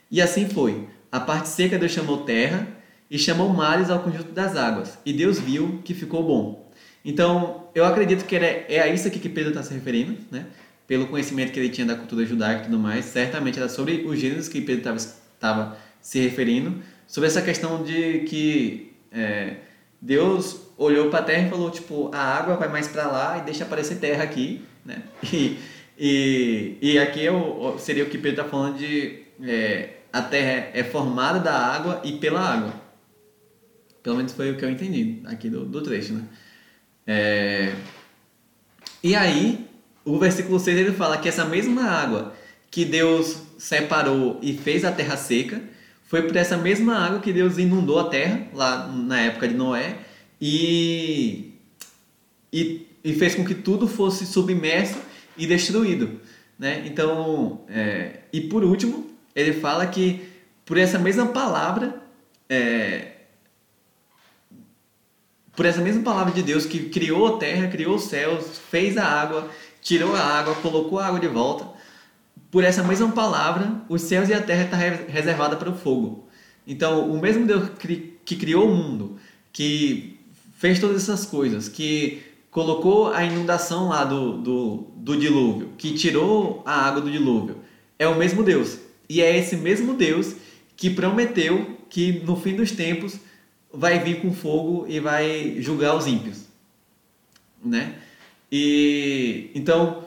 E 0.10 0.22
assim 0.22 0.48
foi. 0.48 0.88
A 1.12 1.20
parte 1.20 1.50
seca 1.50 1.78
Deus 1.78 1.92
chamou 1.92 2.20
terra, 2.20 2.68
e 3.10 3.20
chamou 3.20 3.50
mares 3.50 3.90
ao 3.90 4.00
conjunto 4.00 4.32
das 4.32 4.56
águas. 4.56 4.98
E 5.06 5.14
Deus 5.14 5.40
viu 5.40 5.82
que 5.84 5.94
ficou 5.94 6.24
bom. 6.24 6.72
Então, 7.06 7.68
eu 7.76 7.86
acredito 7.86 8.26
que 8.26 8.36
é 8.36 8.82
a 8.82 8.88
isso 8.88 9.08
aqui 9.08 9.20
que 9.20 9.30
Pedro 9.30 9.50
está 9.50 9.62
se 9.62 9.74
referindo, 9.74 10.18
né? 10.32 10.46
Pelo 10.88 11.08
conhecimento 11.08 11.52
que 11.52 11.60
ele 11.60 11.70
tinha 11.70 11.88
da 11.88 11.96
cultura 11.96 12.26
judaica 12.26 12.62
e 12.62 12.66
tudo 12.66 12.80
mais, 12.80 13.06
certamente 13.06 13.58
era 13.58 13.70
sobre 13.70 14.04
os 14.06 14.20
gêneros 14.20 14.48
que 14.48 14.62
Pedro 14.62 14.96
estava 14.96 15.78
se 16.02 16.20
referindo, 16.20 16.82
sobre 17.08 17.28
essa 17.28 17.42
questão 17.42 17.84
de 17.84 18.20
que 18.22 18.94
é, 19.12 19.56
Deus 20.02 20.62
olhou 20.78 21.10
para 21.10 21.20
a 21.20 21.24
terra 21.24 21.48
e 21.48 21.50
falou, 21.50 21.72
tipo, 21.72 22.12
a 22.14 22.20
água 22.20 22.58
vai 22.58 22.68
mais 22.68 22.88
para 22.88 23.08
lá 23.08 23.38
e 23.38 23.42
deixa 23.42 23.64
aparecer 23.64 24.00
terra 24.00 24.24
aqui, 24.24 24.62
né? 24.86 25.04
E, 25.96 26.78
e, 26.82 26.94
e 26.94 27.00
aqui 27.00 27.24
eu, 27.24 27.76
seria 27.78 28.04
o 28.04 28.10
que 28.10 28.18
Pedro 28.18 28.42
está 28.42 28.44
falando 28.44 28.80
de 28.80 29.22
é, 29.44 29.98
a 30.12 30.24
terra 30.24 30.72
é 30.74 30.84
formada 30.84 31.40
da 31.40 31.56
água 31.56 32.02
e 32.04 32.14
pela 32.14 32.42
água. 32.42 32.74
Pelo 34.02 34.18
menos 34.18 34.34
foi 34.34 34.52
o 34.52 34.58
que 34.58 34.66
eu 34.66 34.72
entendi 34.72 35.22
aqui 35.26 35.52
do, 35.52 35.66
do 35.66 35.84
trecho, 35.84 36.14
né? 36.14 36.24
É, 37.06 37.74
e 39.04 39.16
aí, 39.16 39.70
o 40.06 40.18
versículo 40.18 40.60
6 40.60 40.78
ele 40.78 40.92
fala 40.92 41.18
que 41.18 41.30
essa 41.30 41.46
mesma 41.46 41.84
água 41.84 42.34
que 42.70 42.84
Deus 42.84 43.38
separou 43.58 44.40
e 44.42 44.58
fez 44.58 44.84
a 44.84 44.92
terra 44.92 45.16
seca, 45.16 45.62
foi 46.06 46.24
por 46.24 46.36
essa 46.36 46.58
mesma 46.58 46.98
água 46.98 47.20
que 47.20 47.32
Deus 47.32 47.58
inundou 47.58 48.00
a 48.00 48.10
terra, 48.10 48.48
lá 48.54 48.88
na 48.88 49.20
época 49.22 49.48
de 49.48 49.54
Noé, 49.54 50.00
e, 50.42 51.54
e, 52.52 52.88
e 53.04 53.14
fez 53.14 53.36
com 53.36 53.46
que 53.46 53.54
tudo 53.54 53.88
fosse 53.88 54.26
submerso 54.26 54.98
e 55.38 55.46
destruído. 55.46 56.20
Né? 56.58 56.84
Então, 56.86 57.62
é, 57.70 58.22
e 58.34 58.42
por 58.42 58.64
último, 58.64 59.10
ele 59.36 59.54
fala 59.54 59.86
que 59.86 60.26
por 60.66 60.78
essa 60.78 60.98
mesma 60.98 61.28
palavra, 61.28 62.02
é, 62.50 63.12
por 65.56 65.66
essa 65.66 65.82
mesma 65.82 66.02
palavra 66.02 66.34
de 66.34 66.42
Deus 66.42 66.66
que 66.66 66.90
criou 66.90 67.36
a 67.36 67.38
terra, 67.38 67.68
criou 67.68 67.96
os 67.96 68.06
céus, 68.06 68.60
fez 68.70 68.98
a 68.98 69.06
água, 69.06 69.50
tirou 69.84 70.16
a 70.16 70.20
água, 70.20 70.56
colocou 70.56 70.98
a 70.98 71.06
água 71.06 71.20
de 71.20 71.28
volta, 71.28 71.68
por 72.50 72.64
essa 72.64 72.84
mesma 72.84 73.12
palavra, 73.12 73.82
os 73.90 74.02
céus 74.02 74.30
e 74.30 74.34
a 74.34 74.42
terra 74.42 74.64
estão 74.64 74.80
tá 74.80 75.12
reservada 75.12 75.56
para 75.56 75.70
o 75.70 75.76
fogo. 75.76 76.28
Então, 76.66 77.12
o 77.12 77.20
mesmo 77.20 77.46
Deus 77.46 77.70
que 78.26 78.36
criou 78.36 78.70
o 78.70 78.76
mundo, 78.76 79.18
que 79.52 80.20
fez 80.58 80.80
todas 80.80 81.04
essas 81.04 81.26
coisas, 81.26 81.68
que 81.68 82.24
colocou 82.50 83.12
a 83.12 83.24
inundação 83.26 83.90
lá 83.90 84.06
do, 84.06 84.38
do, 84.38 84.88
do 84.96 85.18
dilúvio, 85.18 85.74
que 85.78 85.94
tirou 85.94 86.62
a 86.66 86.88
água 86.88 87.02
do 87.02 87.12
dilúvio, 87.12 87.58
é 88.00 88.08
o 88.08 88.16
mesmo 88.16 88.44
Deus. 88.44 88.78
E 89.10 89.22
é 89.22 89.38
esse 89.38 89.58
mesmo 89.58 89.96
Deus 89.96 90.36
que 90.78 90.90
prometeu 90.90 91.78
que 91.90 92.22
no 92.24 92.36
fim 92.36 92.56
dos 92.56 92.72
tempos 92.72 93.18
vai 93.74 94.00
vir 94.00 94.22
com 94.22 94.32
fogo 94.32 94.86
e 94.88 95.00
vai 95.00 95.56
julgar 95.60 95.96
os 95.96 96.06
ímpios, 96.08 96.44
né? 97.64 97.96
E 98.56 99.50
então 99.56 100.04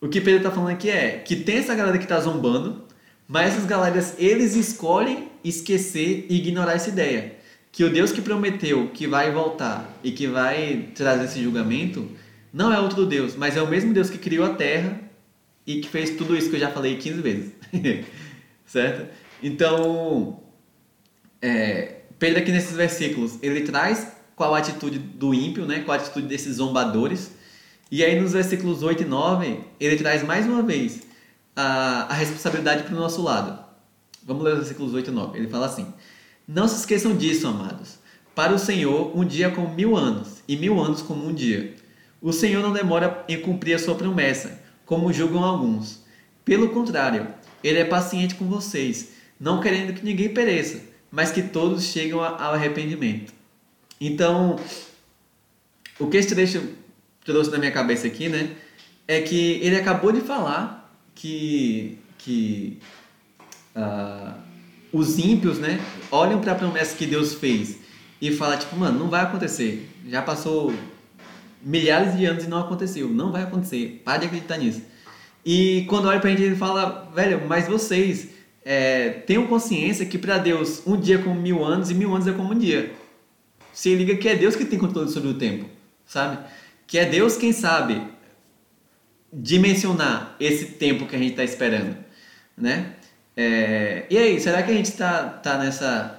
o 0.00 0.06
que 0.06 0.20
Pedro 0.20 0.36
está 0.36 0.52
falando 0.52 0.70
aqui 0.70 0.88
é 0.88 1.18
que 1.18 1.34
tem 1.34 1.56
essa 1.56 1.74
galera 1.74 1.98
que 1.98 2.04
está 2.04 2.20
zombando, 2.20 2.84
mas 3.26 3.54
essas 3.54 3.66
galeras 3.66 4.14
eles 4.18 4.54
escolhem 4.54 5.26
esquecer 5.42 6.24
e 6.30 6.36
ignorar 6.36 6.74
essa 6.74 6.90
ideia. 6.90 7.34
Que 7.72 7.82
o 7.82 7.90
Deus 7.90 8.12
que 8.12 8.22
prometeu 8.22 8.88
que 8.94 9.08
vai 9.08 9.32
voltar 9.32 9.98
e 10.04 10.12
que 10.12 10.28
vai 10.28 10.90
trazer 10.94 11.24
esse 11.24 11.42
julgamento 11.42 12.08
não 12.52 12.72
é 12.72 12.78
outro 12.78 13.04
Deus, 13.04 13.34
mas 13.34 13.56
é 13.56 13.62
o 13.62 13.66
mesmo 13.66 13.92
Deus 13.92 14.08
que 14.08 14.16
criou 14.16 14.46
a 14.46 14.54
terra 14.54 15.00
e 15.66 15.80
que 15.80 15.88
fez 15.88 16.10
tudo 16.10 16.36
isso 16.36 16.50
que 16.50 16.54
eu 16.54 16.60
já 16.60 16.70
falei 16.70 16.98
15 16.98 17.20
vezes. 17.20 17.52
certo? 18.64 19.12
Então, 19.42 20.40
é, 21.42 22.02
Pedro 22.16 22.38
aqui 22.38 22.52
nesses 22.52 22.76
versículos, 22.76 23.40
ele 23.42 23.62
traz 23.62 24.12
qual 24.36 24.54
a 24.54 24.58
atitude 24.58 25.00
do 25.00 25.34
ímpio, 25.34 25.66
né? 25.66 25.80
qual 25.80 25.98
a 25.98 26.00
atitude 26.00 26.28
desses 26.28 26.56
zombadores, 26.56 27.36
e 27.90 28.04
aí 28.04 28.20
nos 28.20 28.32
versículos 28.32 28.82
8 28.82 29.02
e 29.02 29.06
9, 29.06 29.60
ele 29.80 29.96
traz 29.96 30.22
mais 30.22 30.46
uma 30.46 30.62
vez 30.62 31.02
a, 31.56 32.06
a 32.10 32.14
responsabilidade 32.14 32.82
para 32.82 32.94
o 32.94 32.98
nosso 32.98 33.22
lado. 33.22 33.58
Vamos 34.22 34.44
ler 34.44 34.52
os 34.52 34.58
versículos 34.58 34.92
8 34.92 35.10
e 35.10 35.12
9. 35.12 35.38
Ele 35.38 35.48
fala 35.48 35.66
assim: 35.66 35.86
Não 36.46 36.68
se 36.68 36.80
esqueçam 36.80 37.16
disso, 37.16 37.46
amados. 37.46 37.98
Para 38.34 38.54
o 38.54 38.58
Senhor, 38.58 39.16
um 39.18 39.24
dia 39.24 39.46
é 39.46 39.50
como 39.50 39.74
mil 39.74 39.96
anos, 39.96 40.42
e 40.46 40.56
mil 40.56 40.78
anos 40.80 41.02
como 41.02 41.26
um 41.26 41.34
dia. 41.34 41.74
O 42.20 42.32
Senhor 42.32 42.62
não 42.62 42.72
demora 42.72 43.24
em 43.28 43.40
cumprir 43.40 43.74
a 43.74 43.78
sua 43.78 43.94
promessa, 43.94 44.60
como 44.84 45.12
julgam 45.12 45.42
alguns. 45.42 46.04
Pelo 46.44 46.68
contrário, 46.68 47.26
ele 47.64 47.78
é 47.78 47.84
paciente 47.84 48.34
com 48.34 48.44
vocês, 48.44 49.12
não 49.40 49.60
querendo 49.60 49.94
que 49.94 50.04
ninguém 50.04 50.32
pereça, 50.32 50.82
mas 51.10 51.30
que 51.30 51.42
todos 51.42 51.84
cheguem 51.84 52.12
ao 52.12 52.22
arrependimento. 52.22 53.32
Então, 54.00 54.56
o 55.98 56.06
que 56.06 56.16
este 56.16 56.34
trecho 56.34 56.62
trouxe 57.28 57.50
na 57.50 57.58
minha 57.58 57.70
cabeça 57.70 58.06
aqui, 58.06 58.26
né? 58.26 58.52
É 59.06 59.20
que 59.20 59.60
ele 59.62 59.76
acabou 59.76 60.10
de 60.10 60.22
falar 60.22 60.90
que, 61.14 61.98
que 62.16 62.78
uh, 63.76 64.32
os 64.90 65.18
ímpios, 65.18 65.58
né? 65.58 65.78
Olham 66.10 66.40
para 66.40 66.52
a 66.52 66.54
promessa 66.54 66.96
que 66.96 67.04
Deus 67.04 67.34
fez 67.34 67.80
e 68.20 68.32
falam, 68.32 68.58
tipo, 68.58 68.74
mano, 68.76 68.98
não 68.98 69.10
vai 69.10 69.22
acontecer. 69.22 69.90
Já 70.08 70.22
passou 70.22 70.72
milhares 71.62 72.16
de 72.16 72.24
anos 72.24 72.44
e 72.44 72.48
não 72.48 72.60
aconteceu. 72.60 73.10
Não 73.10 73.30
vai 73.30 73.42
acontecer. 73.42 74.00
Para 74.02 74.20
de 74.20 74.26
acreditar 74.26 74.56
nisso. 74.56 74.80
E 75.44 75.84
quando 75.86 76.08
olha 76.08 76.18
para 76.20 76.30
a 76.30 76.32
gente, 76.32 76.44
ele 76.44 76.56
fala, 76.56 77.10
velho, 77.14 77.42
mas 77.46 77.68
vocês 77.68 78.28
é, 78.64 79.10
tenham 79.10 79.46
consciência 79.46 80.06
que 80.06 80.16
para 80.16 80.38
Deus 80.38 80.82
um 80.86 80.98
dia 80.98 81.16
é 81.16 81.18
como 81.18 81.38
mil 81.38 81.62
anos 81.62 81.90
e 81.90 81.94
mil 81.94 82.14
anos 82.14 82.26
é 82.26 82.32
como 82.32 82.54
um 82.54 82.58
dia. 82.58 82.90
Se 83.70 83.94
liga 83.94 84.16
que 84.16 84.28
é 84.28 84.34
Deus 84.34 84.56
que 84.56 84.64
tem 84.64 84.78
controle 84.78 85.10
sobre 85.10 85.28
o 85.28 85.34
tempo, 85.34 85.66
sabe? 86.06 86.38
Que 86.88 86.98
é 86.98 87.04
Deus 87.04 87.36
quem 87.36 87.52
sabe 87.52 88.02
dimensionar 89.30 90.34
esse 90.40 90.64
tempo 90.72 91.06
que 91.06 91.14
a 91.14 91.18
gente 91.18 91.32
está 91.32 91.44
esperando, 91.44 91.94
né? 92.56 92.94
É, 93.36 94.06
e 94.10 94.16
aí, 94.16 94.40
será 94.40 94.62
que 94.62 94.70
a 94.72 94.74
gente 94.74 94.86
está 94.86 95.28
tá 95.28 95.58
nessa... 95.58 96.18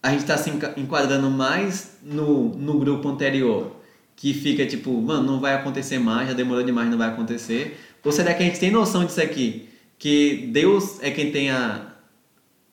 A 0.00 0.10
gente 0.10 0.20
está 0.20 0.38
se 0.38 0.48
enquadrando 0.76 1.28
mais 1.28 1.98
no, 2.02 2.50
no 2.50 2.78
grupo 2.78 3.08
anterior, 3.08 3.76
que 4.14 4.32
fica 4.32 4.64
tipo, 4.64 4.92
mano, 5.02 5.24
não 5.24 5.40
vai 5.40 5.54
acontecer 5.54 5.98
mais, 5.98 6.28
já 6.28 6.34
demorou 6.34 6.62
demais, 6.62 6.88
não 6.88 6.96
vai 6.96 7.08
acontecer? 7.08 7.78
Ou 8.04 8.12
será 8.12 8.32
que 8.32 8.44
a 8.44 8.46
gente 8.46 8.60
tem 8.60 8.70
noção 8.70 9.04
disso 9.04 9.20
aqui? 9.20 9.68
Que 9.98 10.48
Deus 10.52 11.02
é 11.02 11.10
quem 11.10 11.32
tem 11.32 11.50
a, 11.50 11.94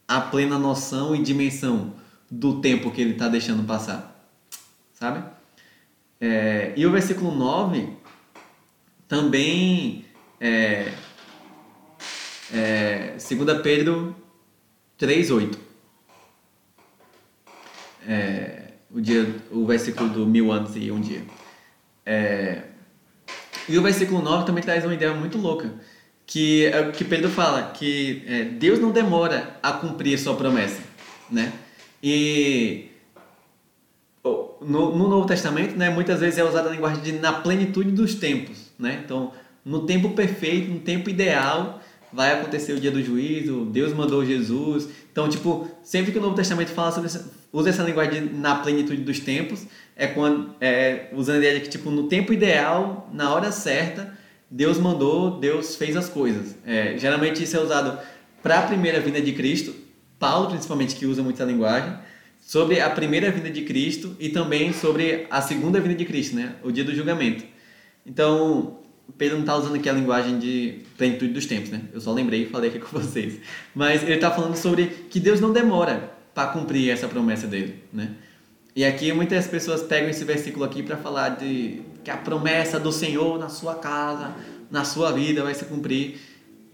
a 0.08 0.22
plena 0.22 0.60
noção 0.60 1.16
e 1.16 1.24
dimensão 1.24 1.96
do 2.30 2.62
tempo 2.62 2.92
que 2.92 3.02
ele 3.02 3.14
está 3.14 3.28
deixando 3.28 3.64
passar, 3.64 4.30
sabe? 4.94 5.24
É, 6.26 6.72
e 6.78 6.86
o 6.86 6.92
versículo 6.92 7.36
9 7.36 7.86
também 9.10 10.06
é, 10.40 10.94
é 12.54 13.18
2 13.18 13.62
Pedro 13.62 14.16
3,8. 14.98 15.58
É, 18.08 18.72
o, 18.90 19.02
dia, 19.02 19.36
o 19.52 19.66
versículo 19.66 20.10
do 20.12 20.26
mil 20.26 20.50
anos 20.50 20.78
e 20.78 20.90
um 20.90 21.02
dia. 21.02 21.24
É, 22.06 22.62
e 23.68 23.78
o 23.78 23.82
versículo 23.82 24.22
9 24.22 24.46
também 24.46 24.64
traz 24.64 24.86
uma 24.86 24.94
ideia 24.94 25.14
muito 25.14 25.38
louca, 25.38 25.74
que 26.26 26.68
é 26.68 26.80
o 26.88 26.94
que 26.94 27.04
Pedro 27.04 27.30
fala, 27.30 27.72
que 27.72 28.24
é, 28.26 28.46
Deus 28.46 28.80
não 28.80 28.92
demora 28.92 29.60
a 29.62 29.74
cumprir 29.74 30.16
a 30.16 30.18
sua 30.18 30.38
promessa, 30.38 30.82
né? 31.30 31.52
E 32.02 32.93
no, 34.64 34.96
no, 34.96 35.08
Novo 35.08 35.28
Testamento, 35.28 35.76
né, 35.78 35.90
muitas 35.90 36.20
vezes 36.20 36.40
é 36.40 36.44
usada 36.44 36.70
a 36.70 36.72
linguagem 36.72 37.02
de 37.02 37.12
na 37.14 37.34
plenitude 37.34 37.92
dos 37.92 38.16
tempos, 38.16 38.72
né? 38.78 39.02
Então, 39.04 39.32
no 39.66 39.86
tempo 39.86 40.10
perfeito, 40.12 40.72
no 40.72 40.80
tempo 40.80 41.10
ideal, 41.10 41.82
vai 42.12 42.34
acontecer 42.34 42.74
o 42.74 42.80
dia 42.80 42.92
do 42.92 43.02
juízo, 43.02 43.66
Deus 43.66 43.94
mandou 43.94 44.26
Jesus. 44.26 44.88
Então, 45.12 45.28
tipo, 45.28 45.68
sempre 45.84 46.12
que 46.12 46.20
o 46.20 46.22
Novo 46.22 46.36
Testamento 46.36 46.70
fala 46.70 46.92
sobre 46.92 47.08
essa, 47.08 47.32
usa 47.52 47.70
essa 47.70 47.84
linguagem 47.84 48.28
de 48.28 48.34
na 48.36 48.56
plenitude 48.56 49.02
dos 49.02 49.20
tempos, 49.20 49.66
é 49.96 50.08
quando 50.08 50.54
é, 50.62 51.08
usando 51.14 51.36
a 51.36 51.40
ideia 51.40 51.56
de 51.56 51.62
que 51.62 51.70
tipo 51.70 51.90
no 51.90 52.04
tempo 52.04 52.32
ideal, 52.32 53.10
na 53.14 53.34
hora 53.34 53.52
certa, 53.52 54.18
Deus 54.50 54.78
mandou, 54.78 55.40
Deus 55.40 55.76
fez 55.76 55.96
as 55.96 56.10
coisas. 56.10 56.56
É, 56.66 56.98
geralmente 56.98 57.44
isso 57.44 57.58
é 57.58 57.60
usado 57.60 57.98
para 58.42 58.60
a 58.60 58.62
primeira 58.64 59.00
vinda 59.00 59.22
de 59.22 59.32
Cristo, 59.34 59.74
Paulo 60.20 60.50
principalmente 60.50 60.96
que 60.96 61.06
usa 61.06 61.24
muito 61.24 61.42
essa 61.42 61.52
linguagem 61.52 61.94
sobre 62.46 62.80
a 62.80 62.90
primeira 62.90 63.32
vinda 63.32 63.50
de 63.50 63.62
Cristo 63.62 64.16
e 64.20 64.30
também 64.30 64.74
sobre 64.74 65.26
a 65.30 65.42
segunda 65.42 65.80
vinda 65.80 65.96
de 65.96 66.06
Cristo, 66.06 66.36
né? 66.36 66.56
O 66.62 66.72
dia 66.72 66.84
do 66.84 66.94
julgamento. 66.94 67.44
Então, 68.06 68.80
Pedro 69.18 69.36
não 69.36 69.44
está 69.44 69.56
usando 69.56 69.76
aqui 69.76 69.90
a 69.90 69.94
linguagem 69.94 70.38
de 70.40 70.82
plenitude 70.98 71.34
dos 71.34 71.46
tempos, 71.46 71.70
né? 71.70 71.82
Eu 71.94 72.02
só 72.02 72.12
lembrei 72.12 72.44
e 72.44 72.46
falei 72.46 72.70
aqui 72.70 72.80
com 72.80 72.88
vocês. 73.00 73.40
Mas 73.74 74.04
ele 74.04 74.16
está 74.16 74.30
falando 74.30 74.56
sobre 74.56 74.88
que 75.10 75.20
Deus 75.20 75.40
não 75.40 75.54
demora 75.54 76.12
para 76.34 76.50
cumprir 76.50 76.90
essa 76.90 77.08
promessa 77.08 77.48
dele, 77.48 77.76
né? 77.92 78.12
E 78.76 78.84
aqui 78.84 79.12
muitas 79.14 79.48
pessoas 79.48 79.84
pegam 79.84 80.10
esse 80.10 80.26
versículo 80.26 80.66
aqui 80.66 80.82
para 80.82 80.98
falar 80.98 81.30
de 81.30 81.82
que 82.04 82.10
a 82.10 82.18
promessa 82.18 82.80
do 82.80 82.92
Senhor 82.92 83.40
na 83.40 83.48
sua 83.48 83.76
casa, 83.76 84.36
na 84.70 84.84
sua 84.84 85.12
vida 85.12 85.44
vai 85.44 85.54
se 85.54 85.66
cumprir. 85.66 86.20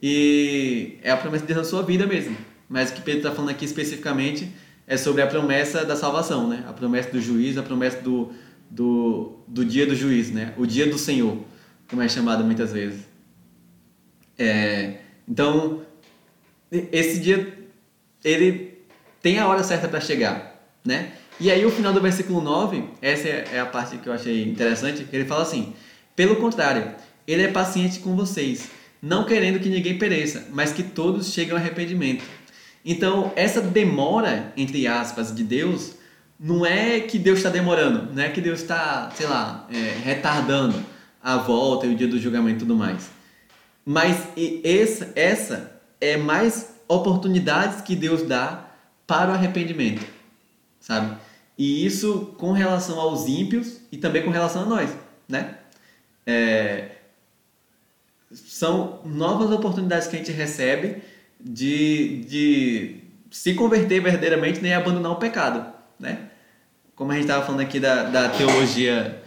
E 0.01 0.97
é 1.03 1.11
a 1.11 1.17
promessa 1.17 1.45
de 1.45 1.53
Deus 1.53 1.65
na 1.65 1.70
sua 1.70 1.84
vida 1.84 2.07
mesmo. 2.07 2.36
Mas 2.70 2.89
o 2.89 2.93
que 2.93 3.01
Pedro 3.01 3.20
está 3.20 3.32
falando 3.32 3.49
aqui 3.49 3.65
especificamente 3.65 4.49
é 4.90 4.98
sobre 4.98 5.22
a 5.22 5.28
promessa 5.28 5.86
da 5.86 5.96
salvação, 5.96 6.50
né? 6.50 6.66
A 6.68 6.74
promessa 6.74 7.12
do 7.12 7.22
juiz, 7.22 7.60
a 7.60 7.64
promessa 7.64 8.02
do, 8.02 8.32
do, 8.68 9.38
do 9.48 9.64
dia 9.64 9.86
do 9.86 9.96
juiz, 9.96 10.32
né? 10.32 10.52
O 10.58 10.66
dia 10.66 10.88
do 10.88 10.98
Senhor, 10.98 11.38
como 11.88 12.02
é 12.02 12.10
chamado 12.10 12.44
muitas 12.44 12.74
vezes. 12.74 13.02
É, 14.36 14.96
então, 15.28 15.84
esse 16.72 17.20
dia, 17.20 17.56
ele 18.24 18.80
tem 19.22 19.38
a 19.38 19.48
hora 19.48 19.64
certa 19.64 19.88
para 19.88 20.02
chegar, 20.02 20.60
né? 20.84 21.12
E 21.40 21.52
aí 21.52 21.64
o 21.64 21.70
final 21.70 21.94
do 21.94 22.02
versículo 22.02 22.42
9, 22.42 22.84
essa 23.00 23.28
é 23.28 23.60
a 23.60 23.68
parte 23.68 23.98
que 23.98 24.10
eu 24.10 24.14
achei 24.14 24.44
interessante, 24.44 25.06
ele 25.14 25.26
fala 25.26 25.44
assim: 25.44 25.74
Pelo 26.16 26.38
contrário, 26.38 26.96
ele 27.28 27.44
é 27.44 27.48
paciente 27.48 28.00
com 28.00 28.16
vocês, 28.16 28.72
não 29.00 29.24
querendo 29.24 29.60
que 29.60 29.70
ninguém 29.70 30.00
pereça, 30.00 30.48
mas 30.52 30.74
que 30.74 30.82
todos 30.82 31.32
cheguem 31.32 31.52
ao 31.52 31.58
arrependimento. 31.58 32.24
Então, 32.84 33.32
essa 33.36 33.62
demora, 33.62 34.54
entre 34.56 34.88
aspas, 34.88 35.36
de 35.36 35.44
Deus, 35.44 35.96
não 36.40 36.66
é 36.66 37.02
que 37.02 37.20
Deus 37.20 37.40
está 37.40 37.50
demorando, 37.50 38.14
não 38.14 38.24
é 38.24 38.30
que 38.30 38.40
Deus 38.40 38.62
está, 38.62 39.12
sei 39.14 39.28
lá, 39.28 39.68
é, 39.70 40.00
retardando 40.04 40.84
a 41.22 41.38
volta 41.38 41.86
e 41.86 41.94
o 41.94 41.96
dia 41.96 42.08
do 42.08 42.18
julgamento 42.18 42.58
e 42.58 42.60
tudo 42.60 42.76
mais. 42.76 43.10
Mas 43.86 44.28
essa, 44.64 45.12
essa 45.16 45.82
é 46.00 46.16
mais 46.16 46.76
oportunidades 46.88 47.82
que 47.82 47.96
Deus 47.96 48.24
dá 48.24 48.68
para 49.06 49.32
o 49.32 49.34
arrependimento, 49.34 50.06
sabe? 50.80 51.18
E 51.58 51.86
isso 51.86 52.34
com 52.38 52.54
relação 52.54 53.00
aos 53.00 53.28
ímpios 53.28 53.82
e 53.92 53.98
também 53.98 54.24
com 54.24 54.30
relação 54.30 54.64
a 54.64 54.66
nós, 54.66 54.90
né? 55.28 55.58
É, 56.26 56.92
são 58.32 59.02
novas 59.04 59.52
oportunidades 59.52 60.08
que 60.08 60.16
a 60.16 60.20
gente 60.20 60.32
recebe 60.32 61.02
de, 61.40 62.26
de 62.28 62.96
se 63.32 63.54
converter 63.54 64.02
verdadeiramente 64.02 64.62
nem 64.62 64.74
abandonar 64.74 65.12
o 65.12 65.16
pecado, 65.16 65.66
né? 66.00 66.30
Como 66.96 67.12
a 67.12 67.16
gente 67.16 67.24
estava 67.24 67.46
falando 67.46 67.62
aqui 67.62 67.80
da, 67.80 68.04
da 68.04 68.30
teologia 68.30 69.24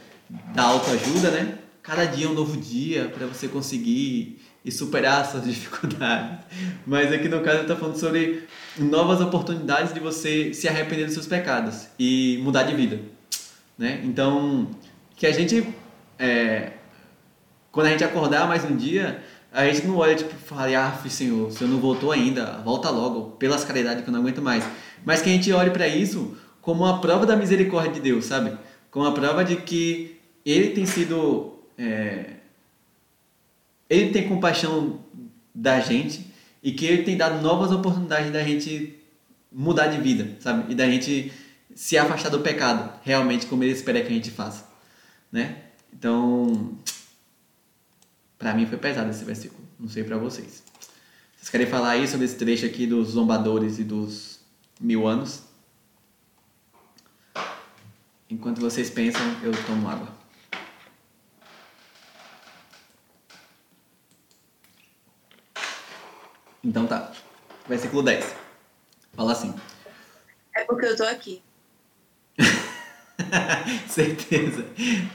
da 0.55 0.65
autoajuda, 0.65 1.31
né? 1.31 1.59
Cada 1.83 2.05
dia 2.05 2.27
é 2.27 2.29
um 2.29 2.35
novo 2.35 2.57
dia 2.57 3.09
para 3.09 3.27
você 3.27 3.49
conseguir 3.49 4.41
e 4.65 4.71
superar 4.71 5.25
suas 5.27 5.45
dificuldades. 5.49 6.45
Mas 6.87 7.13
aqui 7.13 7.29
no 7.29 7.41
caso 7.41 7.63
está 7.63 7.75
falando 7.75 7.97
sobre 7.97 8.45
novas 8.79 9.21
oportunidades 9.21 9.93
de 9.93 10.01
você 10.01 10.53
se 10.55 10.69
arrepender 10.69 11.07
dos 11.07 11.15
seus 11.15 11.27
pecados 11.27 11.89
e 11.99 12.41
mudar 12.43 12.65
de 12.65 12.75
vida, 12.75 13.01
né? 13.79 14.01
Então 14.05 14.71
que 15.17 15.27
a 15.27 15.33
gente 15.33 15.67
é, 16.19 16.73
quando 17.71 17.87
a 17.87 17.91
gente 17.91 18.05
acordar 18.05 18.47
mais 18.47 18.65
um 18.65 18.77
dia 18.77 19.23
a 19.53 19.67
gente 19.67 19.87
não 19.87 19.97
olha 19.97 20.15
tipo 20.15 20.35
fala 20.35 20.69
ah 20.77 21.09
senhor 21.09 21.49
o 21.49 21.51
senhor 21.51 21.71
não 21.71 21.79
voltou 21.79 22.11
ainda 22.11 22.59
volta 22.65 22.91
logo 22.91 23.33
pelas 23.33 23.65
caridades 23.65 24.03
que 24.03 24.09
eu 24.09 24.13
não 24.13 24.21
aguento 24.21 24.41
mais 24.41 24.65
mas 25.05 25.21
que 25.21 25.29
a 25.29 25.33
gente 25.33 25.53
olhe 25.53 25.71
para 25.71 25.87
isso 25.87 26.37
como 26.61 26.85
uma 26.85 27.01
prova 27.01 27.27
da 27.27 27.37
misericórdia 27.37 27.93
de 27.93 28.01
Deus 28.01 28.25
sabe 28.25 28.57
como 28.91 29.07
a 29.07 29.13
prova 29.13 29.45
de 29.45 29.57
que 29.57 30.19
ele 30.45 30.71
tem 30.71 30.87
sido 30.87 31.59
é, 31.79 32.37
ele 33.89 34.11
tem 34.11 34.29
compaixão 34.29 35.01
da 35.55 35.81
gente 35.81 36.27
e 36.63 36.73
que 36.73 36.87
ele 36.87 37.03
tem 37.03 37.17
dado 37.17 37.43
novas 37.43 37.71
oportunidades 37.73 38.31
da 38.31 38.43
gente 38.43 38.99
mudar 39.51 39.89
de 39.89 40.01
vida, 40.01 40.37
sabe? 40.41 40.73
E 40.73 40.75
da 40.75 40.87
gente 40.87 41.33
se 41.75 41.99
afastar 41.99 42.31
do 42.31 42.41
pecado, 42.41 42.93
realmente 43.03 43.47
como 43.47 43.63
ele 43.65 43.73
espera 43.73 44.01
que 44.01 44.09
a 44.09 44.15
gente 44.15 44.31
faça, 44.31 44.67
né? 45.31 45.57
Então, 45.93 46.79
para 48.43 48.55
mim 48.55 48.67
foi 48.67 48.77
pesado 48.77 49.09
esse 49.09 49.25
versículo, 49.25 49.63
não 49.79 49.89
sei 49.89 50.03
para 50.03 50.17
vocês. 50.17 50.65
Vocês 51.37 51.49
querem 51.49 51.65
falar 51.65 51.91
aí 51.91 52.09
sobre 52.09 52.27
esse 52.27 52.35
trecho 52.35 52.67
aqui 52.67 52.89
dos 52.89 53.11
zombadores 53.11 53.79
e 53.79 53.85
dos 53.85 54.41
mil 54.81 55.07
anos? 55.07 55.45
Enquanto 58.29 58.61
vocês 58.61 58.91
pensam, 58.91 59.23
eu 59.45 59.53
tomo 59.65 59.89
água. 59.89 60.09
Então 66.65 66.85
tá. 66.89 67.13
Versículo 67.69 68.03
10. 68.03 68.35
Fala 69.13 69.31
assim. 69.31 69.55
É 70.57 70.65
porque 70.65 70.87
eu 70.87 70.97
tô 70.97 71.05
aqui. 71.05 71.41
Certeza. 73.87 74.67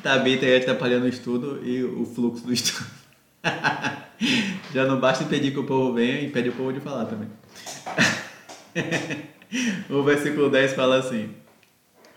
Tá 0.02 0.18
bem, 0.20 0.40
tá 0.40 0.46
atrapalhando 0.56 1.08
o 1.08 1.10
estudo 1.10 1.62
e 1.68 1.84
o 1.84 2.06
fluxo 2.06 2.46
do 2.46 2.54
estudo. 2.54 2.97
Já 4.74 4.86
não 4.86 5.00
basta 5.00 5.24
impedir 5.24 5.52
que 5.52 5.60
o 5.60 5.64
povo 5.64 5.94
venha, 5.94 6.22
impede 6.22 6.50
o 6.50 6.54
povo 6.54 6.74
de 6.74 6.80
falar 6.80 7.06
também. 7.06 7.30
o 9.90 10.04
versículo 10.04 10.50
10 10.50 10.74
fala 10.74 11.00
assim: 11.00 11.30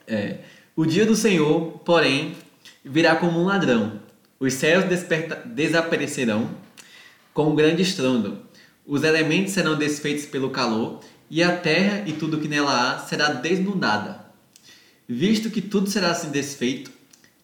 é, 0.07 0.39
O 0.75 0.85
dia 0.85 1.07
do 1.07 1.15
Senhor, 1.15 1.79
porém, 1.85 2.37
virá 2.85 3.17
como 3.17 3.41
um 3.41 3.45
ladrão. 3.45 4.01
Os 4.39 4.55
céus 4.55 4.85
desaparecerão 5.47 6.51
com 7.35 7.51
um 7.51 7.55
grande 7.55 7.83
estrondo 7.83 8.51
os 8.91 9.05
elementos 9.05 9.53
serão 9.53 9.77
desfeitos 9.77 10.27
pelo 10.27 10.51
calor, 10.51 10.99
e 11.31 11.45
a 11.45 11.57
terra 11.57 12.03
e 12.09 12.13
tudo 12.13 12.41
que 12.41 12.49
nela 12.49 12.95
há 12.95 12.99
será 12.99 13.29
desnudada. 13.29 14.25
Visto 15.09 15.49
que 15.49 15.63
tudo 15.63 15.89
será 15.89 16.11
assim 16.11 16.31
desfeito, 16.31 16.91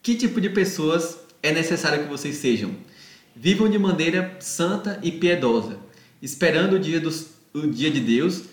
que 0.02 0.16
tipo 0.16 0.40
de 0.40 0.50
pessoas 0.50 1.16
é 1.40 1.52
necessário 1.52 2.02
que 2.02 2.08
vocês 2.08 2.34
sejam? 2.38 2.74
Vivam 3.36 3.68
de 3.68 3.78
maneira 3.78 4.36
santa 4.40 4.98
e 5.02 5.12
piedosa, 5.12 5.78
esperando 6.22 6.74
o 6.74 6.78
dia, 6.78 6.98
dos, 6.98 7.28
o 7.52 7.66
dia 7.66 7.90
de 7.90 8.00
Deus 8.00 8.44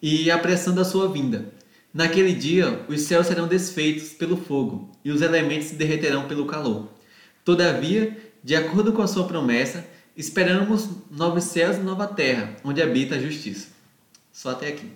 e 0.00 0.30
apressando 0.30 0.80
a 0.80 0.84
sua 0.84 1.12
vinda. 1.12 1.52
Naquele 1.92 2.32
dia, 2.32 2.84
os 2.88 3.02
céus 3.02 3.26
serão 3.26 3.48
desfeitos 3.48 4.10
pelo 4.10 4.36
fogo 4.36 4.90
e 5.04 5.10
os 5.10 5.20
elementos 5.20 5.68
se 5.68 5.74
derreterão 5.74 6.28
pelo 6.28 6.46
calor. 6.46 6.88
Todavia, 7.44 8.16
de 8.44 8.54
acordo 8.54 8.92
com 8.92 9.02
a 9.02 9.08
sua 9.08 9.26
promessa, 9.26 9.84
Esperamos 10.18 10.88
novos 11.08 11.44
céus 11.44 11.76
e 11.76 11.80
nova 11.80 12.04
terra, 12.04 12.56
onde 12.64 12.82
habita 12.82 13.14
a 13.14 13.20
justiça. 13.20 13.68
Só 14.32 14.50
até 14.50 14.66
aqui. 14.66 14.90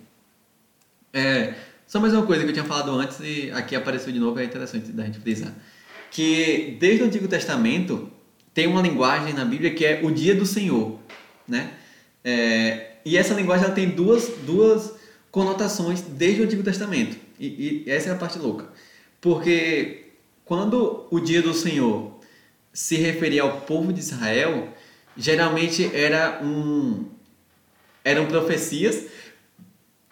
É, 1.13 1.55
só 1.87 2.01
mais 2.01 2.13
uma 2.13 2.27
coisa 2.27 2.43
que 2.43 2.51
eu 2.51 2.53
tinha 2.53 2.65
falado 2.65 2.91
antes 2.91 3.21
e 3.21 3.49
aqui 3.53 3.77
apareceu 3.77 4.13
de 4.13 4.19
novo, 4.19 4.41
é 4.41 4.45
interessante 4.45 4.91
da 4.91 5.05
gente 5.05 5.21
frisar. 5.21 5.55
Que 6.11 6.77
desde 6.81 7.05
o 7.05 7.07
Antigo 7.07 7.29
Testamento 7.29 8.11
tem 8.55 8.67
uma 8.67 8.83
linguagem 8.83 9.33
na 9.33 9.45
Bíblia 9.45 9.75
que 9.75 9.85
é 9.85 10.01
o 10.03 10.11
dia 10.11 10.35
do 10.35 10.47
Senhor, 10.47 10.99
né? 11.47 11.71
É, 12.25 12.93
e 13.05 13.17
essa 13.17 13.35
linguagem 13.35 13.67
ela 13.67 13.75
tem 13.75 13.91
duas, 13.91 14.29
duas 14.45 14.95
conotações 15.31 16.03
desde 16.03 16.43
o 16.43 16.45
Antigo 16.45 16.63
Testamento. 16.63 17.17
E, 17.39 17.85
e 17.87 17.91
essa 17.91 18.11
é 18.11 18.13
a 18.13 18.17
parte 18.17 18.39
louca. 18.39 18.69
Porque 19.21 20.07
quando 20.45 21.07
o 21.11 21.19
dia 21.19 21.43
do 21.43 21.55
Senhor 21.55 22.21
se 22.73 22.97
referia 22.97 23.43
ao 23.43 23.63
povo 23.63 23.93
de 23.93 24.01
Israel, 24.01 24.69
geralmente 25.17 25.91
era 25.95 26.41
um, 26.43 27.07
eram 28.05 28.27
profecias 28.27 29.07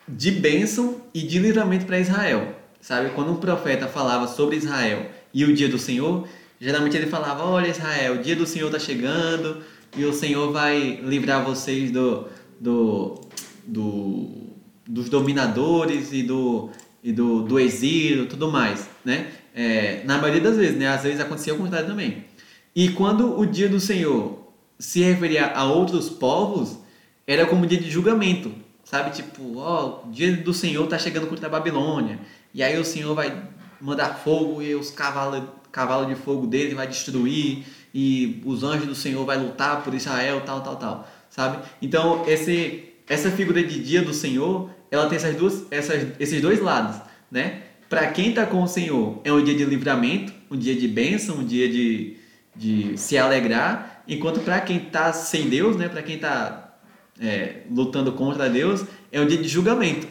de 0.08 0.30
bênção 0.30 1.00
e 1.14 1.22
de 1.22 1.38
livramento 1.38 1.86
para 1.86 2.00
Israel. 2.00 2.56
Sabe? 2.80 3.10
Quando 3.10 3.32
um 3.32 3.36
profeta 3.36 3.86
falava 3.86 4.26
sobre 4.26 4.56
Israel 4.56 5.10
e 5.32 5.44
o 5.44 5.54
dia 5.54 5.68
do 5.68 5.78
Senhor, 5.78 6.26
geralmente 6.60 6.96
ele 6.96 7.06
falava: 7.06 7.44
Olha, 7.44 7.68
Israel, 7.68 8.14
o 8.14 8.22
dia 8.22 8.36
do 8.36 8.46
Senhor 8.46 8.66
está 8.66 8.78
chegando 8.78 9.62
e 9.96 10.04
o 10.04 10.12
Senhor 10.12 10.52
vai 10.52 11.00
livrar 11.02 11.44
vocês 11.44 11.90
do, 11.90 12.28
do, 12.60 13.20
do, 13.64 14.30
dos 14.86 15.08
dominadores 15.08 16.12
e 16.12 16.22
do, 16.22 16.70
e 17.02 17.12
do, 17.12 17.42
do 17.42 17.58
exílio 17.58 18.26
tudo 18.26 18.50
mais. 18.50 18.88
Né? 19.04 19.28
É, 19.54 20.02
na 20.04 20.18
maioria 20.18 20.40
das 20.40 20.56
vezes, 20.56 20.76
né? 20.76 20.88
às 20.88 21.02
vezes 21.02 21.20
acontecia 21.20 21.54
o 21.54 21.58
contrário 21.58 21.88
também. 21.88 22.24
E 22.74 22.90
quando 22.90 23.38
o 23.38 23.44
dia 23.44 23.68
do 23.68 23.80
Senhor 23.80 24.38
se 24.78 25.00
referia 25.00 25.46
a 25.46 25.64
outros 25.64 26.08
povos, 26.08 26.78
era 27.26 27.46
como 27.46 27.66
dia 27.66 27.78
de 27.80 27.90
julgamento, 27.90 28.52
sabe? 28.84 29.10
Tipo, 29.10 29.58
ó, 29.58 30.02
o 30.06 30.10
dia 30.10 30.36
do 30.36 30.54
Senhor 30.54 30.86
tá 30.86 30.98
chegando 30.98 31.26
contra 31.26 31.46
a 31.46 31.50
Babilônia, 31.50 32.18
e 32.54 32.62
aí 32.62 32.78
o 32.78 32.84
Senhor 32.84 33.14
vai 33.14 33.42
mandar 33.80 34.14
fogo 34.14 34.62
e 34.62 34.74
os 34.74 34.90
cavalos 34.90 35.42
cavalo 35.70 36.06
de 36.06 36.14
fogo 36.14 36.46
dele 36.46 36.74
vai 36.74 36.86
destruir, 36.86 37.64
e 37.92 38.40
os 38.44 38.62
anjos 38.62 38.86
do 38.86 38.94
Senhor 38.94 39.24
vai 39.24 39.36
lutar 39.36 39.82
por 39.82 39.94
Israel, 39.94 40.42
tal, 40.46 40.60
tal, 40.60 40.76
tal, 40.76 41.10
sabe? 41.28 41.58
Então, 41.82 42.24
esse, 42.26 42.84
essa 43.08 43.30
figura 43.30 43.62
de 43.62 43.82
dia 43.82 44.02
do 44.02 44.14
Senhor, 44.14 44.70
ela 44.90 45.08
tem 45.08 45.16
essas 45.16 45.36
duas, 45.36 45.64
essas, 45.70 46.06
esses 46.18 46.40
dois 46.40 46.60
lados, 46.60 47.00
né? 47.30 47.62
Para 47.88 48.06
quem 48.06 48.28
está 48.28 48.46
com 48.46 48.62
o 48.62 48.68
Senhor, 48.68 49.20
é 49.24 49.32
um 49.32 49.42
dia 49.42 49.54
de 49.54 49.64
livramento, 49.64 50.32
um 50.50 50.56
dia 50.56 50.76
de 50.76 50.86
bênção, 50.86 51.38
um 51.38 51.44
dia 51.44 51.68
de, 51.68 52.16
de 52.54 52.96
se 52.96 53.18
alegrar, 53.18 53.90
Enquanto 54.10 54.40
para 54.40 54.60
quem 54.60 54.78
está 54.78 55.12
sem 55.12 55.48
Deus, 55.48 55.76
né, 55.76 55.88
para 55.88 56.02
quem 56.02 56.16
está 56.16 56.74
é, 57.20 57.60
lutando 57.70 58.12
contra 58.12 58.50
Deus, 58.50 58.84
é 59.12 59.20
um 59.20 59.26
dia 59.26 59.38
de 59.38 59.46
julgamento. 59.46 60.08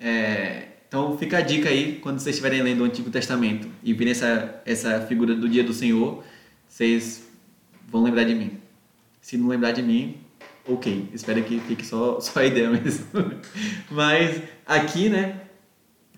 É, 0.00 0.67
então 0.88 1.18
fica 1.18 1.38
a 1.38 1.40
dica 1.42 1.68
aí, 1.68 1.98
quando 2.02 2.18
vocês 2.18 2.34
estiverem 2.34 2.62
lendo 2.62 2.80
o 2.80 2.84
Antigo 2.84 3.10
Testamento 3.10 3.68
e 3.84 3.92
virem 3.92 4.10
essa, 4.10 4.62
essa 4.64 5.00
figura 5.02 5.34
do 5.34 5.46
dia 5.46 5.62
do 5.62 5.74
Senhor, 5.74 6.24
vocês 6.66 7.28
vão 7.86 8.02
lembrar 8.02 8.24
de 8.24 8.34
mim. 8.34 8.58
Se 9.20 9.36
não 9.36 9.48
lembrar 9.48 9.72
de 9.72 9.82
mim, 9.82 10.16
ok. 10.66 11.10
Espero 11.12 11.42
que 11.42 11.60
fique 11.60 11.84
só, 11.84 12.18
só 12.20 12.40
a 12.40 12.46
ideia 12.46 12.70
mesmo. 12.70 13.06
Mas 13.90 14.40
aqui, 14.66 15.10
né? 15.10 15.42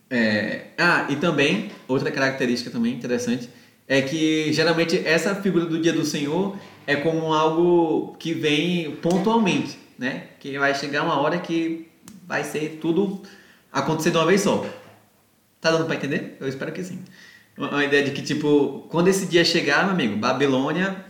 É... 0.09 0.67
Ah, 0.79 1.07
e 1.11 1.17
também, 1.17 1.73
outra 1.89 2.11
característica 2.13 2.71
também 2.71 2.95
interessante, 2.95 3.51
é 3.89 4.01
que 4.01 4.53
geralmente 4.53 5.05
essa 5.05 5.35
figura 5.35 5.67
do 5.67 5.81
dia 5.81 5.93
do 5.93 6.05
Senhor 6.05 6.57
é 6.87 6.95
como 6.95 7.35
algo 7.35 8.15
que 8.21 8.33
vem 8.33 8.95
pontualmente, 8.97 9.77
né? 9.99 10.29
Que 10.39 10.57
vai 10.61 10.73
chegar 10.77 11.03
uma 11.03 11.19
hora 11.21 11.39
que 11.39 11.89
vai 12.25 12.45
ser 12.45 12.79
tudo 12.81 13.21
acontecer 13.73 14.11
de 14.11 14.17
uma 14.17 14.27
vez 14.27 14.41
só. 14.41 14.67
Tá 15.61 15.71
dando 15.71 15.87
para 15.87 15.97
entender? 15.97 16.37
Eu 16.41 16.49
espero 16.49 16.73
que 16.73 16.83
sim. 16.83 17.03
Uma 17.57 17.85
ideia 17.85 18.03
de 18.05 18.13
que, 18.13 18.23
tipo, 18.23 18.87
quando 18.89 19.09
esse 19.09 19.27
dia 19.27 19.45
chegar, 19.45 19.85
meu 19.85 19.93
amigo, 19.93 20.17
Babilônia, 20.17 21.05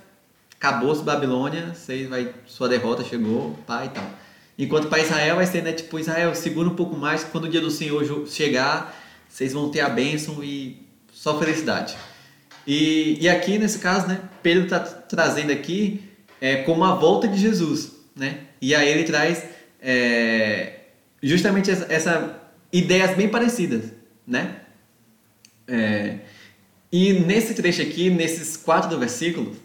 acabou-se 0.57 1.03
Babilônia, 1.03 1.73
você 1.75 2.07
vai, 2.07 2.35
sua 2.47 2.69
derrota 2.69 3.05
chegou, 3.05 3.57
pai 3.67 3.87
e 3.87 3.91
tal. 3.91 4.11
Enquanto 4.59 4.89
para 4.89 4.99
Israel 4.99 5.37
vai 5.37 5.47
ser, 5.47 5.63
né, 5.63 5.73
tipo, 5.73 5.99
Israel, 5.99 6.35
segura 6.35 6.69
um 6.69 6.75
pouco 6.75 6.97
mais, 6.97 7.23
quando 7.25 7.45
o 7.45 7.49
dia 7.49 7.61
do 7.61 7.71
Senhor 7.71 8.27
chegar, 8.27 8.95
vocês 9.29 9.53
vão 9.53 9.71
ter 9.71 9.81
a 9.81 9.89
bênção 9.89 10.43
e 10.43 10.83
só 11.13 11.39
felicidade. 11.39 11.97
E, 12.67 13.17
e 13.21 13.29
aqui, 13.29 13.59
nesse 13.59 13.79
caso, 13.79 14.09
né, 14.09 14.21
Pedro 14.43 14.65
está 14.65 14.81
trazendo 14.81 15.53
aqui 15.53 16.03
é, 16.41 16.57
como 16.63 16.85
a 16.85 16.95
volta 16.95 17.29
de 17.29 17.39
Jesus, 17.39 17.93
né? 18.17 18.41
E 18.61 18.75
aí 18.75 18.89
ele 18.89 19.05
traz 19.05 19.45
é, 19.81 20.81
justamente 21.23 21.71
essa, 21.71 22.40
ideias 22.73 23.17
bem 23.17 23.29
parecidas, 23.29 23.93
né? 24.27 24.57
É, 25.67 26.19
e 26.93 27.13
nesse 27.13 27.55
trecho 27.55 27.83
aqui, 27.83 28.11
nesses 28.11 28.57
quatro 28.57 28.99
versículos, 28.99 29.57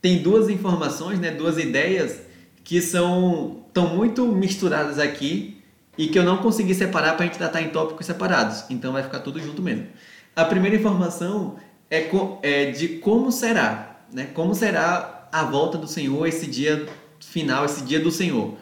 tem 0.00 0.18
duas 0.18 0.48
informações, 0.50 1.18
né, 1.20 1.30
duas 1.30 1.56
ideias 1.56 2.20
que 2.64 2.80
são 2.80 3.64
tão 3.72 3.94
muito 3.94 4.26
misturadas 4.26 4.98
aqui 4.98 5.62
e 5.96 6.08
que 6.08 6.18
eu 6.18 6.24
não 6.24 6.38
consegui 6.38 6.74
separar 6.74 7.14
para 7.14 7.24
a 7.24 7.26
gente 7.26 7.38
tratar 7.38 7.62
em 7.62 7.68
tópicos 7.68 8.06
separados. 8.06 8.64
Então 8.68 8.92
vai 8.92 9.02
ficar 9.02 9.20
tudo 9.20 9.40
junto 9.40 9.62
mesmo. 9.62 9.86
A 10.34 10.44
primeira 10.44 10.76
informação 10.76 11.56
é, 11.90 12.10
é 12.42 12.70
de 12.70 12.88
como 12.88 13.30
será, 13.30 14.04
né? 14.12 14.28
Como 14.34 14.54
será 14.54 15.28
a 15.30 15.44
volta 15.44 15.78
do 15.78 15.86
Senhor, 15.86 16.26
esse 16.26 16.46
dia 16.46 16.86
final, 17.20 17.64
esse 17.64 17.84
dia 17.84 18.00
do 18.00 18.10
Senhor. 18.10 18.56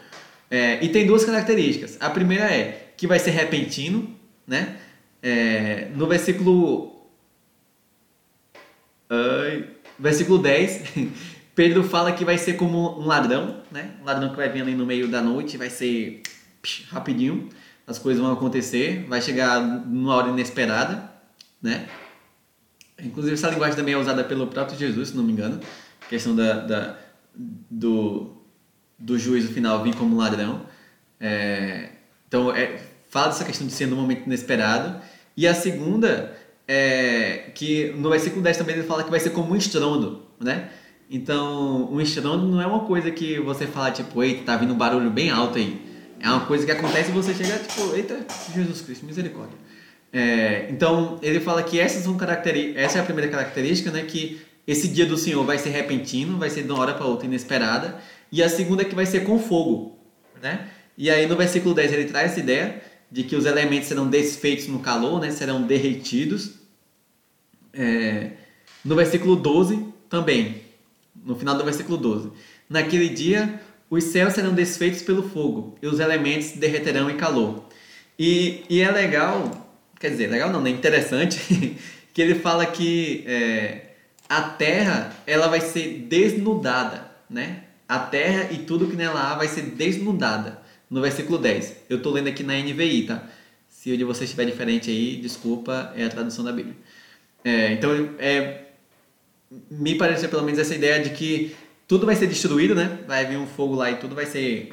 É, 0.51 0.85
e 0.85 0.89
tem 0.91 1.07
duas 1.07 1.25
características. 1.25 1.97
A 1.99 2.11
primeira 2.11 2.45
é 2.45 2.82
que 2.97 3.07
vai 3.07 3.19
ser 3.19 3.31
repentino, 3.31 4.15
né? 4.47 4.79
É, 5.23 5.89
no 5.95 6.07
versículo 6.07 6.93
versículo 9.99 10.39
10, 10.39 10.83
Pedro 11.55 11.85
fala 11.85 12.13
que 12.13 12.25
vai 12.25 12.39
ser 12.39 12.55
como 12.55 12.99
um 12.99 13.07
ladrão, 13.07 13.61
né? 13.71 13.93
Um 14.01 14.05
ladrão 14.05 14.31
que 14.31 14.37
vai 14.37 14.49
vir 14.49 14.63
ali 14.63 14.75
no 14.75 14.87
meio 14.87 15.09
da 15.09 15.23
noite, 15.23 15.57
vai 15.57 15.71
ser 15.71 16.23
psh, 16.61 16.87
rapidinho, 16.89 17.49
as 17.87 17.99
coisas 17.99 18.23
vão 18.23 18.33
acontecer, 18.33 19.05
vai 19.09 19.21
chegar 19.21 19.61
numa 19.61 20.15
hora 20.15 20.29
inesperada, 20.29 21.11
né? 21.61 21.89
Inclusive 22.99 23.35
essa 23.35 23.51
linguagem 23.51 23.77
também 23.77 23.95
é 23.95 23.99
usada 23.99 24.25
pelo 24.25 24.47
próprio 24.47 24.79
Jesus, 24.79 25.11
se 25.11 25.17
não 25.17 25.25
me 25.25 25.33
engano, 25.33 25.61
a 26.01 26.09
questão 26.09 26.35
da, 26.35 26.61
da 26.61 26.99
do, 27.35 28.43
do 28.99 29.19
juízo 29.19 29.53
final 29.53 29.83
vir 29.83 29.95
como 29.95 30.17
ladrão. 30.17 30.67
É, 31.21 31.91
então, 32.33 32.51
é, 32.51 32.81
fala 33.11 33.27
dessa 33.27 33.45
questão 33.45 33.67
de 33.67 33.75
ser 33.75 33.85
no 33.85 33.95
momento 33.95 34.25
inesperado. 34.25 35.03
E 35.37 35.47
a 35.47 35.53
segunda 35.55 36.35
é 36.67 37.51
que 37.55 37.93
no 37.95 38.09
versículo 38.09 38.41
10 38.41 38.57
também 38.57 38.75
ele 38.75 38.85
fala 38.85 39.05
que 39.05 39.11
vai 39.11 39.21
ser 39.21 39.31
como 39.31 39.53
um 39.53 39.57
estrondo, 39.57 40.23
né? 40.41 40.71
Então, 41.11 41.93
um 41.93 42.01
estrondo 42.01 42.47
não 42.47 42.63
é 42.63 42.67
uma 42.67 42.87
coisa 42.87 43.11
que 43.11 43.39
você 43.41 43.67
fala, 43.67 43.91
tipo, 43.91 44.23
eita, 44.23 44.45
tá 44.45 44.57
vindo 44.57 44.73
um 44.73 44.79
barulho 44.79 45.11
bem 45.11 45.29
alto 45.29 45.59
aí. 45.59 45.79
É 46.19 46.27
uma 46.31 46.47
coisa 46.47 46.65
que 46.65 46.73
acontece 46.73 47.11
e 47.11 47.13
você 47.13 47.35
chega, 47.35 47.59
tipo, 47.59 47.95
eita, 47.95 48.25
Jesus 48.55 48.81
Cristo, 48.81 49.05
misericórdia. 49.05 49.59
É, 50.11 50.69
então, 50.71 51.19
ele 51.21 51.39
fala 51.39 51.63
que 51.63 51.79
essas 51.79 52.03
são 52.03 52.17
essa 52.75 52.99
é 52.99 53.01
a 53.03 53.05
primeira 53.05 53.31
característica, 53.31 53.91
né? 53.91 54.05
Que 54.05 54.41
esse 54.67 54.89
dia 54.89 55.05
do 55.05 55.19
Senhor 55.19 55.45
vai 55.45 55.59
ser 55.59 55.69
repentino, 55.69 56.39
vai 56.39 56.49
ser 56.49 56.63
de 56.63 56.73
uma 56.73 56.81
hora 56.81 56.95
para 56.95 57.05
outra 57.05 57.27
inesperada. 57.27 57.99
E 58.31 58.43
a 58.43 58.49
segunda 58.49 58.81
é 58.81 58.85
que 58.87 58.95
vai 58.95 59.05
ser 59.05 59.21
com 59.21 59.39
fogo, 59.39 59.99
né? 60.41 60.71
E 60.97 61.11
aí 61.11 61.27
no 61.27 61.37
versículo 61.37 61.75
10 61.75 61.93
ele 61.93 62.05
traz 62.07 62.33
essa 62.33 62.41
ideia 62.41 62.83
de 63.11 63.25
que 63.25 63.37
os 63.37 63.45
elementos 63.45 63.89
serão 63.89 64.09
desfeitos 64.09 64.67
no 64.67 64.79
calor, 64.79 65.21
né? 65.21 65.31
Serão 65.31 65.63
derretidos. 65.63 66.55
É, 67.73 68.33
no 68.85 68.95
versículo 68.95 69.37
12 69.37 69.87
também, 70.09 70.63
no 71.25 71.37
final 71.37 71.57
do 71.57 71.65
versículo 71.65 71.97
12. 71.97 72.31
Naquele 72.69 73.09
dia 73.09 73.61
os 73.89 74.05
céus 74.05 74.35
serão 74.35 74.55
desfeitos 74.55 75.03
pelo 75.03 75.29
fogo 75.29 75.77
e 75.83 75.87
os 75.87 76.01
elementos 76.01 76.53
derreterão 76.53 77.11
em 77.11 77.17
calor. 77.17 77.69
E, 78.19 78.65
e 78.69 78.81
é 78.81 78.91
legal 78.91 79.63
quer 80.03 80.11
dizer, 80.11 80.27
legal 80.29 80.51
não, 80.51 80.61
né? 80.61 80.71
Interessante 80.71 81.79
que 82.13 82.21
ele 82.21 82.35
fala 82.35 82.67
que 82.67 83.23
é, 83.25 83.93
a 84.29 84.43
terra 84.43 85.15
ela 85.25 85.47
vai 85.47 85.61
ser 85.61 86.07
desnudada, 86.09 87.09
né? 87.31 87.63
A 87.89 88.01
terra 88.01 88.49
e 88.51 88.59
tudo 88.59 88.89
que 88.89 88.97
nela 88.97 89.21
há 89.21 89.37
vai 89.37 89.47
ser 89.47 89.63
desnudada. 89.63 90.61
No 90.93 91.01
versículo 91.01 91.39
10. 91.39 91.85
Eu 91.89 91.97
estou 91.97 92.13
lendo 92.13 92.29
aqui 92.29 92.43
na 92.43 92.53
NVI, 92.53 93.05
tá? 93.05 93.27
Se 93.67 93.91
o 93.91 93.97
de 93.97 94.05
vocês 94.05 94.29
estiver 94.29 94.45
diferente 94.45 94.91
aí, 94.91 95.17
desculpa, 95.17 95.91
é 95.97 96.05
a 96.05 96.09
tradução 96.11 96.45
da 96.45 96.53
Bíblia. 96.53 96.77
É, 97.43 97.73
então, 97.73 97.91
é, 98.19 98.65
me 99.71 99.95
pareceu 99.95 100.29
pelo 100.29 100.43
menos 100.43 100.61
essa 100.61 100.75
ideia 100.75 101.03
de 101.03 101.09
que 101.09 101.57
tudo 101.89 102.05
vai 102.05 102.15
ser 102.15 102.27
destruído, 102.27 102.75
né? 102.75 102.99
Vai 103.07 103.25
vir 103.25 103.39
um 103.39 103.47
fogo 103.47 103.75
lá 103.75 103.91
e 103.91 103.97
tudo 103.97 104.15
vai 104.15 104.27
ser 104.27 104.69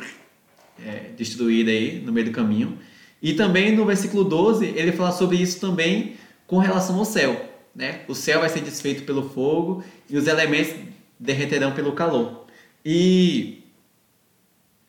é, 0.86 1.12
destruído 1.16 1.70
aí 1.70 2.02
no 2.02 2.12
meio 2.12 2.26
do 2.26 2.34
caminho. 2.34 2.78
E 3.22 3.34
também 3.34 3.74
no 3.74 3.86
versículo 3.86 4.26
12, 4.26 4.66
ele 4.66 4.92
fala 4.92 5.14
sobre 5.14 5.38
isso 5.38 5.62
também 5.62 6.18
com 6.46 6.58
relação 6.58 7.00
ao 7.00 7.06
céu. 7.06 7.50
Né? 7.74 8.02
O 8.10 8.14
céu 8.14 8.42
vai 8.42 8.50
ser 8.50 8.60
desfeito 8.60 9.04
pelo 9.04 9.30
fogo 9.30 9.86
e 10.10 10.18
os 10.18 10.28
elementos 10.28 10.74
derreterão 11.18 11.72
pelo 11.72 11.94
calor. 11.94 12.46
E, 12.84 13.64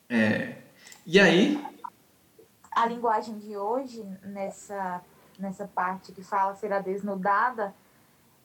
é, 0.08 0.54
e 1.06 1.18
aí. 1.18 1.64
A 2.70 2.86
linguagem 2.86 3.38
de 3.38 3.56
hoje, 3.56 4.04
nessa, 4.22 5.02
nessa 5.38 5.66
parte 5.66 6.12
que 6.12 6.22
fala 6.22 6.54
será 6.54 6.78
desnudada, 6.78 7.74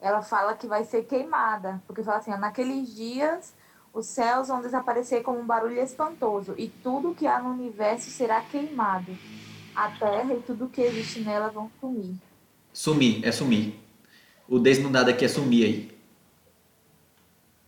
ela 0.01 0.21
fala 0.21 0.55
que 0.55 0.67
vai 0.67 0.83
ser 0.83 1.03
queimada. 1.05 1.81
Porque 1.87 2.03
fala 2.03 2.17
assim: 2.17 2.31
ó, 2.31 2.37
naqueles 2.37 2.93
dias 2.95 3.53
os 3.93 4.07
céus 4.07 4.49
vão 4.49 4.61
desaparecer 4.61 5.23
como 5.23 5.39
um 5.39 5.45
barulho 5.45 5.79
espantoso 5.79 6.53
e 6.57 6.67
tudo 6.67 7.15
que 7.15 7.25
há 7.25 7.41
no 7.41 7.51
universo 7.51 8.09
será 8.09 8.41
queimado 8.41 9.17
a 9.73 9.89
terra 9.89 10.33
e 10.33 10.41
tudo 10.41 10.67
que 10.67 10.81
existe 10.81 11.21
nela 11.21 11.49
vão 11.49 11.71
sumir. 11.79 12.15
Sumir, 12.73 13.25
é 13.25 13.31
sumir. 13.31 13.79
O 14.49 14.59
desnudado 14.59 15.09
aqui 15.09 15.23
é 15.23 15.27
sumir 15.29 15.65
aí. 15.65 15.97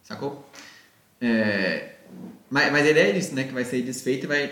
Sacou? 0.03 0.45
É, 1.21 1.95
mas, 2.49 2.71
mas 2.71 2.85
a 2.85 2.89
ideia 2.89 3.13
é 3.13 3.17
isso, 3.17 3.33
né? 3.33 3.45
Que 3.45 3.53
vai 3.53 3.63
ser 3.63 3.81
desfeito 3.81 4.25
e 4.25 4.27
vai. 4.27 4.49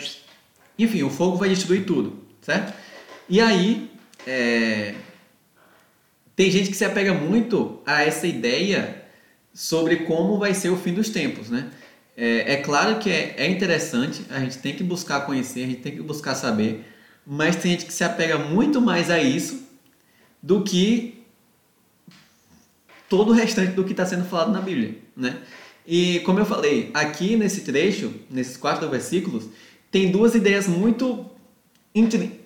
Enfim, 0.77 1.03
o 1.03 1.09
fogo 1.09 1.37
vai 1.37 1.49
destruir 1.49 1.85
tudo, 1.85 2.19
certo? 2.41 2.73
E 3.29 3.39
aí, 3.39 3.89
é, 4.27 4.95
tem 6.35 6.51
gente 6.51 6.69
que 6.69 6.75
se 6.75 6.83
apega 6.83 7.13
muito 7.13 7.81
a 7.85 8.03
essa 8.03 8.27
ideia 8.27 9.03
sobre 9.53 9.97
como 9.97 10.37
vai 10.37 10.53
ser 10.53 10.69
o 10.69 10.77
fim 10.77 10.93
dos 10.93 11.09
tempos, 11.09 11.49
né? 11.49 11.71
É, 12.17 12.53
é 12.53 12.57
claro 12.57 12.99
que 12.99 13.09
é, 13.09 13.35
é 13.37 13.47
interessante, 13.49 14.25
a 14.29 14.39
gente 14.39 14.57
tem 14.59 14.75
que 14.75 14.83
buscar 14.83 15.21
conhecer, 15.25 15.63
a 15.63 15.67
gente 15.67 15.81
tem 15.81 15.95
que 15.95 16.01
buscar 16.01 16.35
saber, 16.35 16.85
mas 17.25 17.55
tem 17.55 17.71
gente 17.71 17.85
que 17.85 17.93
se 17.93 18.03
apega 18.03 18.37
muito 18.37 18.81
mais 18.81 19.09
a 19.09 19.21
isso 19.21 19.65
do 20.41 20.63
que 20.63 21.23
todo 23.09 23.31
o 23.31 23.33
restante 23.33 23.71
do 23.71 23.83
que 23.83 23.91
está 23.91 24.05
sendo 24.05 24.25
falado 24.25 24.51
na 24.51 24.61
Bíblia, 24.61 24.97
né? 25.15 25.37
E 25.87 26.19
como 26.21 26.39
eu 26.39 26.45
falei, 26.45 26.89
aqui 26.93 27.35
nesse 27.35 27.61
trecho, 27.61 28.13
nesses 28.29 28.57
quatro 28.57 28.89
versículos, 28.89 29.49
tem 29.95 30.11
duas 30.11 30.35
ideias 30.35 30.67
muito 30.67 31.25
entre, 31.95 32.41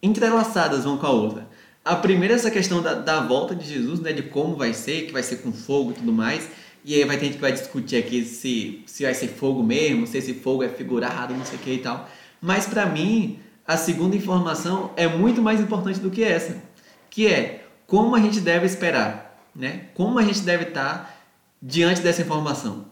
entrelaçadas 0.00 0.86
uma 0.86 0.96
com 0.96 1.06
a 1.06 1.10
outra. 1.10 1.48
A 1.84 1.96
primeira 1.96 2.34
é 2.34 2.36
essa 2.36 2.52
questão 2.52 2.80
da, 2.80 2.94
da 2.94 3.18
volta 3.18 3.52
de 3.52 3.66
Jesus, 3.66 3.98
né, 3.98 4.12
de 4.12 4.22
como 4.22 4.54
vai 4.54 4.72
ser, 4.72 5.06
que 5.06 5.12
vai 5.12 5.24
ser 5.24 5.38
com 5.38 5.52
fogo 5.52 5.90
e 5.90 5.94
tudo 5.94 6.12
mais. 6.12 6.48
E 6.84 6.94
aí 6.94 7.04
vai 7.04 7.16
ter 7.16 7.24
gente 7.24 7.34
que 7.34 7.40
vai 7.40 7.50
discutir 7.50 7.96
aqui 7.96 8.24
se, 8.24 8.84
se 8.86 9.02
vai 9.02 9.12
ser 9.12 9.26
fogo 9.26 9.60
mesmo, 9.60 10.06
se 10.06 10.18
esse 10.18 10.34
fogo 10.34 10.62
é 10.62 10.68
figurado, 10.68 11.34
não 11.34 11.44
sei 11.44 11.58
o 11.58 11.62
que 11.62 11.72
e 11.72 11.78
tal. 11.78 12.08
Mas 12.40 12.66
para 12.66 12.86
mim, 12.86 13.40
a 13.66 13.76
segunda 13.76 14.14
informação 14.14 14.92
é 14.94 15.08
muito 15.08 15.42
mais 15.42 15.60
importante 15.60 15.98
do 15.98 16.12
que 16.12 16.22
essa, 16.22 16.62
que 17.10 17.26
é 17.26 17.64
como 17.88 18.14
a 18.14 18.20
gente 18.20 18.38
deve 18.38 18.66
esperar, 18.66 19.36
né? 19.52 19.86
Como 19.94 20.16
a 20.16 20.22
gente 20.22 20.42
deve 20.42 20.66
estar 20.66 21.26
diante 21.60 22.02
dessa 22.02 22.22
informação. 22.22 22.86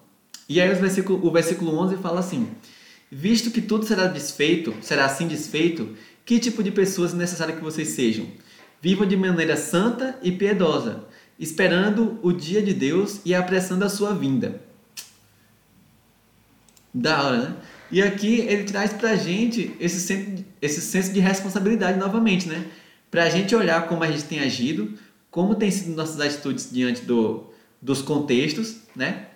E 0.48 0.60
aí 0.60 0.72
o 0.72 0.74
versículo, 0.74 1.24
o 1.24 1.30
versículo 1.30 1.78
11 1.78 1.98
fala 1.98 2.18
assim: 2.18 2.48
Visto 3.14 3.50
que 3.50 3.60
tudo 3.60 3.84
será 3.84 4.06
desfeito, 4.06 4.74
será 4.80 5.04
assim 5.04 5.28
desfeito, 5.28 5.94
que 6.24 6.38
tipo 6.38 6.62
de 6.62 6.70
pessoas 6.70 7.12
é 7.12 7.16
necessário 7.16 7.54
que 7.54 7.62
vocês 7.62 7.88
sejam? 7.88 8.26
Vivam 8.80 9.06
de 9.06 9.14
maneira 9.18 9.54
santa 9.54 10.18
e 10.22 10.32
piedosa, 10.32 11.04
esperando 11.38 12.18
o 12.22 12.32
dia 12.32 12.62
de 12.62 12.72
Deus 12.72 13.20
e 13.22 13.34
apressando 13.34 13.84
a 13.84 13.90
sua 13.90 14.14
vinda. 14.14 14.62
Da 16.94 17.22
hora, 17.22 17.36
né? 17.36 17.56
E 17.90 18.00
aqui 18.00 18.40
ele 18.48 18.64
traz 18.64 18.94
pra 18.94 19.14
gente 19.14 19.76
esse 19.78 20.00
senso, 20.00 20.42
esse 20.62 20.80
senso 20.80 21.12
de 21.12 21.20
responsabilidade 21.20 21.98
novamente, 21.98 22.48
né? 22.48 22.64
Pra 23.10 23.28
gente 23.28 23.54
olhar 23.54 23.88
como 23.88 24.02
a 24.04 24.10
gente 24.10 24.24
tem 24.24 24.40
agido, 24.40 24.98
como 25.30 25.54
tem 25.54 25.70
sido 25.70 25.94
nossas 25.94 26.18
atitudes 26.18 26.70
diante 26.72 27.02
do, 27.02 27.44
dos 27.80 28.00
contextos, 28.00 28.78
né? 28.96 29.26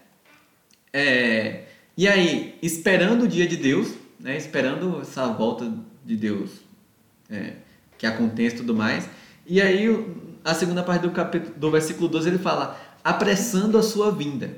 É, 0.95 1.66
e 1.97 2.07
aí, 2.07 2.59
esperando 2.62 3.24
o 3.24 3.28
dia 3.28 3.47
de 3.47 3.57
Deus, 3.57 3.94
né? 4.20 4.36
Esperando 4.36 5.01
essa 5.01 5.26
volta 5.28 5.72
de 6.05 6.16
Deus 6.16 6.51
é, 7.30 7.55
que 7.97 8.07
aconteça 8.07 8.57
e 8.57 8.59
tudo 8.59 8.74
mais. 8.74 9.09
E 9.47 9.61
aí, 9.61 9.86
a 10.44 10.55
segunda 10.55 10.82
parte 10.82 11.03
do, 11.03 11.11
capítulo, 11.11 11.55
do 11.57 11.70
versículo 11.70 12.09
12, 12.09 12.28
ele 12.28 12.38
fala, 12.38 12.78
apressando 13.03 13.78
a 13.78 13.82
sua 13.82 14.11
vinda. 14.11 14.57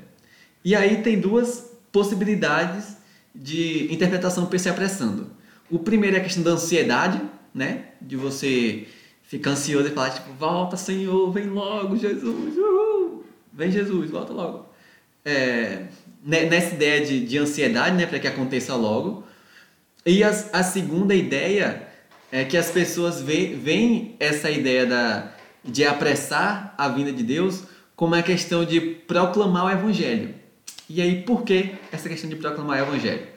E 0.65 0.75
aí 0.75 1.01
tem 1.01 1.19
duas 1.19 1.71
possibilidades 1.91 2.97
de 3.33 3.91
interpretação 3.93 4.45
para 4.45 4.55
esse 4.55 4.67
apressando. 4.67 5.29
O 5.69 5.79
primeiro 5.79 6.17
é 6.17 6.19
a 6.19 6.23
questão 6.23 6.43
da 6.43 6.51
ansiedade, 6.51 7.21
né? 7.53 7.85
De 8.01 8.15
você 8.15 8.87
ficar 9.23 9.51
ansioso 9.51 9.87
e 9.87 9.91
falar, 9.91 10.09
tipo, 10.09 10.33
volta, 10.33 10.75
Senhor, 10.75 11.31
vem 11.31 11.47
logo, 11.47 11.95
Jesus, 11.95 12.57
uhul. 12.57 13.23
vem 13.53 13.71
Jesus, 13.71 14.09
volta 14.09 14.33
logo. 14.33 14.67
É, 15.23 15.85
nessa 16.23 16.75
ideia 16.75 17.05
de, 17.05 17.25
de 17.25 17.37
ansiedade, 17.37 17.95
né, 17.95 18.05
para 18.05 18.19
que 18.19 18.27
aconteça 18.27 18.75
logo. 18.75 19.23
E 20.05 20.23
a, 20.23 20.29
a 20.29 20.63
segunda 20.63 21.15
ideia 21.15 21.87
é 22.31 22.43
que 22.43 22.57
as 22.57 22.69
pessoas 22.69 23.21
veem 23.21 24.15
essa 24.19 24.49
ideia 24.49 24.85
da, 24.85 25.31
de 25.63 25.85
apressar 25.85 26.73
a 26.77 26.87
vinda 26.87 27.11
de 27.11 27.23
Deus 27.23 27.63
como 27.95 28.15
a 28.15 28.21
questão 28.21 28.63
de 28.63 28.79
proclamar 28.79 29.65
o 29.65 29.71
Evangelho. 29.71 30.35
E 30.87 31.01
aí, 31.01 31.21
por 31.23 31.43
que 31.43 31.75
essa 31.91 32.09
questão 32.09 32.29
de 32.29 32.35
proclamar 32.35 32.79
o 32.79 32.87
Evangelho? 32.87 33.27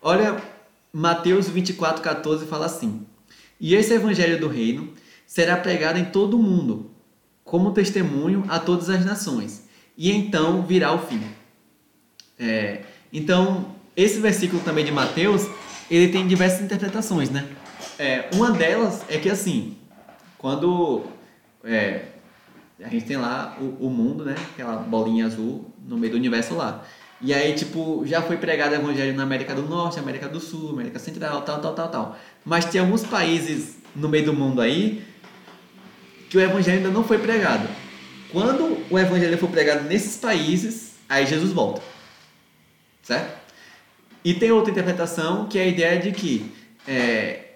Olha, 0.00 0.36
Mateus 0.92 1.48
24, 1.48 2.02
14 2.02 2.46
fala 2.46 2.66
assim: 2.66 3.06
E 3.60 3.74
esse 3.74 3.92
Evangelho 3.92 4.40
do 4.40 4.48
Reino 4.48 4.92
será 5.26 5.56
pregado 5.56 5.98
em 5.98 6.06
todo 6.06 6.38
o 6.38 6.42
mundo, 6.42 6.90
como 7.44 7.72
testemunho 7.72 8.44
a 8.48 8.58
todas 8.58 8.88
as 8.88 9.04
nações, 9.04 9.68
e 9.96 10.10
então 10.10 10.64
virá 10.64 10.92
o 10.92 10.98
fim. 11.06 11.20
É, 12.38 12.82
então, 13.12 13.74
esse 13.96 14.20
versículo 14.20 14.62
também 14.62 14.84
de 14.84 14.92
Mateus, 14.92 15.48
ele 15.90 16.08
tem 16.08 16.26
diversas 16.26 16.60
interpretações, 16.60 17.30
né? 17.30 17.46
É, 17.98 18.28
uma 18.34 18.50
delas 18.52 19.02
é 19.08 19.18
que 19.18 19.28
assim, 19.28 19.76
quando 20.36 21.04
é, 21.64 22.02
a 22.82 22.88
gente 22.88 23.06
tem 23.06 23.16
lá 23.16 23.56
o, 23.60 23.86
o, 23.86 23.90
mundo, 23.90 24.24
né? 24.24 24.36
Aquela 24.52 24.76
bolinha 24.76 25.26
azul 25.26 25.66
no 25.86 25.96
meio 25.96 26.12
do 26.12 26.16
universo 26.16 26.54
lá. 26.54 26.84
E 27.20 27.34
aí, 27.34 27.52
tipo, 27.54 28.04
já 28.06 28.22
foi 28.22 28.36
pregado 28.36 28.72
o 28.72 28.78
evangelho 28.78 29.16
na 29.16 29.24
América 29.24 29.52
do 29.52 29.62
Norte, 29.62 29.98
América 29.98 30.28
do 30.28 30.38
Sul, 30.38 30.70
América 30.70 31.00
Central, 31.00 31.42
tal, 31.42 31.60
tal, 31.60 31.74
tal, 31.74 31.88
tal. 31.88 32.18
Mas 32.44 32.66
tem 32.66 32.80
alguns 32.80 33.02
países 33.02 33.78
no 33.96 34.08
meio 34.08 34.26
do 34.26 34.32
mundo 34.32 34.60
aí 34.60 35.02
que 36.30 36.38
o 36.38 36.40
evangelho 36.40 36.78
ainda 36.78 36.90
não 36.90 37.02
foi 37.02 37.18
pregado. 37.18 37.68
Quando 38.30 38.78
o 38.88 38.98
evangelho 38.98 39.36
for 39.38 39.48
pregado 39.48 39.88
nesses 39.88 40.16
países, 40.16 40.92
aí 41.08 41.26
Jesus 41.26 41.52
volta. 41.52 41.82
Certo? 43.08 43.40
E 44.22 44.34
tem 44.34 44.52
outra 44.52 44.70
interpretação 44.70 45.48
que 45.48 45.58
é 45.58 45.62
a 45.62 45.66
ideia 45.66 45.98
de 45.98 46.12
que 46.12 46.54
é, 46.86 47.54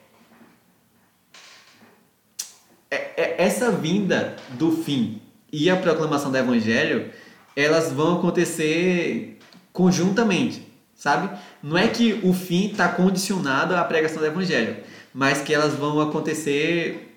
é, 2.91 2.97
é, 3.19 3.35
essa 3.37 3.71
vinda 3.71 4.35
do 4.53 4.73
fim 4.73 5.21
e 5.53 5.69
a 5.69 5.77
proclamação 5.77 6.31
do 6.31 6.39
evangelho, 6.39 7.13
elas 7.55 7.93
vão 7.93 8.19
acontecer 8.19 9.39
conjuntamente, 9.75 10.67
sabe? 10.95 11.39
Não 11.63 11.77
é 11.77 11.87
que 11.87 12.19
o 12.25 12.33
fim 12.33 12.71
está 12.71 12.89
condicionado 12.89 13.77
à 13.77 13.85
pregação 13.85 14.21
do 14.21 14.27
evangelho, 14.27 14.83
mas 15.13 15.43
que 15.43 15.53
elas 15.53 15.75
vão 15.75 16.01
acontecer 16.01 17.15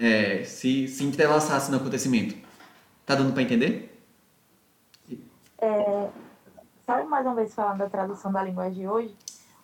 é, 0.00 0.42
se, 0.42 0.88
se 0.88 1.04
entrelaçasse 1.04 1.70
no 1.70 1.76
acontecimento. 1.76 2.34
Tá 3.04 3.14
dando 3.14 3.34
para 3.34 3.42
entender? 3.42 3.94
É, 5.60 6.08
Sabe 6.88 7.04
mais 7.06 7.26
uma 7.26 7.34
vez 7.34 7.54
falando 7.54 7.80
da 7.80 7.90
tradução 7.90 8.32
da 8.32 8.42
linguagem 8.42 8.80
de 8.80 8.88
hoje? 8.88 9.14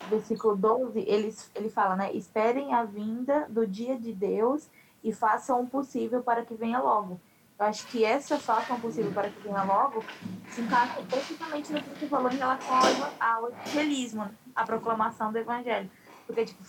O 0.04 0.10
versículo 0.10 0.54
12, 0.54 1.00
ele, 1.08 1.34
ele 1.54 1.70
fala, 1.70 1.96
né? 1.96 2.12
Esperem 2.12 2.74
a 2.74 2.84
vinda 2.84 3.46
do 3.48 3.66
dia 3.66 3.98
de 3.98 4.12
Deus 4.12 4.68
e 5.02 5.10
façam 5.10 5.62
o 5.62 5.66
possível 5.66 6.22
para 6.22 6.44
que 6.44 6.54
venha 6.54 6.78
logo. 6.78 7.18
Eu 7.58 7.64
acho 7.64 7.86
que 7.86 8.04
essa 8.04 8.38
façam 8.38 8.76
o 8.76 8.80
possível 8.80 9.10
para 9.10 9.30
que 9.30 9.40
venha 9.40 9.62
logo 9.62 10.04
se 10.50 10.60
encaixa 10.60 11.00
precisamente 11.00 11.72
no 11.72 11.80
que 11.80 11.98
você 11.98 12.06
falou 12.08 12.30
em 12.30 12.36
relação 12.36 12.74
ao, 13.18 13.48
evangelismo, 13.48 14.30
a 14.54 14.66
proclamação 14.66 15.32
do 15.32 15.38
evangelho. 15.38 15.90
Porque, 16.26 16.44
tipo, 16.44 16.62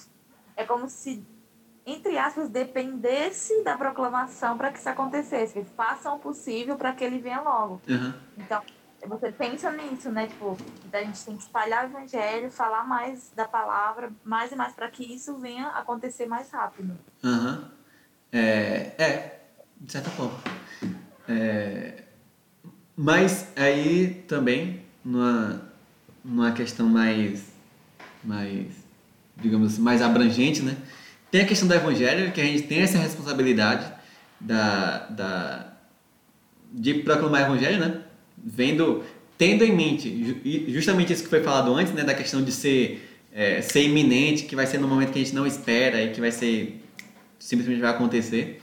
é 0.56 0.64
como 0.64 0.88
se, 0.88 1.22
entre 1.86 2.18
aspas, 2.18 2.47
dependesse 2.47 3.62
da 3.62 3.78
proclamação 3.78 4.58
para 4.58 4.72
que 4.72 4.80
isso 4.80 4.88
acontecesse. 4.88 5.66
Façam 5.76 6.16
o 6.16 6.20
possível 6.20 6.78
para 6.78 6.93
que 6.93 7.03
ele 7.03 7.20
venha 7.20 7.41
logo. 7.41 7.82
Uhum. 7.89 8.14
Então, 8.38 8.64
você 9.08 9.32
pensa 9.32 9.72
nisso, 9.72 10.10
né? 10.10 10.28
Tipo, 10.28 10.58
a 10.91 10.97
gente 10.99 11.24
tem 11.24 11.36
que 11.36 11.43
espalhar 11.43 11.86
o 11.86 11.89
evangelho, 11.89 12.51
falar 12.51 12.86
mais 12.86 13.32
da 13.36 13.45
palavra, 13.45 14.12
mais 14.24 14.51
e 14.51 14.56
mais, 14.56 14.74
para 14.74 14.89
que 14.89 15.03
isso 15.03 15.38
venha 15.38 15.68
acontecer 15.70 16.26
mais 16.26 16.49
rápido. 16.51 16.97
Uhum. 17.24 17.64
É, 18.32 18.91
é, 18.97 19.39
de 19.80 19.91
certa 19.91 20.10
forma. 20.10 20.38
É, 21.28 22.03
mas 22.95 23.47
aí 23.56 24.24
também, 24.28 24.86
numa, 25.03 25.62
numa 26.24 26.51
questão 26.51 26.88
mais, 26.88 27.51
mais, 28.24 28.68
digamos 29.38 29.74
assim, 29.74 29.82
mais 29.82 30.01
abrangente, 30.01 30.62
né? 30.62 30.78
Tem 31.30 31.41
a 31.41 31.47
questão 31.47 31.68
do 31.68 31.74
evangelho, 31.74 32.32
que 32.32 32.39
a 32.39 32.45
gente 32.45 32.64
tem 32.64 32.82
essa 32.82 32.97
responsabilidade 32.97 33.91
da, 34.39 35.08
da, 35.08 35.74
de 36.72 36.93
proclamar 36.95 37.41
o 37.41 37.56
evangelho, 37.56 37.80
né? 37.80 38.05
Vendo, 38.45 39.03
tendo 39.37 39.63
em 39.63 39.75
mente 39.75 40.69
justamente 40.69 41.11
isso 41.11 41.23
que 41.23 41.29
foi 41.29 41.41
falado 41.41 41.73
antes, 41.73 41.93
né, 41.93 42.03
da 42.03 42.13
questão 42.13 42.43
de 42.43 42.51
ser, 42.51 43.09
é, 43.33 43.61
ser 43.61 43.81
iminente, 43.81 44.43
que 44.43 44.55
vai 44.55 44.67
ser 44.67 44.77
no 44.77 44.87
momento 44.87 45.11
que 45.11 45.19
a 45.19 45.23
gente 45.23 45.33
não 45.33 45.47
espera 45.47 46.03
e 46.03 46.11
que 46.11 46.21
vai 46.21 46.31
ser 46.31 46.81
simplesmente 47.39 47.81
vai 47.81 47.91
acontecer. 47.91 48.61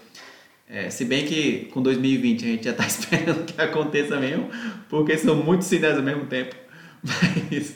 É, 0.69 0.89
se 0.89 1.05
bem 1.05 1.27
que 1.27 1.69
com 1.73 1.83
2020 1.83 2.45
a 2.45 2.49
gente 2.49 2.65
já 2.65 2.71
está 2.71 2.87
esperando 2.87 3.45
que 3.45 3.61
aconteça 3.61 4.19
mesmo, 4.19 4.49
porque 4.89 5.19
são 5.19 5.37
muitos 5.37 5.67
sinais 5.67 5.97
ao 5.97 6.03
mesmo 6.03 6.27
tempo, 6.27 6.55
mas, 7.03 7.75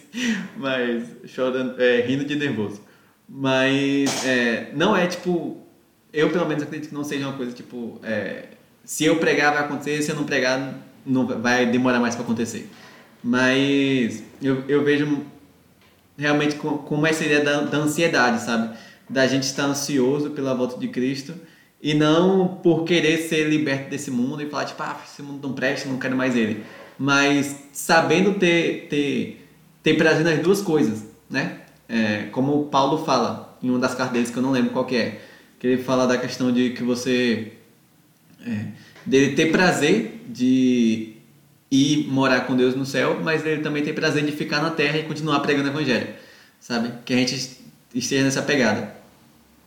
mas 0.57 1.31
chorando, 1.31 1.81
é, 1.81 2.01
rindo 2.03 2.25
de 2.25 2.37
nervoso. 2.37 2.81
Mas 3.29 4.25
é, 4.25 4.71
não 4.75 4.97
é 4.97 5.07
tipo, 5.07 5.61
eu 6.13 6.31
pelo 6.31 6.47
menos 6.47 6.63
acredito 6.63 6.89
que 6.89 6.95
não 6.95 7.05
seja 7.05 7.27
uma 7.27 7.37
coisa 7.37 7.53
tipo, 7.53 8.01
é, 8.03 8.45
se 8.85 9.05
eu 9.05 9.17
pregar 9.17 9.53
vai 9.53 9.65
acontecer, 9.65 10.01
se 10.01 10.13
eu 10.13 10.17
não 10.17 10.25
pregar 10.25 10.86
não 11.07 11.27
vai 11.27 11.67
demorar 11.67 12.01
mais 12.01 12.15
para 12.15 12.25
acontecer. 12.25 12.69
Mas 13.23 14.23
eu, 14.43 14.65
eu 14.69 14.85
vejo 14.85 15.25
realmente 16.19 16.57
com, 16.57 16.79
com 16.79 17.07
essa 17.07 17.25
ideia 17.25 17.45
da, 17.45 17.61
da 17.63 17.79
ansiedade, 17.79 18.43
sabe? 18.43 18.77
Da 19.09 19.27
gente 19.27 19.45
estar 19.45 19.65
ansioso 19.65 20.31
pela 20.31 20.55
volta 20.55 20.79
de 20.79 20.89
Cristo 20.89 21.35
e 21.81 21.95
não 21.95 22.49
por 22.63 22.85
querer 22.85 23.19
ser 23.29 23.49
liberto 23.49 23.91
desse 23.91 24.11
mundo 24.11 24.43
e 24.43 24.49
falar, 24.49 24.65
tipo, 24.65 24.83
ah, 24.83 25.01
esse 25.05 25.23
mundo 25.23 25.47
não 25.47 25.55
presta, 25.55 25.89
não 25.89 25.99
quero 25.99 26.17
mais 26.17 26.35
ele. 26.35 26.65
Mas 26.99 27.57
sabendo 27.73 28.35
ter, 28.35 28.89
ter, 28.89 29.47
ter 29.83 29.95
prazer 29.95 30.25
nas 30.25 30.39
duas 30.41 30.61
coisas, 30.61 31.05
né? 31.31 31.61
É, 31.89 32.25
como 32.33 32.63
o 32.63 32.65
Paulo 32.67 33.05
fala 33.05 33.57
em 33.63 33.71
uma 33.71 33.79
das 33.79 33.95
cartas 33.95 34.13
deles, 34.13 34.31
que 34.31 34.37
eu 34.37 34.43
não 34.43 34.51
lembro 34.51 34.71
qual 34.71 34.85
que 34.85 34.97
é, 34.97 35.21
que 35.59 35.67
ele 35.67 35.83
fala 35.83 36.07
da 36.07 36.19
questão 36.19 36.51
de 36.51 36.71
que 36.71 36.83
você... 36.83 37.53
É, 38.45 38.67
dele 39.07 39.35
ter 39.35 39.53
prazer 39.53 40.23
de 40.29 41.15
ir 41.71 42.09
morar 42.09 42.43
com 42.43 42.57
Deus 42.57 42.75
no 42.75 42.85
céu, 42.85 43.21
mas 43.23 43.45
ele 43.45 43.63
também 43.63 43.83
tem 43.83 43.95
prazer 43.95 44.25
de 44.25 44.33
ficar 44.33 44.61
na 44.61 44.71
terra 44.71 44.99
e 44.99 45.05
continuar 45.05 45.41
pregando 45.41 45.69
o 45.69 45.73
evangelho, 45.73 46.09
sabe? 46.61 46.93
Que 47.05 47.15
a 47.15 47.17
gente 47.17 47.61
esteja 47.95 48.25
nessa 48.25 48.43
pegada, 48.43 48.95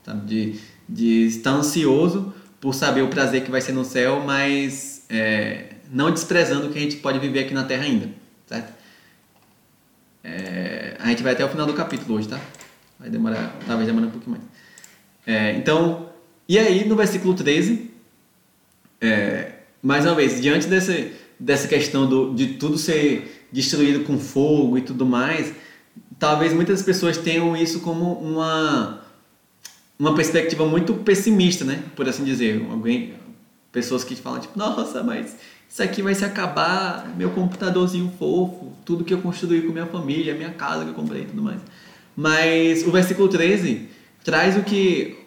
sabe? 0.06 0.26
De, 0.26 0.60
de 0.88 1.26
estar 1.28 1.52
ansioso 1.52 2.34
por 2.60 2.74
saber 2.74 3.02
o 3.02 3.08
prazer 3.08 3.44
que 3.44 3.52
vai 3.52 3.62
ser 3.62 3.72
no 3.72 3.86
céu, 3.86 4.22
mas 4.26 5.06
é, 5.10 5.76
não 5.92 6.12
desprezando 6.12 6.68
o 6.68 6.72
que 6.72 6.78
a 6.78 6.82
gente 6.82 6.98
pode 6.98 7.20
viver 7.20 7.42
aqui 7.42 7.54
na 7.54 7.64
terra 7.64 7.84
ainda, 7.84 8.10
certo? 8.46 8.74
É, 10.24 10.98
a 11.00 11.08
gente 11.08 11.24
vai 11.24 11.34
até 11.34 11.46
o 11.46 11.50
final 11.50 11.66
do 11.66 11.74
capítulo 11.74 12.18
hoje, 12.18 12.28
tá? 12.28 12.40
Vai 13.00 13.10
demorar, 13.10 13.56
talvez 13.66 13.88
demore 13.88 14.08
um 14.08 14.12
pouquinho 14.12 14.32
mais. 14.32 14.44
É, 15.26 15.54
então, 15.54 16.10
e 16.48 16.58
aí 16.60 16.88
no 16.88 16.96
versículo 16.96 17.34
13, 17.34 17.89
é, 19.02 19.52
mais 19.82 20.06
uma 20.06 20.16
vez, 20.16 20.42
diante 20.42 20.68
desse, 20.68 21.12
dessa 21.40 21.68
questão 21.68 22.08
do, 22.08 22.34
de 22.34 22.54
tudo 22.54 22.78
ser 22.78 23.48
destruído 23.52 24.04
com 24.06 24.20
fogo 24.20 24.78
e 24.78 24.82
tudo 24.82 25.06
mais, 25.06 25.54
talvez 26.18 26.54
muitas 26.54 26.84
pessoas 26.84 27.18
tenham 27.18 27.56
isso 27.56 27.80
como 27.80 28.14
uma, 28.14 29.02
uma 29.98 30.14
perspectiva 30.16 30.66
muito 30.66 30.94
pessimista, 30.96 31.64
né? 31.64 31.84
Por 31.96 32.08
assim 32.08 32.24
dizer. 32.24 32.66
Alguém, 32.70 33.14
pessoas 33.72 34.04
que 34.04 34.16
falam, 34.16 34.40
tipo, 34.40 34.58
nossa, 34.58 35.02
mas 35.02 35.36
isso 35.70 35.84
aqui 35.84 36.02
vai 36.02 36.16
se 36.16 36.26
acabar, 36.26 37.08
meu 37.16 37.30
computadorzinho 37.30 38.12
fofo, 38.18 38.74
tudo 38.84 39.04
que 39.04 39.14
eu 39.14 39.22
construí 39.22 39.62
com 39.62 39.72
minha 39.72 39.86
família, 39.86 40.34
minha 40.34 40.52
casa 40.52 40.84
que 40.84 40.90
eu 40.90 40.96
comprei 40.96 41.22
e 41.22 41.26
tudo 41.26 41.42
mais. 41.42 41.62
Mas 42.16 42.86
o 42.86 42.92
versículo 42.92 43.30
13 43.30 43.88
traz 44.24 44.58
o 44.58 44.64
que 44.64 45.19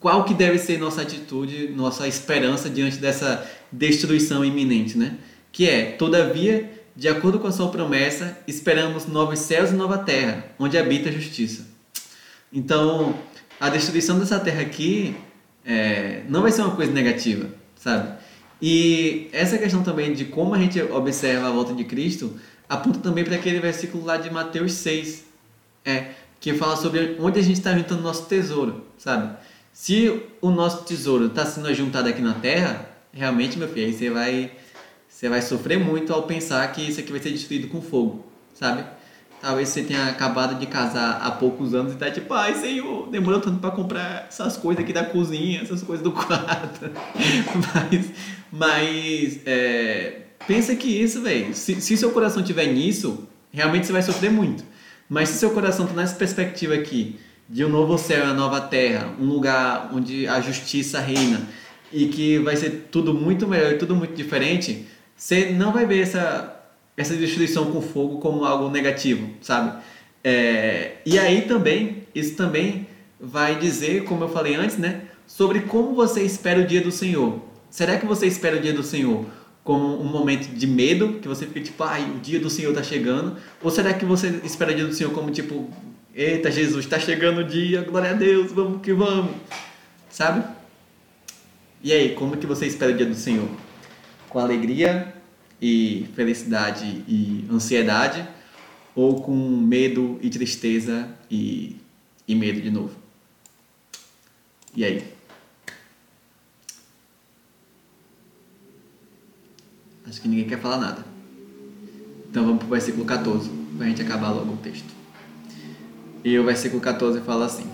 qual 0.00 0.24
que 0.24 0.34
deve 0.34 0.58
ser 0.58 0.78
nossa 0.78 1.02
atitude, 1.02 1.68
nossa 1.68 2.06
esperança 2.06 2.70
diante 2.70 2.98
dessa 2.98 3.48
destruição 3.70 4.44
iminente, 4.44 4.96
né? 4.96 5.16
Que 5.50 5.68
é, 5.68 5.92
todavia, 5.92 6.70
de 6.94 7.08
acordo 7.08 7.38
com 7.38 7.46
a 7.46 7.52
sua 7.52 7.68
promessa, 7.68 8.38
esperamos 8.46 9.06
novos 9.06 9.40
céus 9.40 9.70
e 9.70 9.74
nova 9.74 9.98
terra, 9.98 10.44
onde 10.58 10.78
habita 10.78 11.08
a 11.08 11.12
justiça. 11.12 11.66
Então, 12.52 13.14
a 13.58 13.68
destruição 13.68 14.18
dessa 14.18 14.38
terra 14.38 14.62
aqui 14.62 15.16
é, 15.64 16.22
não 16.28 16.42
vai 16.42 16.52
ser 16.52 16.62
uma 16.62 16.74
coisa 16.74 16.92
negativa, 16.92 17.48
sabe? 17.76 18.18
E 18.60 19.28
essa 19.32 19.58
questão 19.58 19.82
também 19.82 20.12
de 20.12 20.24
como 20.26 20.54
a 20.54 20.58
gente 20.58 20.80
observa 20.82 21.48
a 21.48 21.50
volta 21.50 21.74
de 21.74 21.84
Cristo 21.84 22.38
aponta 22.68 22.98
também 23.00 23.24
para 23.24 23.36
aquele 23.36 23.60
versículo 23.60 24.04
lá 24.04 24.16
de 24.16 24.30
Mateus 24.30 24.72
6, 24.72 25.24
é, 25.84 26.10
que 26.40 26.54
fala 26.54 26.76
sobre 26.76 27.16
onde 27.18 27.38
a 27.38 27.42
gente 27.42 27.56
está 27.56 27.76
juntando 27.76 28.02
nosso 28.02 28.26
tesouro, 28.26 28.84
sabe? 28.96 29.36
Se 29.80 30.20
o 30.40 30.50
nosso 30.50 30.82
tesouro 30.82 31.26
está 31.26 31.46
sendo 31.46 31.72
juntado 31.72 32.08
aqui 32.08 32.20
na 32.20 32.34
terra, 32.34 32.90
realmente, 33.12 33.56
meu 33.56 33.68
filho, 33.68 33.86
aí 33.86 33.92
você 33.92 34.10
vai, 34.10 34.50
você 35.08 35.28
vai 35.28 35.40
sofrer 35.40 35.78
muito 35.78 36.12
ao 36.12 36.24
pensar 36.24 36.66
que 36.72 36.82
isso 36.82 36.98
aqui 36.98 37.12
vai 37.12 37.20
ser 37.20 37.30
destruído 37.30 37.68
com 37.68 37.80
fogo, 37.80 38.26
sabe? 38.54 38.84
Talvez 39.40 39.68
você 39.68 39.84
tenha 39.84 40.08
acabado 40.08 40.58
de 40.58 40.66
casar 40.66 41.20
há 41.22 41.30
poucos 41.30 41.74
anos 41.74 41.92
e 41.92 41.96
tá 41.96 42.10
tipo, 42.10 42.34
ai 42.34 42.56
Senhor, 42.56 43.08
demorou 43.08 43.40
tanto 43.40 43.60
para 43.60 43.70
comprar 43.70 44.26
essas 44.28 44.56
coisas 44.56 44.82
aqui 44.82 44.92
da 44.92 45.04
cozinha, 45.04 45.62
essas 45.62 45.80
coisas 45.84 46.02
do 46.02 46.10
quarto. 46.10 46.90
mas 47.72 48.10
mas 48.50 49.40
é, 49.46 50.22
pensa 50.44 50.74
que 50.74 50.88
isso, 50.88 51.22
velho, 51.22 51.54
se, 51.54 51.80
se 51.80 51.96
seu 51.96 52.10
coração 52.10 52.42
tiver 52.42 52.66
nisso, 52.66 53.28
realmente 53.52 53.86
você 53.86 53.92
vai 53.92 54.02
sofrer 54.02 54.32
muito. 54.32 54.64
Mas 55.08 55.28
se 55.28 55.38
seu 55.38 55.52
coração 55.52 55.86
tá 55.86 55.92
nessa 55.94 56.16
perspectiva 56.16 56.74
aqui, 56.74 57.16
de 57.48 57.64
um 57.64 57.68
novo 57.68 57.96
céu 57.96 58.18
e 58.18 58.22
uma 58.24 58.34
nova 58.34 58.60
terra, 58.60 59.14
um 59.18 59.24
lugar 59.24 59.90
onde 59.94 60.26
a 60.28 60.40
justiça 60.40 61.00
reina 61.00 61.40
e 61.92 62.08
que 62.08 62.38
vai 62.38 62.56
ser 62.56 62.88
tudo 62.90 63.14
muito 63.14 63.48
melhor 63.48 63.72
e 63.72 63.78
tudo 63.78 63.96
muito 63.96 64.14
diferente, 64.14 64.86
você 65.16 65.50
não 65.50 65.72
vai 65.72 65.86
ver 65.86 66.02
essa 66.02 66.54
essa 66.96 67.14
destruição 67.14 67.70
com 67.70 67.80
fogo 67.80 68.18
como 68.18 68.44
algo 68.44 68.68
negativo, 68.68 69.30
sabe? 69.40 69.80
É, 70.22 70.96
e 71.06 71.16
aí 71.16 71.42
também, 71.42 72.02
isso 72.12 72.34
também 72.34 72.88
vai 73.20 73.56
dizer, 73.56 74.02
como 74.02 74.24
eu 74.24 74.28
falei 74.28 74.56
antes, 74.56 74.76
né? 74.76 75.02
Sobre 75.24 75.60
como 75.60 75.94
você 75.94 76.22
espera 76.22 76.60
o 76.60 76.66
dia 76.66 76.80
do 76.80 76.90
Senhor. 76.90 77.40
Será 77.70 77.98
que 77.98 78.04
você 78.04 78.26
espera 78.26 78.56
o 78.56 78.60
dia 78.60 78.72
do 78.72 78.82
Senhor 78.82 79.24
como 79.62 80.00
um 80.00 80.04
momento 80.04 80.48
de 80.48 80.66
medo, 80.66 81.20
que 81.20 81.28
você 81.28 81.46
fica 81.46 81.60
tipo, 81.60 81.84
ai, 81.84 82.02
o 82.16 82.18
dia 82.18 82.40
do 82.40 82.50
Senhor 82.50 82.70
está 82.70 82.82
chegando? 82.82 83.36
Ou 83.62 83.70
será 83.70 83.94
que 83.94 84.04
você 84.04 84.40
espera 84.42 84.72
o 84.72 84.74
dia 84.74 84.86
do 84.86 84.94
Senhor 84.94 85.12
como 85.12 85.30
tipo, 85.30 85.70
eita 86.18 86.50
Jesus, 86.50 86.84
está 86.84 86.98
chegando 86.98 87.42
o 87.42 87.44
dia, 87.44 87.82
glória 87.82 88.10
a 88.10 88.14
Deus, 88.14 88.50
vamos 88.50 88.82
que 88.82 88.92
vamos, 88.92 89.36
sabe? 90.10 90.44
E 91.80 91.92
aí, 91.92 92.16
como 92.16 92.36
que 92.36 92.44
você 92.44 92.66
espera 92.66 92.92
o 92.92 92.96
dia 92.96 93.06
do 93.06 93.14
Senhor? 93.14 93.48
Com 94.28 94.40
alegria 94.40 95.14
e 95.62 96.08
felicidade 96.16 97.04
e 97.06 97.46
ansiedade, 97.48 98.28
ou 98.96 99.22
com 99.22 99.32
medo 99.32 100.18
e 100.20 100.28
tristeza 100.28 101.08
e, 101.30 101.76
e 102.26 102.34
medo 102.34 102.60
de 102.60 102.70
novo? 102.72 102.96
E 104.74 104.84
aí? 104.84 105.04
Acho 110.04 110.20
que 110.20 110.26
ninguém 110.26 110.48
quer 110.48 110.58
falar 110.58 110.78
nada. 110.78 111.04
Então 112.28 112.44
vamos 112.44 112.58
para 112.58 112.66
o 112.66 112.70
versículo 112.70 113.04
14, 113.04 113.48
para 113.76 113.86
a 113.86 113.88
gente 113.88 114.02
acabar 114.02 114.30
logo 114.30 114.54
o 114.54 114.56
texto. 114.56 114.97
E 116.28 116.38
o 116.38 116.44
versículo 116.44 116.82
14 116.82 117.22
fala 117.22 117.46
assim: 117.46 117.66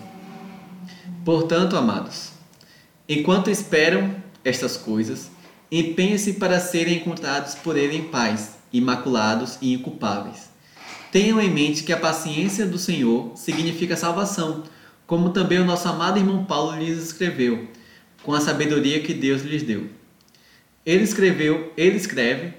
Portanto, 1.25 1.77
amados, 1.77 2.31
enquanto 3.09 3.51
esperam 3.51 4.15
estas 4.45 4.77
coisas, 4.77 5.29
empenhem-se 5.73 6.35
para 6.35 6.61
serem 6.61 6.99
encontrados 6.99 7.57
por 7.57 7.77
Ele 7.77 7.97
em 7.97 8.05
paz, 8.05 8.59
imaculados 8.73 9.59
e 9.61 9.75
inculpáveis. 9.75 10.51
Tenham 11.11 11.41
em 11.41 11.51
mente 11.51 11.83
que 11.83 11.93
a 11.93 11.97
paciência 11.97 12.65
do 12.65 12.79
Senhor 12.79 13.33
significa 13.35 13.97
salvação, 13.97 14.63
como 15.05 15.31
também 15.31 15.59
o 15.59 15.65
nosso 15.65 15.89
amado 15.89 16.21
irmão 16.21 16.45
Paulo 16.45 16.79
lhes 16.79 17.07
escreveu, 17.07 17.67
com 18.23 18.35
a 18.35 18.41
sabedoria 18.41 19.03
que 19.03 19.15
Deus 19.15 19.43
lhes 19.43 19.65
deu. 19.65 19.91
Ele 20.87 21.03
escreveu, 21.03 21.73
ele 21.77 21.97
escreve 21.97 22.55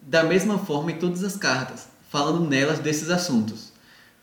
da 0.00 0.22
mesma 0.22 0.56
forma 0.56 0.92
em 0.92 0.96
todas 0.96 1.22
as 1.22 1.36
cartas, 1.36 1.86
falando 2.08 2.48
nelas 2.48 2.78
desses 2.78 3.10
assuntos. 3.10 3.73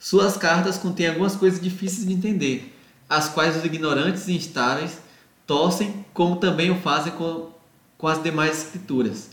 Suas 0.02 0.36
cartas 0.36 0.80
contêm 0.80 1.10
algumas 1.10 1.36
coisas 1.36 1.62
difíceis 1.62 2.08
de 2.08 2.12
entender, 2.12 2.76
as 3.08 3.30
quais 3.30 3.56
os 3.56 3.64
ignorantes 3.64 4.28
e 4.28 4.34
instáveis 4.34 4.98
torcem, 5.46 6.04
como 6.12 6.38
também 6.38 6.72
o 6.72 6.82
fazem 6.82 7.14
com, 7.14 7.52
com 8.00 8.08
as 8.08 8.24
demais 8.24 8.64
escrituras, 8.64 9.30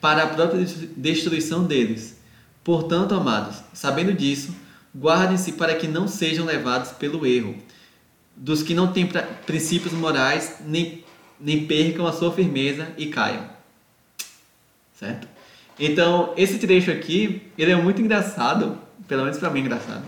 para 0.00 0.24
a 0.24 0.26
própria 0.26 0.66
destruição 0.96 1.62
deles. 1.62 2.18
Portanto, 2.64 3.14
amados, 3.14 3.62
sabendo 3.72 4.12
disso, 4.12 4.52
guardem-se 4.98 5.52
para 5.52 5.76
que 5.76 5.86
não 5.86 6.08
sejam 6.08 6.44
levados 6.44 6.90
pelo 6.90 7.24
erro, 7.24 7.54
dos 8.34 8.64
que 8.64 8.74
não 8.74 8.92
têm 8.92 9.08
princípios 9.46 9.92
morais 9.92 10.56
nem 10.66 11.04
nem 11.38 11.66
percam 11.66 12.06
a 12.06 12.12
sua 12.12 12.32
firmeza 12.32 12.88
e 12.96 13.06
caiam. 13.06 13.48
Certo? 14.98 15.28
Então, 15.78 16.32
esse 16.36 16.58
trecho 16.58 16.90
aqui, 16.90 17.42
ele 17.56 17.70
é 17.70 17.76
muito 17.76 18.00
engraçado, 18.00 18.78
pelo 19.06 19.22
menos 19.22 19.38
para 19.38 19.50
mim 19.50 19.60
é 19.60 19.62
engraçado, 19.62 20.04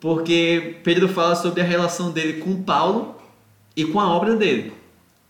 porque 0.00 0.76
Pedro 0.82 1.08
fala 1.08 1.34
sobre 1.34 1.60
a 1.60 1.64
relação 1.64 2.10
dele 2.10 2.40
com 2.40 2.62
Paulo 2.62 3.20
e 3.76 3.84
com 3.84 4.00
a 4.00 4.08
obra 4.08 4.36
dele, 4.36 4.72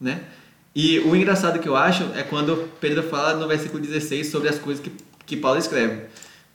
né? 0.00 0.22
E 0.74 1.00
o 1.00 1.16
engraçado 1.16 1.58
que 1.58 1.68
eu 1.68 1.76
acho 1.76 2.04
é 2.14 2.22
quando 2.22 2.68
Pedro 2.80 3.02
fala 3.02 3.34
no 3.34 3.48
versículo 3.48 3.82
16 3.82 4.28
sobre 4.28 4.48
as 4.48 4.58
coisas 4.58 4.82
que, 4.82 4.92
que 5.26 5.36
Paulo 5.36 5.58
escreve, 5.58 6.02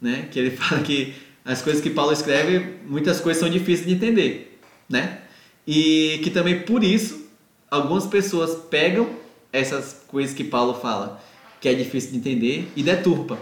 né? 0.02 0.28
Que 0.32 0.40
ele 0.40 0.52
fala 0.56 0.82
que 0.82 1.14
as 1.44 1.62
coisas 1.62 1.82
que 1.82 1.90
Paulo 1.90 2.12
escreve, 2.12 2.78
muitas 2.86 3.20
coisas 3.20 3.40
são 3.40 3.50
difíceis 3.50 3.88
de 3.88 3.94
entender, 3.94 4.60
né? 4.90 5.20
E 5.68 6.20
que 6.24 6.30
também 6.30 6.62
por 6.62 6.84
isso 6.84 7.26
algumas 7.70 8.06
pessoas 8.06 8.56
pegam 8.70 9.10
essas 9.52 10.04
coisas 10.08 10.34
que 10.36 10.44
Paulo 10.44 10.76
fala, 10.76 11.22
que 11.60 11.68
é 11.68 11.74
difícil 11.74 12.12
de 12.12 12.18
entender, 12.18 12.72
e 12.76 12.84
deturpa, 12.84 13.38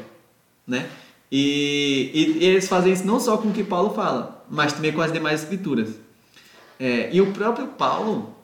né? 0.67 0.87
E, 1.35 2.11
e, 2.13 2.45
eles 2.45 2.67
fazem 2.67 2.93
isso 2.93 3.07
não 3.07 3.19
só 3.19 3.37
com 3.37 3.47
o 3.47 3.51
que 3.51 3.63
Paulo 3.63 3.95
fala, 3.95 4.45
mas 4.47 4.71
também 4.71 4.93
com 4.93 5.01
as 5.01 5.11
demais 5.11 5.41
escrituras. 5.41 5.89
É, 6.79 7.09
e 7.11 7.19
o 7.21 7.31
próprio 7.31 7.69
Paulo 7.69 8.37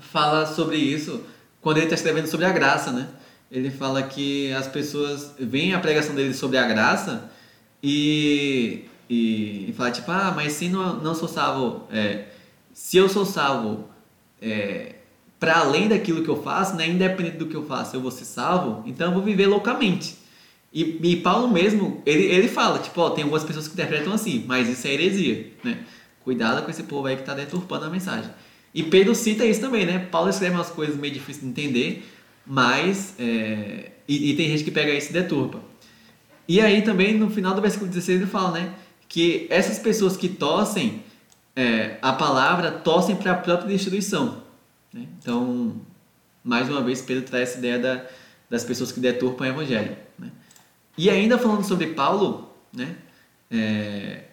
fala 0.00 0.44
sobre 0.44 0.76
isso 0.76 1.22
quando 1.60 1.76
ele 1.76 1.86
está 1.86 1.94
escrevendo 1.94 2.26
sobre 2.26 2.46
a 2.46 2.50
graça, 2.50 2.90
né? 2.90 3.06
Ele 3.48 3.70
fala 3.70 4.02
que 4.02 4.52
as 4.52 4.66
pessoas 4.66 5.34
veem 5.38 5.72
a 5.72 5.78
pregação 5.78 6.12
dele 6.12 6.34
sobre 6.34 6.58
a 6.58 6.66
graça 6.66 7.30
e, 7.80 8.86
e, 9.08 9.70
e 9.70 9.74
fala 9.76 9.92
tipo, 9.92 10.10
ah, 10.10 10.32
mas 10.34 10.54
se 10.54 10.68
não, 10.68 10.96
não 10.96 11.14
sou 11.14 11.28
salvo, 11.28 11.86
é, 11.92 12.24
se 12.74 12.96
eu 12.96 13.08
sou 13.08 13.24
salvo 13.24 13.88
é, 14.42 14.96
para 15.38 15.58
além 15.58 15.86
daquilo 15.86 16.24
que 16.24 16.28
eu 16.28 16.42
faço, 16.42 16.74
né, 16.74 16.88
independente 16.88 17.36
do 17.36 17.46
que 17.46 17.54
eu 17.54 17.66
faço, 17.66 17.94
eu 17.94 18.00
vou 18.00 18.10
ser 18.10 18.24
salvo, 18.24 18.82
então 18.84 19.06
eu 19.06 19.14
vou 19.14 19.22
viver 19.22 19.46
loucamente. 19.46 20.19
E, 20.72 20.98
e 21.02 21.16
Paulo 21.16 21.48
mesmo, 21.48 22.00
ele, 22.06 22.24
ele 22.24 22.48
fala, 22.48 22.78
tipo, 22.78 23.00
ó, 23.00 23.10
tem 23.10 23.24
algumas 23.24 23.42
pessoas 23.42 23.66
que 23.66 23.74
interpretam 23.74 24.12
assim, 24.12 24.44
mas 24.46 24.68
isso 24.68 24.86
é 24.86 24.92
heresia, 24.92 25.52
né? 25.64 25.78
Cuidado 26.22 26.64
com 26.64 26.70
esse 26.70 26.84
povo 26.84 27.06
aí 27.06 27.16
que 27.16 27.22
está 27.22 27.34
deturpando 27.34 27.86
a 27.86 27.90
mensagem. 27.90 28.30
E 28.72 28.82
Pedro 28.84 29.14
cita 29.14 29.44
isso 29.44 29.60
também, 29.60 29.84
né? 29.84 29.98
Paulo 29.98 30.30
escreve 30.30 30.54
umas 30.54 30.70
coisas 30.70 30.96
meio 30.96 31.12
difíceis 31.12 31.42
de 31.42 31.50
entender, 31.50 32.08
mas. 32.46 33.14
É, 33.18 33.90
e, 34.06 34.30
e, 34.30 34.36
tem 34.36 34.48
gente 34.48 34.62
que 34.62 34.70
pega 34.70 34.92
isso 34.92 35.10
e 35.10 35.12
deturpa. 35.12 35.60
E 36.46 36.60
aí 36.60 36.82
também, 36.82 37.18
no 37.18 37.30
final 37.30 37.54
do 37.54 37.60
versículo 37.60 37.88
16, 37.90 38.20
ele 38.20 38.30
fala, 38.30 38.52
né? 38.52 38.74
Que 39.08 39.46
essas 39.50 39.78
pessoas 39.78 40.16
que 40.16 40.28
tossem 40.28 41.02
é, 41.56 41.98
a 42.00 42.12
palavra, 42.12 42.70
tossem 42.70 43.16
para 43.16 43.32
a 43.32 43.36
própria 43.36 43.68
destruição. 43.68 44.42
Né? 44.92 45.06
Então, 45.18 45.80
mais 46.44 46.68
uma 46.68 46.82
vez, 46.82 47.02
Pedro 47.02 47.24
traz 47.24 47.50
essa 47.50 47.58
ideia 47.58 47.78
da, 47.78 48.04
das 48.48 48.64
pessoas 48.64 48.92
que 48.92 49.00
deturpam 49.00 49.46
o 49.46 49.50
evangelho. 49.50 49.96
E 50.96 51.08
ainda 51.08 51.38
falando 51.38 51.64
sobre 51.64 51.88
Paulo, 51.88 52.50
né? 52.72 52.96
É, 53.50 54.24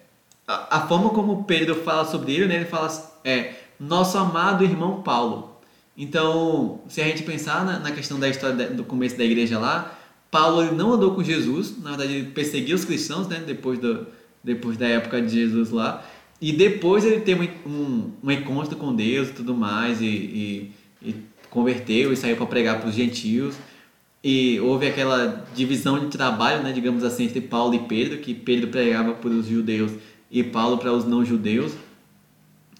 a, 0.47 0.77
a, 0.77 0.87
forma 0.87 1.09
como 1.09 1.43
Pedro 1.43 1.75
fala 1.75 2.05
sobre 2.05 2.33
ele, 2.33 2.47
né? 2.47 2.55
ele 2.57 2.65
fala 2.65 2.89
é 3.23 3.55
nosso 3.79 4.17
amado 4.17 4.63
irmão 4.63 5.01
Paulo. 5.01 5.57
Então, 5.97 6.81
se 6.87 7.01
a 7.01 7.05
gente 7.05 7.23
pensar 7.23 7.65
na, 7.65 7.79
na 7.79 7.91
questão 7.91 8.19
da 8.19 8.29
história 8.29 8.69
do 8.69 8.83
começo 8.83 9.17
da 9.17 9.23
igreja 9.23 9.57
lá, 9.57 9.97
Paulo 10.29 10.71
não 10.73 10.93
andou 10.93 11.15
com 11.15 11.23
Jesus, 11.23 11.81
na 11.81 11.91
verdade 11.91 12.13
ele 12.13 12.27
perseguiu 12.27 12.75
os 12.75 12.85
cristãos, 12.85 13.27
né? 13.27 13.43
Depois, 13.45 13.79
do, 13.79 14.05
depois 14.43 14.77
da 14.77 14.87
época 14.87 15.21
de 15.21 15.29
Jesus 15.29 15.71
lá. 15.71 16.05
E 16.39 16.53
depois 16.53 17.03
ele 17.03 17.21
teve 17.21 17.51
um, 17.65 17.69
um, 17.69 18.11
um 18.23 18.31
encontro 18.31 18.75
com 18.75 18.93
Deus 18.93 19.29
e 19.29 19.33
tudo 19.33 19.55
mais, 19.55 20.01
e, 20.01 20.05
e, 20.05 20.71
e 21.01 21.15
converteu 21.49 22.13
e 22.13 22.15
saiu 22.15 22.37
para 22.37 22.45
pregar 22.45 22.79
para 22.79 22.89
os 22.89 22.95
gentios. 22.95 23.55
E 24.29 24.59
houve 24.59 24.85
aquela 24.85 25.47
divisão 25.55 25.97
de 25.97 26.07
trabalho, 26.07 26.61
né, 26.61 26.73
digamos 26.73 27.01
assim, 27.05 27.23
entre 27.23 27.39
Paulo 27.39 27.73
e 27.73 27.79
Pedro, 27.79 28.17
que 28.17 28.33
Pedro 28.33 28.67
pregava 28.67 29.13
para 29.13 29.29
os 29.29 29.47
judeus 29.47 29.93
e 30.29 30.43
Paulo 30.43 30.77
para 30.77 30.91
os 30.91 31.05
não-judeus. 31.05 31.71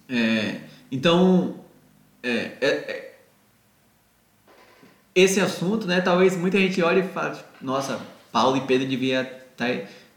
É, 0.09 0.59
então, 0.91 1.55
é, 2.21 2.51
é, 2.59 2.67
é, 2.67 3.13
esse 5.15 5.39
assunto, 5.39 5.87
né, 5.87 6.01
talvez 6.01 6.35
muita 6.35 6.57
gente 6.57 6.81
olhe 6.81 6.99
e 6.99 7.07
fale, 7.07 7.37
nossa, 7.61 7.97
Paulo 8.29 8.57
e 8.57 8.61
Pedro 8.67 8.85
devia 8.85 9.23
tá, 9.55 9.67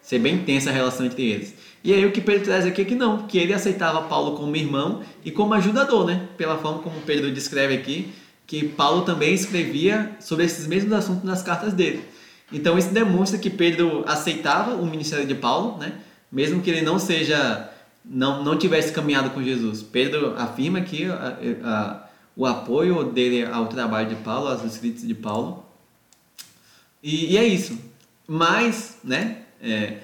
ser 0.02 0.18
bem 0.18 0.38
tensa 0.38 0.70
a 0.70 0.72
relação 0.72 1.06
entre 1.06 1.30
eles. 1.30 1.54
E 1.84 1.94
aí 1.94 2.04
o 2.04 2.10
que 2.10 2.20
Pedro 2.20 2.46
traz 2.46 2.66
aqui 2.66 2.82
é 2.82 2.84
que 2.84 2.96
não, 2.96 3.28
que 3.28 3.38
ele 3.38 3.54
aceitava 3.54 4.02
Paulo 4.08 4.36
como 4.36 4.56
irmão 4.56 5.00
e 5.24 5.30
como 5.30 5.54
ajudador, 5.54 6.04
né? 6.04 6.26
Pela 6.36 6.58
forma 6.58 6.82
como 6.82 7.00
Pedro 7.02 7.30
descreve 7.30 7.74
aqui, 7.74 8.12
que 8.50 8.66
Paulo 8.66 9.02
também 9.02 9.32
escrevia 9.32 10.10
sobre 10.18 10.44
esses 10.44 10.66
mesmos 10.66 10.92
assuntos 10.92 11.22
nas 11.22 11.40
cartas 11.40 11.72
dele. 11.72 12.04
Então 12.52 12.76
isso 12.76 12.92
demonstra 12.92 13.38
que 13.38 13.48
Pedro 13.48 14.02
aceitava 14.08 14.74
o 14.74 14.84
ministério 14.84 15.24
de 15.24 15.36
Paulo, 15.36 15.78
né? 15.78 15.92
Mesmo 16.32 16.60
que 16.60 16.68
ele 16.68 16.82
não 16.82 16.98
seja 16.98 17.70
não 18.04 18.42
não 18.42 18.58
tivesse 18.58 18.92
caminhado 18.92 19.30
com 19.30 19.40
Jesus. 19.40 19.84
Pedro 19.84 20.34
afirma 20.36 20.80
que 20.80 21.04
a, 21.04 21.38
a, 21.62 22.08
o 22.34 22.44
apoio 22.44 23.04
dele 23.04 23.44
ao 23.44 23.68
trabalho 23.68 24.08
de 24.08 24.16
Paulo, 24.16 24.48
aos 24.48 24.64
escritos 24.64 25.06
de 25.06 25.14
Paulo. 25.14 25.64
E, 27.00 27.34
e 27.34 27.38
é 27.38 27.44
isso. 27.44 27.78
Mas, 28.26 28.98
né? 29.04 29.42
É, 29.62 29.98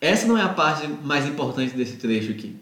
essa 0.00 0.26
não 0.26 0.38
é 0.38 0.42
a 0.42 0.48
parte 0.48 0.86
mais 1.04 1.26
importante 1.26 1.76
desse 1.76 1.98
trecho 1.98 2.30
aqui. 2.30 2.56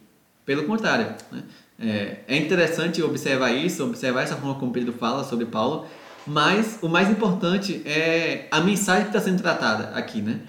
Pelo 0.45 0.65
contrário, 0.65 1.15
né? 1.31 1.45
É, 1.79 2.19
é 2.27 2.37
interessante 2.37 3.03
observar 3.03 3.53
isso, 3.53 3.85
observar 3.85 4.23
essa 4.23 4.37
forma 4.37 4.57
como 4.57 4.73
Pedro 4.73 4.93
fala 4.93 5.25
sobre 5.25 5.47
Paulo, 5.47 5.87
mas 6.27 6.79
o 6.83 6.89
mais 6.89 7.09
importante 7.09 7.83
é 7.87 8.49
a 8.51 8.61
mensagem 8.61 9.05
que 9.05 9.11
está 9.11 9.21
sendo 9.21 9.41
tratada 9.41 9.97
aqui, 9.97 10.21
né? 10.21 10.41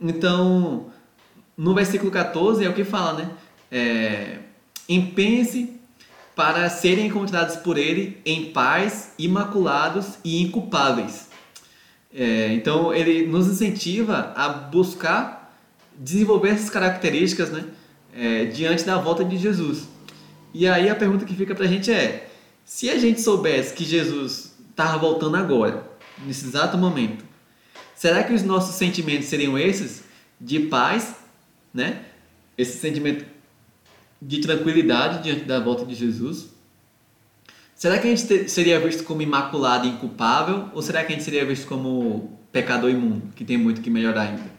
Então, 0.00 0.86
no 1.56 1.74
versículo 1.74 2.10
14 2.10 2.64
é 2.64 2.68
o 2.68 2.74
que 2.74 2.84
fala, 2.84 3.12
né? 3.14 3.30
É, 3.70 4.38
Empenhe-se 4.88 5.80
para 6.34 6.68
serem 6.68 7.06
encontrados 7.06 7.56
por 7.56 7.76
ele 7.76 8.20
em 8.24 8.52
paz, 8.52 9.12
imaculados 9.18 10.18
e 10.24 10.42
inculpáveis. 10.42 11.28
É, 12.14 12.52
então, 12.52 12.92
ele 12.92 13.26
nos 13.26 13.46
incentiva 13.48 14.32
a 14.36 14.48
buscar 14.48 15.54
desenvolver 15.96 16.50
essas 16.50 16.70
características 16.70 17.50
né, 17.50 17.64
é, 18.14 18.44
diante 18.46 18.84
da 18.84 18.98
volta 18.98 19.24
de 19.24 19.36
Jesus. 19.36 19.88
E 20.54 20.66
aí 20.66 20.88
a 20.88 20.94
pergunta 20.94 21.24
que 21.24 21.34
fica 21.34 21.54
para 21.54 21.64
a 21.64 21.68
gente 21.68 21.90
é: 21.90 22.30
se 22.64 22.90
a 22.90 22.98
gente 22.98 23.20
soubesse 23.20 23.74
que 23.74 23.84
Jesus 23.84 24.54
estava 24.70 24.98
voltando 24.98 25.36
agora, 25.36 25.84
nesse 26.26 26.44
exato 26.44 26.76
momento, 26.76 27.24
será 27.94 28.22
que 28.22 28.32
os 28.32 28.42
nossos 28.42 28.76
sentimentos 28.76 29.28
seriam 29.28 29.58
esses 29.58 30.04
de 30.40 30.60
paz, 30.60 31.16
né? 31.72 32.04
Esse 32.56 32.78
sentimento 32.78 33.24
de 34.20 34.40
tranquilidade 34.40 35.22
diante 35.22 35.44
da 35.44 35.58
volta 35.58 35.84
de 35.84 35.94
Jesus? 35.94 36.50
Será 37.74 37.98
que 37.98 38.06
a 38.06 38.14
gente 38.14 38.48
seria 38.48 38.78
visto 38.78 39.02
como 39.02 39.22
imaculado 39.22 39.86
e 39.86 39.90
inculpável? 39.90 40.68
Ou 40.72 40.82
será 40.82 41.02
que 41.02 41.12
a 41.12 41.16
gente 41.16 41.24
seria 41.24 41.44
visto 41.44 41.66
como 41.66 42.38
pecador 42.52 42.90
imundo, 42.90 43.32
que 43.34 43.44
tem 43.44 43.56
muito 43.56 43.80
que 43.80 43.90
melhorar 43.90 44.22
ainda? 44.22 44.52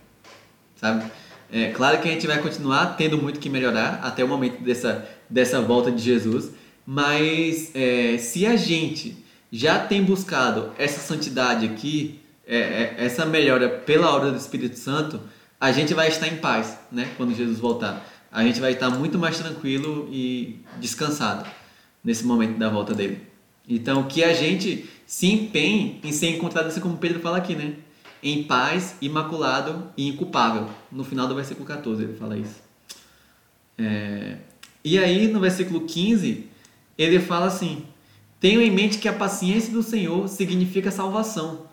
Sabe? 0.75 1.09
É 1.49 1.69
claro 1.69 2.01
que 2.01 2.09
a 2.09 2.11
gente 2.11 2.27
vai 2.27 2.41
continuar 2.41 2.97
tendo 2.97 3.17
muito 3.17 3.39
que 3.39 3.49
melhorar 3.49 4.01
até 4.03 4.23
o 4.23 4.27
momento 4.27 4.61
dessa, 4.61 5.07
dessa 5.33 5.61
volta 5.61 5.91
de 5.91 6.01
Jesus, 6.01 6.51
mas 6.85 7.71
é, 7.73 8.17
se 8.17 8.45
a 8.45 8.55
gente 8.55 9.17
já 9.51 9.79
tem 9.79 10.03
buscado 10.03 10.71
essa 10.77 10.99
santidade 10.99 11.65
aqui, 11.65 12.19
é, 12.45 12.57
é, 12.57 12.95
essa 12.97 13.25
melhora 13.25 13.69
pela 13.69 14.13
obra 14.13 14.31
do 14.31 14.37
Espírito 14.37 14.77
Santo, 14.77 15.19
a 15.59 15.71
gente 15.71 15.93
vai 15.93 16.07
estar 16.07 16.27
em 16.27 16.37
paz, 16.37 16.77
né? 16.91 17.09
Quando 17.17 17.35
Jesus 17.35 17.59
voltar, 17.59 18.05
a 18.31 18.43
gente 18.43 18.59
vai 18.59 18.73
estar 18.73 18.89
muito 18.89 19.17
mais 19.17 19.37
tranquilo 19.37 20.07
e 20.11 20.59
descansado 20.79 21.49
nesse 22.03 22.25
momento 22.25 22.57
da 22.57 22.69
volta 22.69 22.93
dele. 22.93 23.21
Então, 23.67 24.03
que 24.03 24.23
a 24.23 24.33
gente 24.33 24.89
se 25.05 25.27
empenhe 25.27 25.99
em 26.03 26.11
ser 26.11 26.29
encontrado 26.29 26.67
assim 26.67 26.81
como 26.81 26.97
Pedro 26.97 27.19
fala 27.19 27.37
aqui, 27.37 27.55
né? 27.55 27.75
em 28.23 28.43
paz, 28.43 28.95
imaculado 29.01 29.91
e 29.97 30.07
inculpável. 30.07 30.69
No 30.89 31.03
final 31.03 31.27
do 31.27 31.35
versículo 31.35 31.65
14 31.65 32.03
ele 32.03 32.13
fala 32.13 32.37
isso. 32.37 32.63
É... 33.77 34.37
E 34.83 34.97
aí 34.97 35.27
no 35.27 35.39
versículo 35.39 35.81
15 35.81 36.47
ele 36.97 37.19
fala 37.19 37.47
assim: 37.47 37.85
Tenho 38.39 38.61
em 38.61 38.71
mente 38.71 38.97
que 38.97 39.07
a 39.07 39.13
paciência 39.13 39.71
do 39.71 39.83
Senhor 39.83 40.27
significa 40.27 40.91
salvação. 40.91 41.67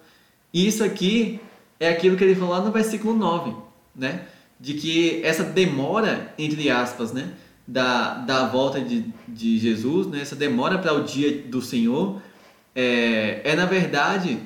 E 0.53 0.67
isso 0.67 0.83
aqui 0.83 1.41
é 1.79 1.89
aquilo 1.89 2.17
que 2.17 2.25
ele 2.25 2.35
falou 2.35 2.51
lá 2.51 2.61
no 2.61 2.73
versículo 2.73 3.15
9, 3.17 3.55
né? 3.95 4.27
De 4.59 4.75
que 4.75 5.25
essa 5.25 5.43
demora, 5.43 6.35
entre 6.39 6.69
aspas, 6.71 7.13
né? 7.13 7.33
Da, 7.67 8.15
da 8.15 8.47
volta 8.47 8.81
de, 8.81 9.07
de 9.29 9.59
Jesus, 9.59 10.09
né? 10.09 10.21
essa 10.21 10.35
demora 10.35 10.77
para 10.77 10.93
o 10.93 11.05
dia 11.05 11.43
do 11.43 11.63
Senhor, 11.63 12.21
é, 12.75 13.43
é 13.45 13.55
na 13.55 13.65
verdade 13.65 14.41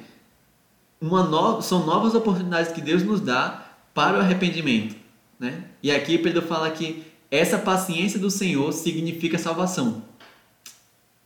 uma 1.00 1.22
no... 1.22 1.62
são 1.62 1.86
novas 1.86 2.14
oportunidades 2.14 2.72
que 2.72 2.82
Deus 2.82 3.02
nos 3.02 3.22
dá 3.22 3.66
para 3.94 4.18
o 4.18 4.20
arrependimento. 4.20 4.94
Né? 5.40 5.64
E 5.82 5.90
aqui 5.90 6.18
Pedro 6.18 6.42
fala 6.42 6.70
que 6.70 7.02
essa 7.34 7.58
paciência 7.58 8.18
do 8.18 8.30
Senhor 8.30 8.72
significa 8.72 9.38
salvação. 9.38 10.02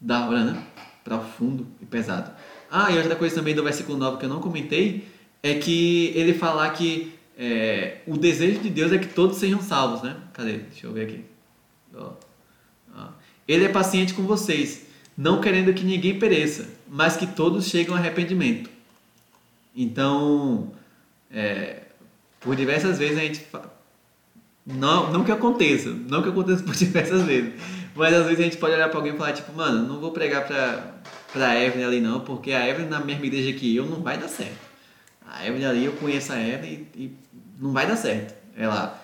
Da 0.01 0.27
hora, 0.27 0.45
né? 0.45 0.67
Profundo 1.05 1.67
e 1.83 1.87
pesado. 1.87 2.31
Ah, 2.71 2.91
e 2.91 2.97
outra 2.97 3.17
coisa 3.17 3.35
também 3.35 3.55
do 3.55 3.63
versículo 3.63 3.99
9 3.99 4.19
que 4.19 4.25
eu 4.25 4.29
não 4.29 4.41
comentei 4.41 5.09
é 5.43 5.55
que 5.55 6.13
ele 6.15 6.35
fala 6.35 6.69
que 6.71 7.13
é, 7.37 7.99
o 8.07 8.17
desejo 8.17 8.61
de 8.61 8.71
Deus 8.71 8.93
é 8.93 8.99
que 8.99 9.09
todos 9.09 9.39
sejam 9.39 9.61
salvos, 9.61 10.03
né? 10.03 10.17
Cadê? 10.33 10.59
Deixa 10.59 10.87
eu 10.87 10.93
ver 10.93 11.07
aqui. 11.07 11.25
Ó. 11.95 12.13
Ó. 12.97 13.09
Ele 13.47 13.65
é 13.65 13.69
paciente 13.69 14.15
com 14.15 14.23
vocês, 14.23 14.87
não 15.17 15.41
querendo 15.41 15.73
que 15.73 15.85
ninguém 15.85 16.19
pereça, 16.19 16.69
mas 16.89 17.17
que 17.17 17.27
todos 17.27 17.69
cheguem 17.69 17.93
ao 17.93 17.99
arrependimento. 17.99 18.71
Então, 19.75 20.73
é, 21.31 21.83
por 22.41 22.57
diversas 22.57 22.99
vezes 22.99 23.19
a 23.19 23.21
gente. 23.21 23.47
Não, 24.75 25.11
não 25.11 25.25
que 25.25 25.33
aconteça, 25.33 25.89
não 25.91 26.23
que 26.23 26.29
aconteça 26.29 26.63
por 26.63 26.75
diversas 26.77 27.23
vezes, 27.23 27.55
mas 27.95 28.13
às 28.13 28.25
vezes 28.27 28.41
a 28.41 28.43
gente 28.45 28.59
pode 28.59 28.75
olhar 28.75 28.89
para 28.89 28.99
alguém 28.99 29.15
e 29.15 29.17
falar, 29.17 29.33
tipo, 29.33 29.53
mano, 29.53 29.89
não 29.89 29.99
vou 29.99 30.13
pregar 30.13 30.47
pra, 30.47 30.95
pra 31.33 31.59
Evelyn 31.59 31.85
ali 31.85 32.01
não, 32.01 32.21
porque 32.21 32.53
a 32.53 32.69
Evelyn 32.69 32.89
na 32.89 33.01
mesma 33.01 33.25
igreja 33.25 33.53
que 33.59 33.75
eu 33.75 33.87
não 33.87 34.03
vai 34.03 34.19
dar 34.19 34.29
certo. 34.29 34.69
A 35.27 35.47
Evelyn 35.47 35.65
ali, 35.65 35.85
eu 35.87 35.93
conheço 35.93 36.33
a 36.33 36.41
Evelyn 36.41 36.87
e, 36.95 37.03
e 37.05 37.17
não 37.59 37.73
vai 37.73 37.87
dar 37.87 37.97
certo. 37.97 38.35
Ela 38.57 39.03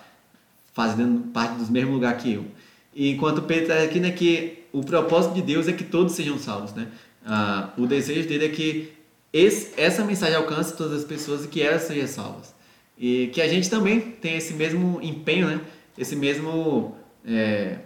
fazendo 0.73 1.31
parte 1.31 1.55
dos 1.55 1.69
mesmos 1.69 1.93
lugares 1.93 2.21
que 2.21 2.33
eu. 2.33 2.45
E 2.93 3.09
enquanto 3.09 3.41
Pedro 3.41 3.65
traz 3.65 3.83
aqui, 3.83 3.99
né, 3.99 4.11
que 4.11 4.65
o 4.71 4.83
propósito 4.83 5.33
de 5.33 5.41
Deus 5.41 5.67
é 5.67 5.73
que 5.73 5.83
todos 5.83 6.13
sejam 6.13 6.37
salvos, 6.37 6.73
né? 6.73 6.87
Ah, 7.25 7.69
o 7.77 7.87
desejo 7.87 8.27
dele 8.27 8.45
é 8.45 8.49
que 8.49 8.93
esse, 9.33 9.73
essa 9.77 10.03
mensagem 10.03 10.35
alcance 10.35 10.75
todas 10.77 10.99
as 10.99 11.03
pessoas 11.03 11.43
e 11.43 11.47
que 11.47 11.61
elas 11.61 11.81
sejam 11.83 12.07
salvas. 12.07 12.54
E 12.97 13.29
que 13.33 13.41
a 13.41 13.47
gente 13.47 13.69
também 13.69 13.99
tenha 13.99 14.37
esse 14.37 14.53
mesmo 14.53 14.99
empenho, 15.01 15.47
né? 15.47 15.61
esse 15.97 16.15
mesmo. 16.15 16.95
É, 17.25 17.79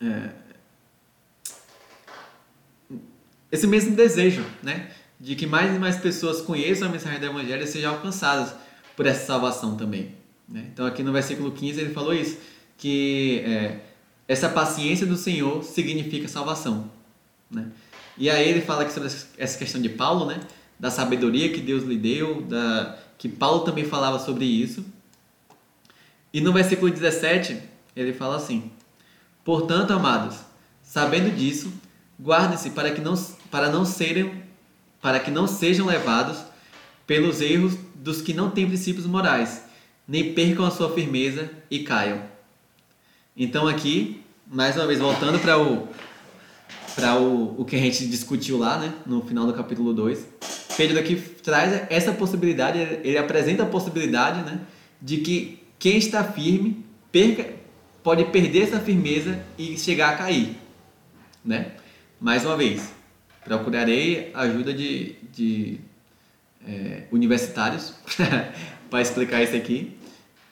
é, 0.00 0.30
esse 3.50 3.66
mesmo 3.66 3.94
desejo, 3.94 4.44
né? 4.62 4.90
De 5.18 5.34
que 5.34 5.46
mais 5.46 5.74
e 5.74 5.78
mais 5.78 5.96
pessoas 5.96 6.40
conheçam 6.40 6.88
a 6.88 6.90
mensagem 6.90 7.18
do 7.18 7.26
Evangelho 7.26 7.64
e 7.64 7.66
sejam 7.66 7.94
alcançadas 7.94 8.54
por 8.94 9.06
essa 9.06 9.26
salvação 9.26 9.76
também. 9.76 10.14
Né? 10.48 10.66
Então, 10.72 10.86
aqui 10.86 11.02
no 11.02 11.12
versículo 11.12 11.50
15, 11.50 11.80
ele 11.80 11.94
falou 11.94 12.14
isso: 12.14 12.38
que 12.76 13.42
é, 13.46 13.80
essa 14.26 14.48
paciência 14.48 15.06
do 15.06 15.16
Senhor 15.16 15.62
significa 15.62 16.28
salvação. 16.28 16.90
Né? 17.50 17.66
E 18.16 18.28
aí 18.28 18.48
ele 18.48 18.60
fala 18.60 18.82
aqui 18.82 18.92
sobre 18.92 19.08
essa 19.38 19.58
questão 19.58 19.80
de 19.80 19.88
Paulo, 19.88 20.26
né? 20.26 20.40
Da 20.78 20.90
sabedoria 20.90 21.52
que 21.52 21.60
Deus 21.60 21.84
lhe 21.84 21.96
deu, 21.96 22.42
da 22.42 22.98
que 23.18 23.28
Paulo 23.28 23.64
também 23.64 23.84
falava 23.84 24.18
sobre 24.20 24.44
isso. 24.44 24.84
E 26.32 26.40
no 26.40 26.52
versículo 26.52 26.90
17, 26.90 27.60
ele 27.96 28.12
fala 28.12 28.36
assim: 28.36 28.70
Portanto, 29.44 29.92
amados, 29.92 30.36
sabendo 30.82 31.34
disso, 31.34 31.72
guardem-se 32.20 32.70
para 32.70 32.92
que 32.92 33.00
não 33.00 33.14
para 33.50 33.70
não 33.70 33.84
serem 33.84 34.46
para 35.00 35.20
que 35.20 35.30
não 35.30 35.46
sejam 35.46 35.86
levados 35.86 36.38
pelos 37.06 37.40
erros 37.40 37.76
dos 37.94 38.20
que 38.20 38.34
não 38.34 38.50
têm 38.50 38.66
princípios 38.66 39.06
morais, 39.06 39.64
nem 40.06 40.34
percam 40.34 40.64
a 40.64 40.70
sua 40.70 40.92
firmeza 40.92 41.50
e 41.70 41.80
caiam. 41.80 42.22
Então 43.36 43.66
aqui, 43.66 44.22
mais 44.46 44.76
uma 44.76 44.86
vez 44.86 44.98
voltando 44.98 45.38
para 45.38 45.58
o 45.58 45.88
para 46.94 47.16
o, 47.16 47.60
o 47.60 47.64
que 47.64 47.76
a 47.76 47.78
gente 47.78 48.08
discutiu 48.08 48.58
lá, 48.58 48.76
né, 48.76 48.92
no 49.06 49.22
final 49.22 49.46
do 49.46 49.52
capítulo 49.52 49.94
2. 49.94 50.26
Pedro 50.78 50.96
aqui 50.96 51.16
traz 51.42 51.90
essa 51.90 52.12
possibilidade, 52.12 52.78
ele 53.02 53.18
apresenta 53.18 53.64
a 53.64 53.66
possibilidade, 53.66 54.48
né, 54.48 54.60
de 55.02 55.16
que 55.16 55.58
quem 55.76 55.98
está 55.98 56.22
firme 56.22 56.84
perca, 57.10 57.52
pode 58.00 58.24
perder 58.26 58.62
essa 58.62 58.78
firmeza 58.78 59.40
e 59.58 59.76
chegar 59.76 60.10
a 60.10 60.16
cair, 60.16 60.56
né? 61.44 61.72
Mais 62.20 62.44
uma 62.44 62.56
vez, 62.56 62.92
procurarei 63.44 64.30
ajuda 64.32 64.72
de, 64.72 65.16
de 65.32 65.80
é, 66.64 67.02
universitários 67.10 67.94
para 68.88 69.02
explicar 69.02 69.42
isso 69.42 69.56
aqui. 69.56 69.96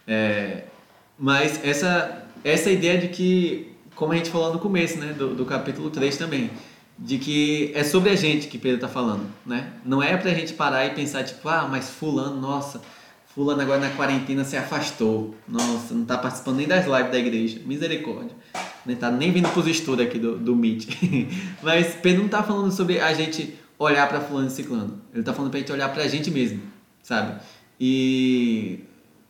É, 0.09 0.64
mas 1.16 1.64
essa, 1.64 2.27
essa 2.43 2.68
ideia 2.68 2.99
de 2.99 3.09
que 3.09 3.72
como 3.95 4.12
a 4.12 4.16
gente 4.16 4.31
falou 4.31 4.53
no 4.53 4.59
começo, 4.59 4.99
né, 4.99 5.12
do, 5.12 5.35
do 5.35 5.47
capítulo 5.47 5.89
3 5.89 6.16
também, 6.16 6.51
de 6.99 7.18
que 7.18 7.72
é 7.74 7.84
sobre 7.84 8.11
a 8.11 8.16
gente 8.16 8.49
que 8.49 8.59
Pedro 8.59 8.76
está 8.76 8.88
falando, 8.88 9.26
né? 9.44 9.72
Não 9.84 10.03
é 10.03 10.16
para 10.16 10.30
a 10.30 10.34
gente 10.34 10.55
parar 10.55 10.86
e 10.86 10.90
pensar 10.90 11.24
tipo, 11.24 11.49
ah, 11.49 11.68
mas 11.70 11.90
fulano, 11.90 12.40
nossa, 12.40 12.80
fulano 13.34 13.61
agora 13.61 13.80
na 13.80 13.90
quarentena 13.90 14.44
se 14.44 14.57
afastou. 14.57 15.34
Nossa, 15.47 15.92
não 15.92 16.07
tá 16.07 16.16
participando 16.16 16.57
nem 16.57 16.66
das 16.66 16.86
lives 16.86 17.12
da 17.12 17.18
igreja. 17.18 17.61
Misericórdia. 17.66 18.34
Não 18.84 18.94
tá 18.94 19.11
nem 19.11 19.30
vindo 19.30 19.49
pros 19.51 19.66
estudos 19.66 20.07
aqui 20.07 20.18
do, 20.18 20.38
do 20.38 20.57
Meet. 20.57 20.88
Mas 21.62 21.94
Pedro 21.97 22.22
não 22.22 22.28
tá 22.28 22.42
falando 22.42 22.72
sobre 22.72 22.99
a 22.99 23.12
gente 23.12 23.55
olhar 23.78 24.09
para 24.09 24.20
fulano 24.20 24.47
e 24.47 24.51
ciclano. 24.51 25.03
Ele 25.12 25.22
tá 25.22 25.34
falando 25.34 25.51
pra 25.51 25.61
gente 25.61 25.72
olhar 25.72 25.92
pra 25.92 26.09
gente 26.09 26.30
mesmo, 26.30 26.62
sabe? 27.03 27.38
E 27.78 28.80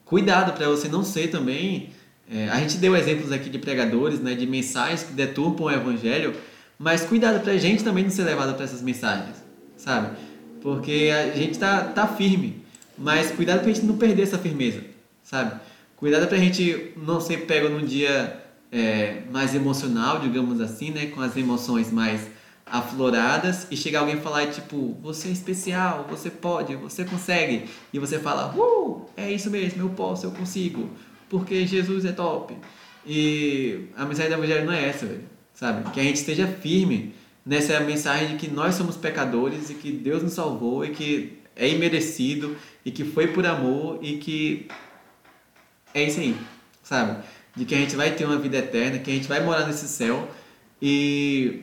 cuidado 0.04 0.52
para 0.52 0.68
você 0.68 0.88
não 0.88 1.02
ser 1.02 1.28
também. 1.28 1.90
É, 2.30 2.48
a 2.48 2.60
gente 2.60 2.76
deu 2.78 2.96
exemplos 2.96 3.32
aqui 3.32 3.50
de 3.50 3.58
pregadores, 3.58 4.20
né, 4.20 4.34
de 4.34 4.46
mensagens 4.46 5.04
que 5.04 5.12
deturpam 5.12 5.66
o 5.66 5.70
evangelho, 5.70 6.34
mas 6.78 7.04
cuidado 7.04 7.40
para 7.42 7.52
a 7.52 7.58
gente 7.58 7.82
também 7.82 8.04
não 8.04 8.10
ser 8.10 8.24
levado 8.24 8.54
para 8.54 8.64
essas 8.64 8.82
mensagens, 8.82 9.36
sabe? 9.76 10.16
Porque 10.60 11.10
a 11.12 11.36
gente 11.36 11.58
tá, 11.58 11.84
tá 11.84 12.06
firme, 12.06 12.62
mas 12.98 13.30
cuidado 13.30 13.60
para 13.60 13.70
a 13.70 13.72
gente 13.72 13.86
não 13.86 13.96
perder 13.96 14.22
essa 14.22 14.38
firmeza, 14.38 14.82
sabe? 15.22 15.60
Cuidado 15.96 16.26
para 16.26 16.36
a 16.36 16.40
gente 16.40 16.92
não 16.96 17.20
ser 17.20 17.46
pego 17.46 17.68
num 17.68 17.84
dia 17.84 18.42
é, 18.70 19.22
mais 19.30 19.54
emocional, 19.54 20.20
digamos 20.20 20.60
assim, 20.60 20.90
né, 20.90 21.06
com 21.06 21.20
as 21.20 21.36
emoções 21.36 21.90
mais 21.90 22.28
afloradas 22.66 23.66
e 23.70 23.76
chegar 23.76 24.00
alguém 24.00 24.20
falar 24.20 24.48
tipo, 24.48 24.96
você 25.00 25.28
é 25.28 25.30
especial, 25.30 26.04
você 26.10 26.28
pode, 26.28 26.74
você 26.74 27.04
consegue. 27.04 27.66
E 27.92 27.98
você 27.98 28.18
fala, 28.18 28.52
uh, 28.54 29.08
é 29.16 29.30
isso 29.30 29.48
mesmo, 29.50 29.82
eu 29.82 29.88
posso, 29.90 30.26
eu 30.26 30.32
consigo, 30.32 30.90
porque 31.30 31.66
Jesus 31.66 32.04
é 32.04 32.12
top. 32.12 32.56
E 33.06 33.86
a 33.96 34.04
mensagem 34.04 34.30
do 34.30 34.36
Evangelho 34.36 34.66
não 34.66 34.72
é 34.72 34.88
essa, 34.88 35.06
velho, 35.06 35.24
sabe? 35.57 35.90
Que 35.90 35.98
a 35.98 36.04
gente 36.04 36.16
esteja 36.16 36.46
firme 36.46 37.14
nessa 37.44 37.80
mensagem 37.80 38.28
de 38.28 38.36
que 38.36 38.48
nós 38.48 38.74
somos 38.74 38.96
pecadores 38.96 39.70
e 39.70 39.74
que 39.74 39.90
Deus 39.90 40.22
nos 40.22 40.34
salvou 40.34 40.84
e 40.84 40.90
que 40.90 41.38
é 41.57 41.68
imerecido 41.68 42.57
e 42.84 42.90
que 42.90 43.02
foi 43.02 43.28
por 43.28 43.44
amor 43.46 43.98
e 44.02 44.18
que 44.18 44.68
é 45.94 46.04
isso 46.04 46.20
aí, 46.20 46.36
sabe? 46.82 47.24
De 47.57 47.64
que 47.64 47.74
a 47.74 47.78
gente 47.78 47.96
vai 47.96 48.14
ter 48.14 48.26
uma 48.26 48.38
vida 48.38 48.59
eterna, 48.59 48.98
que 48.98 49.11
a 49.11 49.14
gente 49.14 49.26
vai 49.26 49.42
morar 49.42 49.66
nesse 49.66 49.88
céu 49.88 50.30
e 50.80 51.62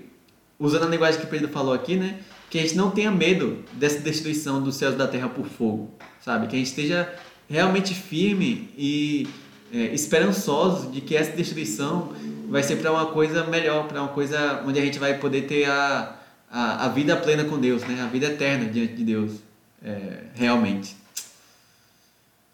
usando 0.58 0.86
a 0.86 0.90
linguagem 0.90 1.22
que 1.22 1.28
Pedro 1.28 1.50
falou 1.50 1.74
aqui, 1.74 1.96
né? 1.96 2.20
Que 2.50 2.58
a 2.58 2.62
gente 2.62 2.76
não 2.76 2.90
tenha 2.90 3.12
medo 3.12 3.64
dessa 3.74 4.00
destruição 4.00 4.62
dos 4.62 4.76
céus 4.76 4.96
da 4.96 5.08
terra 5.08 5.30
por 5.30 5.46
fogo, 5.46 5.94
sabe? 6.20 6.48
Que 6.48 6.56
a 6.56 6.60
gente 6.60 6.68
esteja 6.70 7.14
realmente 7.48 7.94
firme 7.94 8.70
e 8.76 9.28
é, 9.74 9.92
esperançoso 9.94 10.92
de 10.92 11.02
que 11.02 11.18
essa 11.18 11.32
destruição 11.32 12.14
vai 12.48 12.62
ser 12.62 12.76
para 12.76 12.92
uma 12.92 13.08
coisa 13.08 13.44
melhor, 13.46 13.88
para 13.88 14.00
uma 14.04 14.12
coisa 14.14 14.64
onde 14.64 14.80
a 14.80 14.86
gente 14.86 15.00
vai 15.00 15.18
poder 15.18 15.48
ter 15.48 15.66
a, 15.66 16.16
a, 16.50 16.86
a, 16.86 16.90
vida 16.90 17.18
plena 17.18 17.44
com 17.44 17.60
Deus, 17.60 17.82
né? 17.82 18.00
A 18.04 18.06
vida 18.06 18.28
eterna 18.28 18.70
diante 18.70 18.94
de 18.94 19.04
Deus, 19.04 19.40
é, 19.84 20.26
realmente. 20.36 20.96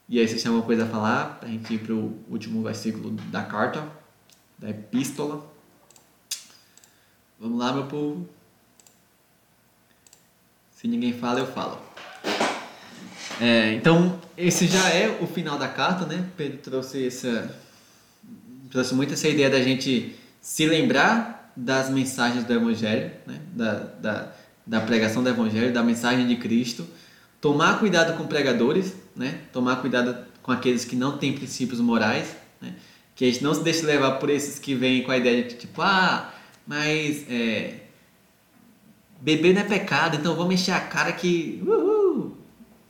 E 0.07 0.17
aí, 0.17 0.27
vocês 0.27 0.41
têm 0.41 0.49
alguma 0.49 0.65
coisa 0.65 0.85
a 0.85 0.87
falar 0.87 1.39
para 1.39 1.49
a 1.49 1.51
gente 1.51 1.73
ir 1.73 1.79
para 1.79 1.93
o 1.93 2.17
último 2.29 2.63
versículo 2.63 3.11
da 3.29 3.43
carta, 3.43 3.85
da 4.57 4.69
epístola? 4.69 5.45
Vamos 7.37 7.59
lá, 7.59 7.73
meu 7.73 7.85
povo. 7.85 8.27
Se 10.71 10.87
ninguém 10.87 11.13
fala, 11.13 11.41
eu 11.41 11.47
falo. 11.47 11.77
É, 13.39 13.73
então, 13.73 14.19
esse 14.37 14.67
já 14.67 14.89
é 14.89 15.17
o 15.21 15.27
final 15.27 15.57
da 15.57 15.67
carta, 15.67 16.05
né? 16.05 16.25
Pedro 16.35 16.57
trouxe 16.57 17.07
essa. 17.07 17.55
trouxe 18.69 18.93
muito 18.93 19.13
essa 19.13 19.27
ideia 19.27 19.49
da 19.49 19.61
gente 19.61 20.15
se 20.41 20.65
lembrar 20.65 21.51
das 21.55 21.89
mensagens 21.89 22.43
do 22.43 22.53
Evangelho, 22.53 23.11
né? 23.25 23.39
da, 23.53 23.73
da, 23.73 24.31
da 24.65 24.81
pregação 24.81 25.21
do 25.21 25.29
Evangelho, 25.29 25.73
da 25.73 25.83
mensagem 25.83 26.27
de 26.27 26.35
Cristo. 26.37 26.87
Tomar 27.41 27.79
cuidado 27.79 28.17
com 28.17 28.27
pregadores, 28.27 28.93
né? 29.15 29.39
tomar 29.51 29.77
cuidado 29.77 30.17
com 30.41 30.51
aqueles 30.51 30.85
que 30.85 30.95
não 30.95 31.17
têm 31.17 31.33
princípios 31.33 31.79
morais, 31.79 32.35
né? 32.61 32.73
que 33.15 33.25
a 33.25 33.31
gente 33.31 33.43
não 33.43 33.53
se 33.53 33.63
deixe 33.63 33.85
levar 33.85 34.11
por 34.13 34.29
esses 34.29 34.59
que 34.59 34.73
vêm 34.73 35.03
com 35.03 35.11
a 35.11 35.17
ideia 35.17 35.43
de 35.43 35.55
tipo, 35.55 35.81
ah 35.81 36.33
mas 36.65 37.25
é, 37.27 37.79
beber 39.19 39.53
não 39.53 39.61
é 39.61 39.63
pecado, 39.63 40.15
então 40.15 40.35
vamos 40.35 40.53
encher 40.53 40.73
a 40.73 40.79
cara 40.79 41.11
que 41.11 41.61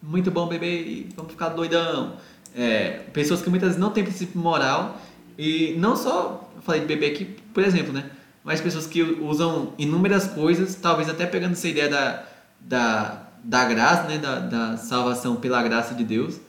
muito 0.02 0.32
bom 0.32 0.48
beber 0.48 0.88
e 0.88 1.10
vamos 1.16 1.32
ficar 1.32 1.50
doidão. 1.50 2.18
É, 2.56 3.02
pessoas 3.14 3.42
que 3.42 3.50
muitas 3.50 3.70
vezes 3.70 3.82
não 3.82 3.92
têm 3.92 4.04
princípio 4.04 4.40
moral 4.40 5.00
e 5.38 5.76
não 5.78 5.96
só, 5.96 6.52
falei 6.62 6.82
de 6.82 6.88
beber 6.88 7.12
aqui, 7.12 7.26
por 7.54 7.64
exemplo, 7.64 7.94
né? 7.94 8.10
Mas 8.44 8.62
pessoas 8.62 8.88
que 8.88 9.02
usam 9.02 9.74
inúmeras 9.78 10.28
coisas, 10.28 10.76
talvez 10.76 11.10
até 11.10 11.26
pegando 11.26 11.52
essa 11.54 11.68
ideia 11.68 11.90
da, 11.90 12.26
da, 12.60 13.28
da 13.44 13.66
graça, 13.66 14.04
né? 14.08 14.18
Da, 14.18 14.40
da 14.40 14.78
salvação 14.78 15.36
pela 15.36 15.62
graça 15.62 15.94
de 15.94 16.04
Deus 16.04 16.40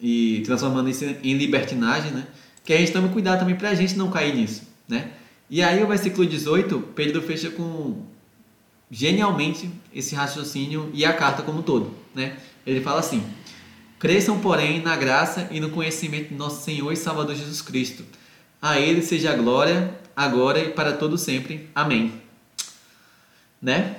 e 0.00 0.42
transformando 0.44 0.88
isso 0.88 1.04
em 1.04 1.34
libertinagem, 1.36 2.12
né? 2.12 2.26
Que 2.64 2.72
a 2.72 2.78
gente 2.78 2.92
tome 2.92 3.08
cuidado 3.08 3.40
também 3.40 3.56
para 3.56 3.70
a 3.70 3.74
gente 3.74 3.96
não 3.96 4.10
cair 4.10 4.34
nisso, 4.34 4.62
né? 4.86 5.10
E 5.50 5.62
aí 5.62 5.82
o 5.82 5.86
versículo 5.86 6.26
18, 6.26 6.78
Pedro 6.94 7.22
fecha 7.22 7.50
com 7.50 8.02
genialmente 8.90 9.70
esse 9.94 10.14
raciocínio 10.14 10.90
e 10.92 11.04
a 11.04 11.12
carta 11.12 11.42
como 11.42 11.60
um 11.60 11.62
todo, 11.62 11.92
né? 12.14 12.36
Ele 12.68 12.82
fala 12.82 13.00
assim: 13.00 13.24
Cresçam, 13.98 14.38
porém, 14.38 14.82
na 14.82 14.94
graça 14.94 15.48
e 15.50 15.58
no 15.58 15.70
conhecimento 15.70 16.28
de 16.28 16.34
nosso 16.34 16.62
Senhor 16.62 16.92
e 16.92 16.96
Salvador 16.96 17.34
Jesus 17.34 17.62
Cristo. 17.62 18.04
A 18.60 18.78
ele 18.78 19.02
seja 19.02 19.32
a 19.32 19.36
glória, 19.36 19.94
agora 20.14 20.58
e 20.58 20.70
para 20.70 20.92
todo 20.92 21.16
sempre. 21.16 21.68
Amém. 21.74 22.12
Né? 23.60 23.96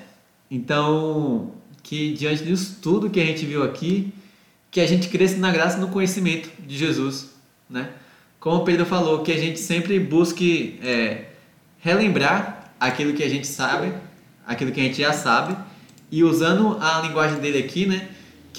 Então, 0.51 1.51
que 1.81 2.13
diante 2.13 2.43
disso 2.43 2.77
tudo 2.81 3.09
que 3.09 3.19
a 3.19 3.25
gente 3.25 3.45
viu 3.45 3.63
aqui, 3.63 4.13
que 4.69 4.79
a 4.79 4.85
gente 4.85 5.09
cresça 5.09 5.37
na 5.37 5.51
graça 5.51 5.77
e 5.77 5.81
no 5.81 5.87
conhecimento 5.87 6.49
de 6.59 6.77
Jesus, 6.77 7.31
né? 7.69 7.89
Como 8.39 8.63
Pedro 8.63 8.85
falou, 8.85 9.21
que 9.21 9.31
a 9.31 9.37
gente 9.37 9.59
sempre 9.59 9.99
busque 9.99 10.79
é, 10.81 11.25
relembrar 11.79 12.71
aquilo 12.79 13.13
que 13.13 13.23
a 13.23 13.27
gente 13.27 13.47
sabe, 13.47 13.91
aquilo 14.47 14.71
que 14.71 14.79
a 14.79 14.83
gente 14.83 15.01
já 15.01 15.11
sabe, 15.11 15.57
e 16.09 16.23
usando 16.23 16.77
a 16.79 17.01
linguagem 17.01 17.39
dele 17.39 17.59
aqui, 17.59 17.85
né, 17.85 18.07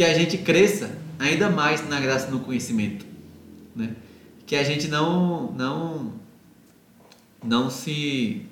que 0.00 0.04
a 0.04 0.14
gente 0.14 0.38
cresça 0.38 0.96
ainda 1.18 1.50
mais 1.50 1.86
na 1.86 2.00
graça 2.00 2.28
e 2.28 2.30
no 2.30 2.40
conhecimento, 2.40 3.04
né? 3.76 3.94
Que 4.46 4.56
a 4.56 4.64
gente 4.64 4.88
não 4.88 5.52
não 5.52 6.14
não 7.44 7.68
se 7.68 8.46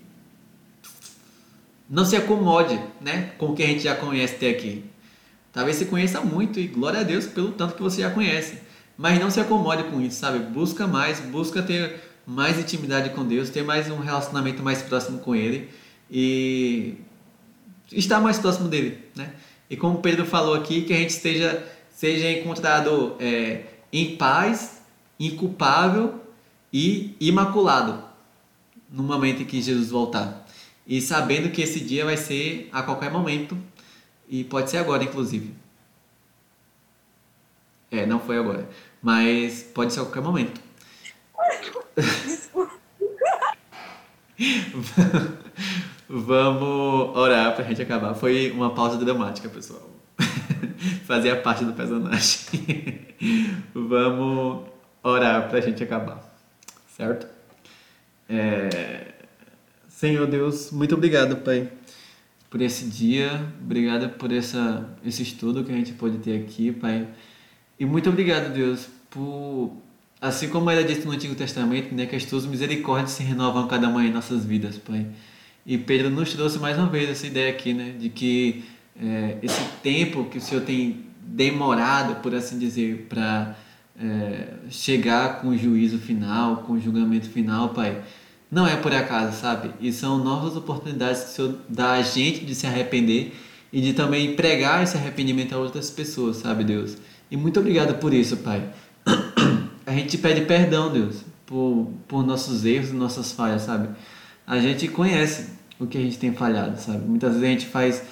não 1.89 2.05
se 2.05 2.17
acomode, 2.17 2.79
né, 3.01 3.33
com 3.39 3.47
o 3.47 3.57
que 3.57 3.63
a 3.63 3.67
gente 3.67 3.83
já 3.83 3.95
conhece 3.95 4.35
até 4.35 4.51
aqui. 4.51 4.85
Talvez 5.51 5.79
você 5.79 5.87
conheça 5.87 6.21
muito 6.21 6.61
e 6.61 6.67
glória 6.67 7.01
a 7.01 7.03
Deus 7.03 7.25
pelo 7.25 7.53
tanto 7.53 7.77
que 7.77 7.83
você 7.83 8.03
já 8.03 8.11
conhece, 8.11 8.59
mas 8.99 9.19
não 9.19 9.31
se 9.31 9.41
acomode 9.41 9.85
com 9.85 10.03
isso, 10.03 10.21
sabe? 10.21 10.41
Busca 10.41 10.87
mais, 10.87 11.19
busca 11.19 11.63
ter 11.63 11.99
mais 12.27 12.59
intimidade 12.59 13.09
com 13.15 13.27
Deus, 13.27 13.49
ter 13.49 13.63
mais 13.65 13.91
um 13.91 14.01
relacionamento 14.01 14.63
mais 14.63 14.83
próximo 14.83 15.21
com 15.21 15.35
Ele 15.35 15.71
e 16.11 16.99
estar 17.91 18.21
mais 18.21 18.39
próximo 18.39 18.69
dele, 18.69 18.99
né? 19.17 19.33
E 19.71 19.77
como 19.77 20.01
Pedro 20.01 20.25
falou 20.25 20.55
aqui, 20.55 20.83
que 20.83 20.93
a 20.93 20.97
gente 20.97 21.11
esteja 21.11 21.67
seja 21.99 22.31
encontrado 22.31 23.17
é, 23.19 23.65
em 23.93 24.17
paz, 24.17 24.81
inculpável 25.19 26.21
e 26.73 27.17
imaculado 27.19 28.05
no 28.89 29.03
momento 29.03 29.43
em 29.43 29.45
que 29.45 29.61
Jesus 29.61 29.91
voltar. 29.91 30.47
E 30.87 31.03
sabendo 31.03 31.51
que 31.51 31.61
esse 31.61 31.81
dia 31.81 32.05
vai 32.05 32.17
ser 32.17 32.69
a 32.73 32.85
qualquer 32.85 33.11
momento 33.11 33.59
e 34.29 34.45
pode 34.45 34.71
ser 34.71 34.77
agora, 34.77 35.03
inclusive. 35.03 35.53
É, 37.91 38.07
não 38.07 38.21
foi 38.21 38.39
agora, 38.39 38.69
mas 39.03 39.65
pode 39.65 39.93
ser 39.93 39.99
a 39.99 40.05
qualquer 40.05 40.23
momento. 40.23 40.61
Vamos 46.09 47.17
orar 47.17 47.55
pra 47.55 47.65
gente 47.65 47.83
acabar. 47.83 48.15
Foi 48.15 48.51
uma 48.51 48.71
pausa 48.71 48.97
dramática, 48.97 49.49
pessoal. 49.49 49.89
Fazia 51.05 51.37
parte 51.37 51.65
do 51.65 51.73
personagem. 51.73 53.07
Vamos 53.75 54.67
orar 55.03 55.49
pra 55.49 55.61
gente 55.61 55.83
acabar. 55.83 56.21
Certo? 56.97 57.27
É... 58.29 59.13
Senhor 59.89 60.27
Deus, 60.27 60.71
muito 60.71 60.95
obrigado, 60.95 61.37
Pai, 61.39 61.69
por 62.49 62.63
esse 62.63 62.87
dia. 62.87 63.31
Obrigado 63.61 64.11
por 64.11 64.33
essa, 64.33 64.89
esse 65.05 65.23
estudo 65.23 65.65
que 65.65 65.73
a 65.73 65.75
gente 65.75 65.93
pode 65.93 66.19
ter 66.19 66.41
aqui, 66.43 66.73
Pai. 66.73 67.07
E 67.79 67.85
muito 67.85 68.09
obrigado, 68.09 68.53
Deus, 68.53 68.89
por 69.11 69.77
Assim 70.21 70.49
como 70.49 70.69
era 70.69 70.83
dito 70.83 71.07
no 71.07 71.13
Antigo 71.13 71.35
Testamento, 71.37 71.95
né, 71.95 72.05
que 72.05 72.17
as 72.17 72.25
tuas 72.25 72.45
misericórdias 72.45 73.13
se 73.13 73.23
renovam 73.23 73.69
cada 73.69 73.89
manhã 73.89 74.09
em 74.09 74.13
nossas 74.13 74.45
vidas, 74.45 74.77
Pai. 74.77 75.07
E 75.69 75.77
Pedro 75.77 76.09
nos 76.09 76.33
trouxe 76.33 76.59
mais 76.59 76.79
uma 76.79 76.87
vez 76.87 77.11
essa 77.11 77.27
ideia 77.27 77.51
aqui, 77.51 77.75
né, 77.75 77.93
de 77.99 78.09
que 78.09 78.65
é, 78.99 79.37
esse 79.43 79.63
tempo 79.83 80.25
que 80.25 80.39
o 80.39 80.41
Senhor 80.41 80.63
tem 80.63 81.05
demorado, 81.21 82.23
por 82.23 82.35
assim 82.35 82.59
dizer, 82.59 83.05
para 83.07 83.55
é, 84.01 84.55
chegar 84.71 85.43
com 85.43 85.49
o 85.49 85.59
juízo 85.59 85.99
final, 85.99 86.63
com 86.63 86.73
o 86.73 86.81
julgamento 86.81 87.29
final, 87.29 87.69
Pai, 87.69 88.01
não 88.51 88.67
é 88.67 88.77
por 88.77 88.95
acaso, 88.95 89.39
sabe? 89.39 89.71
E 89.79 89.93
são 89.93 90.17
novas 90.17 90.57
oportunidades 90.57 91.25
que 91.25 91.29
o 91.29 91.33
Senhor 91.33 91.59
dá 91.69 91.93
a 91.93 92.03
gente 92.03 92.47
de 92.47 92.55
se 92.55 92.67
arrepender 92.67 93.35
e 93.71 93.83
de 93.83 93.93
também 93.93 94.35
pregar 94.35 94.83
esse 94.83 94.97
arrependimento 94.97 95.53
a 95.53 95.59
outras 95.59 95.91
pessoas, 95.91 96.39
sabe, 96.39 96.65
Deus? 96.65 96.97
E 97.31 97.37
muito 97.37 97.61
obrigado 97.61 97.99
por 97.99 98.15
isso, 98.15 98.39
Pai. 98.39 98.67
A 99.85 99.93
gente 99.93 100.17
pede 100.17 100.47
perdão, 100.47 100.91
Deus, 100.91 101.27
por, 101.45 101.93
por 102.09 102.25
nossos 102.25 102.65
erros 102.65 102.89
e 102.89 102.95
nossas 102.95 103.33
falhas, 103.33 103.63
sabe? 103.63 103.91
A 104.47 104.59
gente 104.61 104.89
conhece 104.89 105.58
o 105.79 105.87
que 105.87 105.99
a 105.99 106.01
gente 106.01 106.19
tem 106.19 106.33
falhado, 106.33 106.81
sabe? 106.81 107.05
Muitas 107.07 107.33
vezes 107.33 107.45
a 107.45 107.51
gente 107.51 107.67
faz, 107.67 108.03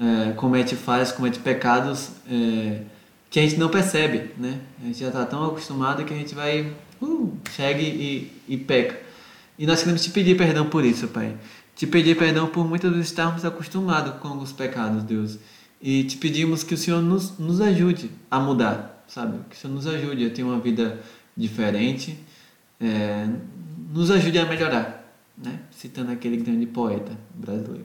é, 0.00 0.32
comete 0.32 0.76
falhas, 0.76 1.12
comete 1.12 1.38
pecados 1.38 2.10
é, 2.30 2.82
que 3.28 3.38
a 3.40 3.42
gente 3.42 3.56
não 3.56 3.68
percebe, 3.68 4.30
né? 4.38 4.60
A 4.82 4.86
gente 4.86 5.00
já 5.00 5.08
está 5.08 5.26
tão 5.26 5.44
acostumado 5.44 6.04
que 6.04 6.14
a 6.14 6.16
gente 6.16 6.34
vai, 6.34 6.72
uh, 7.02 7.36
chega 7.54 7.80
e, 7.80 8.32
e 8.48 8.56
peca. 8.56 9.00
E 9.58 9.66
nós 9.66 9.80
queremos 9.80 10.02
te 10.02 10.10
pedir 10.10 10.36
perdão 10.36 10.68
por 10.68 10.84
isso, 10.84 11.08
Pai. 11.08 11.36
Te 11.74 11.86
pedir 11.86 12.16
perdão 12.16 12.46
por 12.46 12.66
muitas 12.66 12.90
vezes 12.90 13.08
estarmos 13.08 13.44
acostumados 13.44 14.14
com 14.20 14.38
os 14.38 14.52
pecados, 14.52 15.02
Deus. 15.02 15.38
E 15.80 16.04
te 16.04 16.16
pedimos 16.16 16.62
que 16.62 16.74
o 16.74 16.76
Senhor 16.76 17.02
nos, 17.02 17.38
nos 17.38 17.60
ajude 17.60 18.10
a 18.30 18.38
mudar, 18.40 19.04
sabe? 19.08 19.38
Que 19.50 19.56
o 19.56 19.58
Senhor 19.58 19.74
nos 19.74 19.86
ajude 19.86 20.26
a 20.26 20.30
ter 20.30 20.42
uma 20.42 20.58
vida 20.58 20.98
diferente, 21.36 22.18
é, 22.80 23.28
nos 23.92 24.10
ajude 24.10 24.38
a 24.38 24.46
melhorar, 24.46 25.05
né? 25.36 25.60
Citando 25.70 26.12
aquele 26.12 26.36
grande 26.36 26.66
poeta 26.66 27.12
brasileiro. 27.34 27.84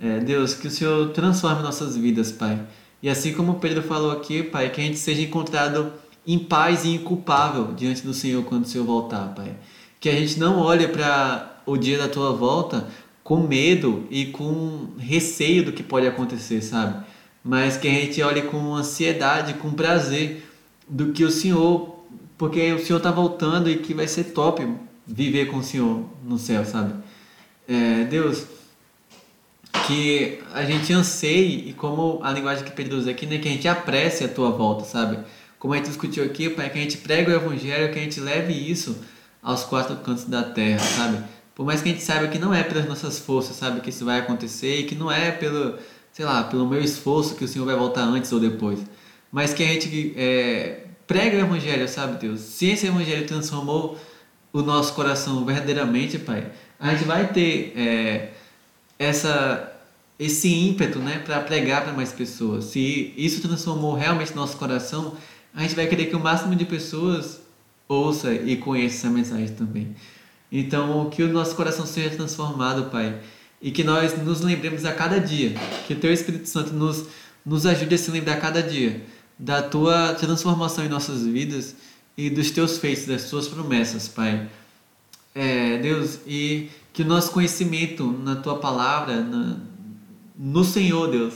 É, 0.00 0.20
Deus, 0.20 0.54
que 0.54 0.68
o 0.68 0.70
Senhor 0.70 1.10
transforme 1.10 1.62
nossas 1.62 1.96
vidas, 1.96 2.30
Pai. 2.30 2.64
E 3.02 3.08
assim 3.08 3.32
como 3.32 3.54
Pedro 3.54 3.82
falou 3.82 4.12
aqui, 4.12 4.42
Pai, 4.42 4.70
que 4.70 4.80
a 4.80 4.84
gente 4.84 4.98
seja 4.98 5.22
encontrado 5.22 5.92
em 6.26 6.38
paz 6.38 6.84
e 6.84 6.90
inculpável 6.90 7.72
diante 7.74 8.02
do 8.02 8.14
Senhor 8.14 8.44
quando 8.44 8.64
o 8.64 8.68
Senhor 8.68 8.84
voltar, 8.84 9.34
Pai. 9.34 9.56
Que 9.98 10.08
a 10.08 10.12
gente 10.12 10.38
não 10.38 10.58
olhe 10.58 10.86
para 10.86 11.62
o 11.66 11.76
dia 11.76 11.98
da 11.98 12.08
tua 12.08 12.32
volta 12.32 12.88
com 13.24 13.46
medo 13.46 14.06
e 14.10 14.26
com 14.26 14.88
receio 14.98 15.64
do 15.64 15.72
que 15.72 15.82
pode 15.82 16.06
acontecer, 16.06 16.62
sabe? 16.62 17.04
Mas 17.42 17.76
que 17.76 17.88
a 17.88 17.90
gente 17.90 18.22
olhe 18.22 18.42
com 18.42 18.74
ansiedade, 18.74 19.54
com 19.54 19.72
prazer 19.72 20.48
do 20.88 21.12
que 21.12 21.24
o 21.24 21.30
Senhor, 21.30 22.04
porque 22.36 22.72
o 22.72 22.84
Senhor 22.84 22.98
está 22.98 23.10
voltando 23.10 23.68
e 23.68 23.78
que 23.78 23.92
vai 23.92 24.08
ser 24.08 24.24
top 24.24 24.66
viver 25.08 25.46
com 25.46 25.56
o 25.56 25.62
Senhor 25.62 26.04
no 26.22 26.38
céu, 26.38 26.64
sabe? 26.64 26.92
É, 27.66 28.04
Deus, 28.04 28.44
que 29.86 30.38
a 30.52 30.64
gente 30.64 30.92
anseie 30.92 31.70
e 31.70 31.72
como 31.72 32.20
a 32.22 32.30
linguagem 32.30 32.64
que 32.64 32.70
Pedro 32.72 32.98
usa 32.98 33.10
aqui, 33.10 33.24
né, 33.26 33.38
que 33.38 33.48
a 33.48 33.50
gente 33.50 33.66
apresse 33.66 34.22
a 34.22 34.28
tua 34.28 34.50
volta, 34.50 34.84
sabe? 34.84 35.18
Como 35.58 35.72
a 35.72 35.78
gente 35.78 35.88
discutiu 35.88 36.24
aqui, 36.24 36.50
Pai, 36.50 36.70
que 36.70 36.78
a 36.78 36.82
gente 36.82 36.98
pregue 36.98 37.30
o 37.30 37.34
Evangelho, 37.34 37.92
que 37.92 37.98
a 37.98 38.02
gente 38.02 38.20
leve 38.20 38.52
isso 38.52 38.98
aos 39.42 39.64
quatro 39.64 39.96
cantos 39.96 40.24
da 40.24 40.42
terra, 40.42 40.78
sabe? 40.80 41.24
Por 41.54 41.64
mais 41.64 41.82
que 41.82 41.88
a 41.88 41.92
gente 41.92 42.04
saiba 42.04 42.28
que 42.28 42.38
não 42.38 42.54
é 42.54 42.62
pelas 42.62 42.86
nossas 42.86 43.18
forças, 43.18 43.56
sabe, 43.56 43.80
que 43.80 43.90
isso 43.90 44.04
vai 44.04 44.20
acontecer 44.20 44.80
e 44.80 44.84
que 44.84 44.94
não 44.94 45.10
é 45.10 45.32
pelo, 45.32 45.76
sei 46.12 46.24
lá, 46.24 46.44
pelo 46.44 46.68
meu 46.68 46.80
esforço 46.80 47.34
que 47.34 47.44
o 47.44 47.48
Senhor 47.48 47.64
vai 47.64 47.74
voltar 47.74 48.02
antes 48.02 48.30
ou 48.30 48.38
depois. 48.38 48.78
Mas 49.32 49.52
que 49.52 49.64
a 49.64 49.66
gente 49.66 50.14
é, 50.16 50.84
prega 51.06 51.36
o 51.36 51.40
Evangelho, 51.40 51.88
sabe, 51.88 52.18
Deus? 52.18 52.40
Se 52.40 52.66
esse 52.66 52.86
Evangelho 52.86 53.26
transformou 53.26 53.98
o 54.52 54.62
nosso 54.62 54.94
coração 54.94 55.44
verdadeiramente, 55.44 56.18
Pai, 56.18 56.50
a 56.78 56.94
gente 56.94 57.04
vai 57.04 57.32
ter 57.32 57.72
é, 57.76 58.30
essa, 58.98 59.72
esse 60.18 60.48
ímpeto 60.48 60.98
né, 60.98 61.22
para 61.24 61.40
pregar 61.40 61.84
para 61.84 61.92
mais 61.92 62.12
pessoas. 62.12 62.66
Se 62.66 63.12
isso 63.16 63.40
transformou 63.40 63.94
realmente 63.94 64.34
nosso 64.34 64.56
coração, 64.56 65.16
a 65.54 65.62
gente 65.62 65.74
vai 65.74 65.86
querer 65.86 66.06
que 66.06 66.16
o 66.16 66.20
máximo 66.20 66.54
de 66.54 66.64
pessoas 66.64 67.40
ouça 67.86 68.32
e 68.32 68.56
conheça 68.56 69.06
essa 69.06 69.10
mensagem 69.10 69.48
também. 69.48 69.94
Então, 70.50 71.10
que 71.10 71.22
o 71.22 71.32
nosso 71.32 71.54
coração 71.54 71.86
seja 71.86 72.10
transformado, 72.10 72.90
Pai, 72.90 73.20
e 73.60 73.70
que 73.70 73.84
nós 73.84 74.16
nos 74.22 74.40
lembremos 74.40 74.84
a 74.84 74.92
cada 74.92 75.20
dia, 75.20 75.54
que 75.86 75.94
o 75.94 75.96
Teu 75.96 76.12
Espírito 76.12 76.48
Santo 76.48 76.72
nos, 76.72 77.06
nos 77.44 77.66
ajude 77.66 77.94
a 77.94 77.98
se 77.98 78.10
lembrar 78.10 78.34
a 78.34 78.40
cada 78.40 78.62
dia 78.62 79.02
da 79.38 79.62
Tua 79.62 80.14
transformação 80.14 80.84
em 80.84 80.88
nossas 80.88 81.26
vidas 81.26 81.74
e 82.18 82.28
dos 82.28 82.50
Teus 82.50 82.78
feitos, 82.78 83.06
das 83.06 83.30
Tuas 83.30 83.46
promessas, 83.46 84.08
Pai. 84.08 84.48
É, 85.32 85.78
Deus, 85.78 86.18
e 86.26 86.68
que 86.92 87.02
o 87.02 87.06
nosso 87.06 87.30
conhecimento 87.30 88.04
na 88.24 88.34
Tua 88.34 88.58
palavra, 88.58 89.22
na, 89.22 89.56
no 90.36 90.64
Senhor, 90.64 91.08
Deus, 91.08 91.34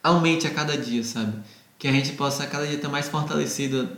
aumente 0.00 0.46
a 0.46 0.50
cada 0.50 0.78
dia, 0.78 1.02
sabe? 1.02 1.36
Que 1.76 1.88
a 1.88 1.92
gente 1.92 2.12
possa 2.12 2.46
cada 2.46 2.64
dia 2.64 2.76
estar 2.76 2.88
mais 2.88 3.08
fortalecido, 3.08 3.88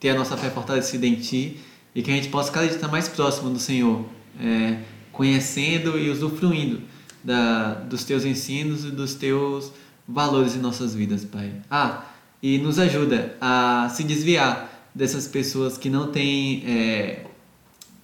ter 0.00 0.08
a 0.08 0.14
nossa 0.14 0.38
fé 0.38 0.48
fortalecida 0.48 1.06
em 1.06 1.16
Ti 1.16 1.60
e 1.94 2.02
que 2.02 2.10
a 2.10 2.14
gente 2.14 2.30
possa 2.30 2.50
cada 2.50 2.66
dia 2.66 2.76
estar 2.76 2.88
mais 2.88 3.06
próximo 3.06 3.50
do 3.50 3.58
Senhor, 3.58 4.06
é, 4.40 4.78
conhecendo 5.12 5.98
e 5.98 6.08
usufruindo 6.08 6.80
da, 7.22 7.74
dos 7.74 8.04
teus 8.04 8.24
ensinos 8.24 8.86
e 8.86 8.90
dos 8.90 9.12
teus 9.14 9.70
valores 10.06 10.56
em 10.56 10.60
nossas 10.60 10.94
vidas, 10.94 11.26
Pai. 11.26 11.52
Ah, 11.70 12.06
e 12.42 12.56
nos 12.56 12.78
ajuda 12.78 13.36
a 13.38 13.90
se 13.94 14.02
desviar 14.02 14.67
dessas 14.94 15.26
pessoas 15.26 15.78
que 15.78 15.88
não 15.88 16.10
têm 16.10 16.64
é, 16.66 17.26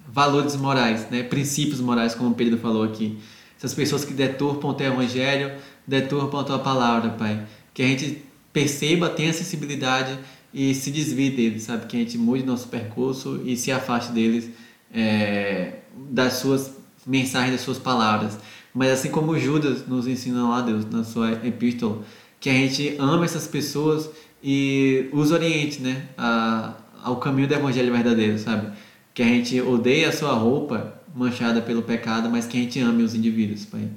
valores 0.09 0.57
morais, 0.57 1.09
né? 1.11 1.23
princípios 1.23 1.81
morais, 1.81 2.15
como 2.15 2.31
o 2.31 2.35
Pedro 2.35 2.59
falou 2.59 2.85
aqui. 2.85 3.19
Essas 3.57 3.75
pessoas 3.75 4.05
que 4.05 4.13
deturpam 4.13 4.71
o 4.71 4.75
teu 4.75 4.93
evangelho, 4.93 5.53
deturpam 5.87 6.41
a 6.41 6.45
tua 6.45 6.59
palavra, 6.59 7.11
Pai. 7.11 7.47
Que 7.73 7.83
a 7.83 7.87
gente 7.87 8.23
perceba, 8.53 9.09
tenha 9.09 9.33
sensibilidade 9.33 10.19
e 10.53 10.75
se 10.75 10.91
desvie 10.91 11.31
deles, 11.31 11.65
sabe? 11.65 11.87
Que 11.87 11.97
a 11.97 12.01
gente 12.01 12.17
mude 12.17 12.45
nosso 12.45 12.69
percurso 12.69 13.43
e 13.45 13.57
se 13.57 13.73
afaste 13.73 14.13
deles 14.13 14.51
é, 14.93 15.79
das 16.11 16.35
suas 16.35 16.77
mensagens, 17.07 17.53
das 17.53 17.63
suas 17.63 17.79
palavras. 17.79 18.39
Mas 18.73 18.91
assim 18.91 19.11
como 19.11 19.39
Judas 19.39 19.87
nos 19.87 20.07
ensina 20.07 20.49
lá, 20.49 20.61
Deus, 20.61 20.85
na 20.91 21.05
sua 21.05 21.33
epístola, 21.45 22.03
que 22.39 22.51
a 22.51 22.53
gente 22.53 22.95
ama 22.99 23.25
essas 23.25 23.47
pessoas 23.47 24.11
e 24.45 25.09
os 25.11 25.31
oriente, 25.31 25.81
né? 25.81 26.07
A, 26.19 26.75
ao 27.03 27.17
caminho 27.17 27.49
do 27.49 27.55
evangelho 27.55 27.91
verdadeiro, 27.91 28.39
sabe? 28.39 28.77
Que 29.15 29.23
a 29.23 29.27
gente 29.27 29.59
odeia 29.63 30.11
a 30.11 30.13
sua 30.13 30.35
roupa 30.35 31.01
manchada 31.15 31.63
pelo 31.63 31.83
pecado, 31.83 32.29
mas 32.29 32.45
que 32.45 32.59
a 32.59 32.61
gente 32.61 32.79
ame 32.79 33.03
os 33.03 33.15
indivíduos, 33.15 33.65
Pai. 33.65 33.89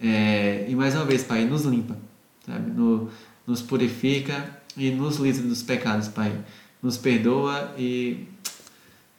É, 0.00 0.64
e 0.66 0.74
mais 0.74 0.94
uma 0.94 1.04
vez, 1.04 1.22
Pai, 1.22 1.44
nos 1.44 1.64
limpa, 1.64 1.94
sabe? 2.46 2.70
No, 2.70 3.10
nos 3.46 3.60
purifica 3.60 4.58
e 4.76 4.90
nos 4.90 5.16
livre 5.16 5.46
dos 5.46 5.62
pecados, 5.62 6.08
Pai. 6.08 6.32
Nos 6.82 6.96
perdoa 6.96 7.74
e 7.76 8.26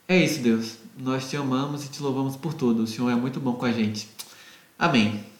é 0.07 0.17
isso, 0.23 0.41
Deus. 0.41 0.77
Nós 0.97 1.29
te 1.29 1.37
amamos 1.37 1.85
e 1.85 1.89
te 1.89 2.01
louvamos 2.01 2.35
por 2.35 2.53
tudo. 2.53 2.83
O 2.83 2.87
Senhor 2.87 3.11
é 3.11 3.15
muito 3.15 3.39
bom 3.39 3.53
com 3.53 3.65
a 3.65 3.71
gente. 3.71 4.09
Amém. 4.77 5.32